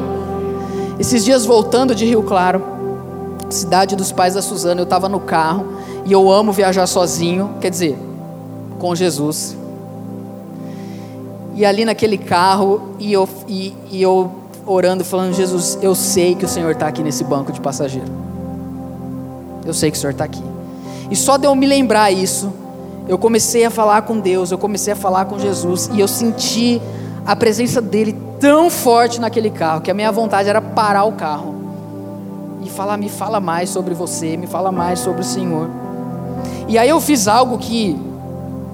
Esses 0.98 1.24
dias 1.24 1.44
voltando 1.44 1.94
de 1.94 2.04
Rio 2.04 2.22
Claro, 2.22 2.62
cidade 3.50 3.96
dos 3.96 4.12
pais 4.12 4.34
da 4.34 4.42
Suzana, 4.42 4.80
eu 4.80 4.84
estava 4.84 5.08
no 5.08 5.20
carro 5.20 5.66
e 6.04 6.12
eu 6.12 6.30
amo 6.30 6.52
viajar 6.52 6.86
sozinho, 6.86 7.50
quer 7.60 7.70
dizer, 7.70 7.98
com 8.78 8.94
Jesus. 8.94 9.56
E 11.54 11.64
ali 11.64 11.84
naquele 11.84 12.16
carro, 12.16 12.94
e 12.98 13.12
eu, 13.12 13.28
e, 13.46 13.74
e 13.90 14.02
eu 14.02 14.30
orando, 14.66 15.04
falando: 15.04 15.34
Jesus, 15.34 15.78
eu 15.82 15.94
sei 15.94 16.34
que 16.34 16.44
o 16.44 16.48
Senhor 16.48 16.70
está 16.70 16.86
aqui 16.86 17.02
nesse 17.02 17.24
banco 17.24 17.52
de 17.52 17.60
passageiro. 17.60 18.10
Eu 19.64 19.74
sei 19.74 19.90
que 19.90 19.96
o 19.96 20.00
Senhor 20.00 20.12
está 20.12 20.24
aqui. 20.24 20.42
E 21.10 21.16
só 21.16 21.36
de 21.36 21.46
eu 21.46 21.54
me 21.54 21.66
lembrar 21.66 22.10
isso, 22.10 22.52
eu 23.06 23.18
comecei 23.18 23.64
a 23.64 23.70
falar 23.70 24.02
com 24.02 24.18
Deus, 24.18 24.50
eu 24.50 24.58
comecei 24.58 24.92
a 24.92 24.96
falar 24.96 25.26
com 25.26 25.38
Jesus, 25.38 25.90
e 25.92 26.00
eu 26.00 26.08
senti 26.08 26.80
a 27.26 27.36
presença 27.36 27.80
dele 27.80 28.16
tão 28.40 28.70
forte 28.70 29.20
naquele 29.20 29.50
carro, 29.50 29.82
que 29.82 29.90
a 29.90 29.94
minha 29.94 30.10
vontade 30.10 30.48
era 30.48 30.60
parar 30.60 31.04
o 31.04 31.12
carro 31.12 31.54
e 32.64 32.70
falar: 32.70 32.96
Me 32.96 33.08
fala 33.08 33.40
mais 33.40 33.70
sobre 33.70 33.94
você, 33.94 34.36
me 34.36 34.46
fala 34.46 34.72
mais 34.72 35.00
sobre 35.00 35.20
o 35.20 35.24
Senhor. 35.24 35.68
E 36.66 36.78
aí 36.78 36.88
eu 36.88 37.00
fiz 37.00 37.28
algo 37.28 37.58
que 37.58 38.00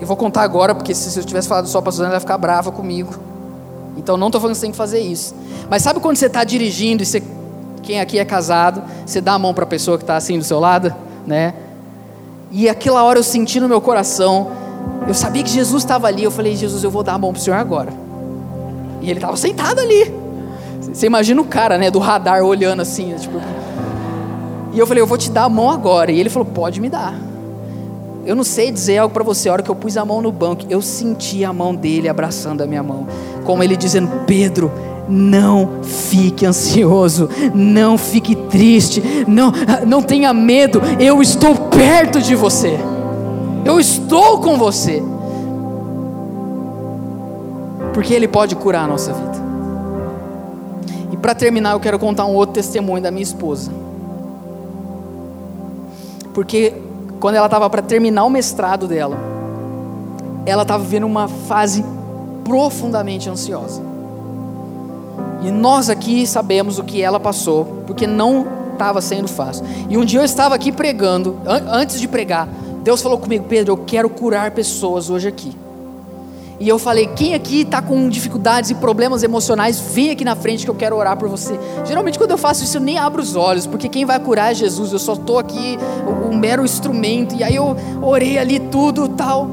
eu 0.00 0.06
vou 0.06 0.16
contar 0.16 0.42
agora, 0.42 0.74
porque 0.74 0.94
se 0.94 1.18
eu 1.18 1.24
tivesse 1.24 1.48
falado 1.48 1.66
só 1.68 1.80
para 1.80 1.88
a 1.88 1.92
Suzana, 1.92 2.08
ela 2.08 2.16
ia 2.16 2.20
ficar 2.20 2.38
brava 2.38 2.70
comigo. 2.70 3.14
Então 3.96 4.16
não 4.16 4.28
estou 4.28 4.40
falando 4.40 4.54
que 4.54 4.58
você 4.58 4.66
tem 4.66 4.70
que 4.70 4.76
fazer 4.76 5.00
isso. 5.00 5.34
Mas 5.68 5.82
sabe 5.82 5.98
quando 6.00 6.16
você 6.16 6.26
está 6.26 6.44
dirigindo 6.44 7.02
e 7.02 7.06
você, 7.06 7.22
quem 7.82 8.00
aqui 8.00 8.18
é 8.18 8.24
casado, 8.24 8.82
você 9.04 9.20
dá 9.20 9.32
a 9.34 9.38
mão 9.38 9.52
para 9.52 9.64
a 9.64 9.66
pessoa 9.66 9.98
que 9.98 10.04
está 10.04 10.16
assim 10.16 10.38
do 10.38 10.44
seu 10.44 10.60
lado, 10.60 10.94
né? 11.26 11.54
E 12.50 12.68
aquela 12.68 13.02
hora 13.02 13.18
eu 13.18 13.24
senti 13.24 13.60
no 13.60 13.68
meu 13.68 13.80
coração, 13.80 14.50
eu 15.06 15.14
sabia 15.14 15.42
que 15.42 15.50
Jesus 15.50 15.82
estava 15.82 16.06
ali. 16.06 16.22
Eu 16.22 16.30
falei, 16.30 16.54
Jesus, 16.54 16.84
eu 16.84 16.90
vou 16.90 17.02
dar 17.02 17.14
a 17.14 17.18
mão 17.18 17.32
para 17.32 17.40
o 17.40 17.42
Senhor 17.42 17.56
agora. 17.56 17.92
E 19.02 19.10
ele 19.10 19.18
estava 19.18 19.36
sentado 19.36 19.80
ali. 19.80 20.14
Você 20.80 21.06
imagina 21.06 21.40
o 21.40 21.44
cara, 21.44 21.76
né, 21.76 21.90
do 21.90 21.98
radar 21.98 22.42
olhando 22.42 22.82
assim, 22.82 23.14
tipo. 23.16 23.40
E 24.72 24.78
eu 24.78 24.86
falei, 24.86 25.02
eu 25.02 25.06
vou 25.06 25.18
te 25.18 25.30
dar 25.30 25.44
a 25.44 25.48
mão 25.48 25.70
agora. 25.70 26.10
E 26.10 26.18
ele 26.18 26.30
falou, 26.30 26.46
pode 26.46 26.80
me 26.80 26.88
dar. 26.88 27.27
Eu 28.28 28.36
não 28.36 28.44
sei 28.44 28.70
dizer 28.70 28.98
algo 28.98 29.14
para 29.14 29.24
você, 29.24 29.48
a 29.48 29.52
hora 29.54 29.62
que 29.62 29.70
eu 29.70 29.74
pus 29.74 29.96
a 29.96 30.04
mão 30.04 30.20
no 30.20 30.30
banco, 30.30 30.66
eu 30.68 30.82
senti 30.82 31.46
a 31.46 31.50
mão 31.50 31.74
dele 31.74 32.10
abraçando 32.10 32.60
a 32.60 32.66
minha 32.66 32.82
mão, 32.82 33.06
como 33.42 33.62
ele 33.62 33.74
dizendo: 33.74 34.06
Pedro, 34.26 34.70
não 35.08 35.82
fique 35.82 36.44
ansioso, 36.44 37.30
não 37.54 37.96
fique 37.96 38.36
triste, 38.36 39.02
não, 39.26 39.50
não 39.86 40.02
tenha 40.02 40.34
medo, 40.34 40.82
eu 41.00 41.22
estou 41.22 41.54
perto 41.54 42.20
de 42.20 42.34
você, 42.34 42.78
eu 43.64 43.80
estou 43.80 44.42
com 44.42 44.58
você, 44.58 45.02
porque 47.94 48.12
Ele 48.12 48.28
pode 48.28 48.54
curar 48.56 48.84
a 48.84 48.88
nossa 48.88 49.14
vida. 49.14 49.38
E 51.10 51.16
para 51.16 51.34
terminar, 51.34 51.72
eu 51.72 51.80
quero 51.80 51.98
contar 51.98 52.26
um 52.26 52.34
outro 52.34 52.56
testemunho 52.56 53.02
da 53.02 53.10
minha 53.10 53.22
esposa, 53.22 53.72
porque 56.34 56.74
quando 57.20 57.34
ela 57.34 57.46
estava 57.46 57.68
para 57.68 57.82
terminar 57.82 58.24
o 58.24 58.30
mestrado 58.30 58.86
dela, 58.86 59.16
ela 60.46 60.62
estava 60.62 60.82
vivendo 60.82 61.04
uma 61.04 61.28
fase 61.28 61.84
profundamente 62.44 63.28
ansiosa. 63.28 63.82
E 65.42 65.50
nós 65.50 65.88
aqui 65.88 66.26
sabemos 66.26 66.78
o 66.78 66.84
que 66.84 67.02
ela 67.02 67.20
passou, 67.20 67.82
porque 67.86 68.06
não 68.06 68.46
estava 68.72 69.00
sendo 69.00 69.28
fácil. 69.28 69.64
E 69.88 69.98
um 69.98 70.04
dia 70.04 70.20
eu 70.20 70.24
estava 70.24 70.54
aqui 70.54 70.72
pregando, 70.72 71.36
an 71.46 71.62
antes 71.70 72.00
de 72.00 72.08
pregar, 72.08 72.48
Deus 72.82 73.02
falou 73.02 73.18
comigo, 73.18 73.44
Pedro, 73.48 73.72
eu 73.72 73.76
quero 73.76 74.08
curar 74.08 74.52
pessoas 74.52 75.10
hoje 75.10 75.28
aqui. 75.28 75.54
E 76.60 76.68
eu 76.68 76.78
falei: 76.78 77.06
quem 77.06 77.34
aqui 77.34 77.60
está 77.60 77.80
com 77.80 78.08
dificuldades 78.08 78.70
e 78.70 78.74
problemas 78.74 79.22
emocionais, 79.22 79.78
vem 79.78 80.10
aqui 80.10 80.24
na 80.24 80.34
frente 80.34 80.64
que 80.64 80.70
eu 80.70 80.74
quero 80.74 80.96
orar 80.96 81.16
por 81.16 81.28
você. 81.28 81.58
Geralmente, 81.84 82.18
quando 82.18 82.32
eu 82.32 82.38
faço 82.38 82.64
isso, 82.64 82.78
eu 82.78 82.80
nem 82.80 82.98
abro 82.98 83.22
os 83.22 83.36
olhos, 83.36 83.66
porque 83.66 83.88
quem 83.88 84.04
vai 84.04 84.18
curar 84.18 84.50
é 84.50 84.54
Jesus. 84.54 84.92
Eu 84.92 84.98
só 84.98 85.12
estou 85.12 85.38
aqui, 85.38 85.78
um 86.30 86.36
mero 86.36 86.64
instrumento. 86.64 87.36
E 87.36 87.44
aí 87.44 87.54
eu 87.54 87.76
orei 88.02 88.38
ali 88.38 88.58
tudo, 88.58 89.08
tal. 89.08 89.48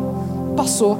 Passou. 0.56 0.97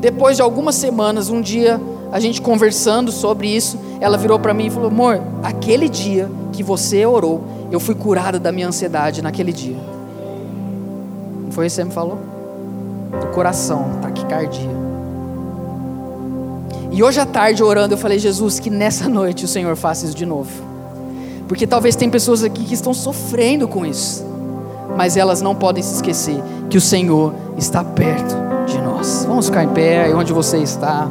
Depois 0.00 0.36
de 0.36 0.42
algumas 0.42 0.74
semanas, 0.74 1.30
um 1.30 1.40
dia, 1.40 1.80
a 2.12 2.20
gente 2.20 2.42
conversando 2.42 3.10
sobre 3.10 3.48
isso, 3.48 3.78
ela 4.00 4.18
virou 4.18 4.38
para 4.38 4.52
mim 4.52 4.66
e 4.66 4.70
falou: 4.70 4.90
Amor, 4.90 5.22
aquele 5.42 5.88
dia 5.88 6.30
que 6.52 6.62
você 6.62 7.06
orou, 7.06 7.42
eu 7.72 7.80
fui 7.80 7.94
curada 7.94 8.38
da 8.38 8.52
minha 8.52 8.68
ansiedade 8.68 9.22
naquele 9.22 9.52
dia. 9.52 9.76
Não 11.42 11.52
foi 11.52 11.66
isso 11.66 11.76
que 11.76 11.82
você 11.82 11.88
me 11.88 11.94
falou? 11.94 12.18
Do 13.18 13.28
coração, 13.28 13.98
taquicardia. 14.02 14.85
E 16.90 17.02
hoje 17.02 17.20
à 17.20 17.26
tarde, 17.26 17.62
orando, 17.62 17.94
eu 17.94 17.98
falei, 17.98 18.18
Jesus, 18.18 18.58
que 18.58 18.70
nessa 18.70 19.08
noite 19.10 19.44
o 19.44 19.48
Senhor 19.48 19.76
faça 19.76 20.06
isso 20.06 20.14
de 20.14 20.26
novo. 20.26 20.50
Porque 21.48 21.66
talvez 21.66 21.94
tem 21.94 22.10
pessoas 22.10 22.42
aqui 22.42 22.64
que 22.64 22.74
estão 22.74 22.92
sofrendo 22.92 23.68
com 23.68 23.86
isso, 23.86 24.24
mas 24.96 25.16
elas 25.16 25.40
não 25.40 25.54
podem 25.54 25.82
se 25.82 25.94
esquecer 25.94 26.42
que 26.68 26.76
o 26.76 26.80
Senhor 26.80 27.32
está 27.56 27.84
perto 27.84 28.34
de 28.66 28.78
nós. 28.80 29.24
Vamos 29.26 29.46
ficar 29.46 29.62
em 29.62 29.68
pé, 29.68 30.12
onde 30.14 30.32
você 30.32 30.58
está. 30.58 31.08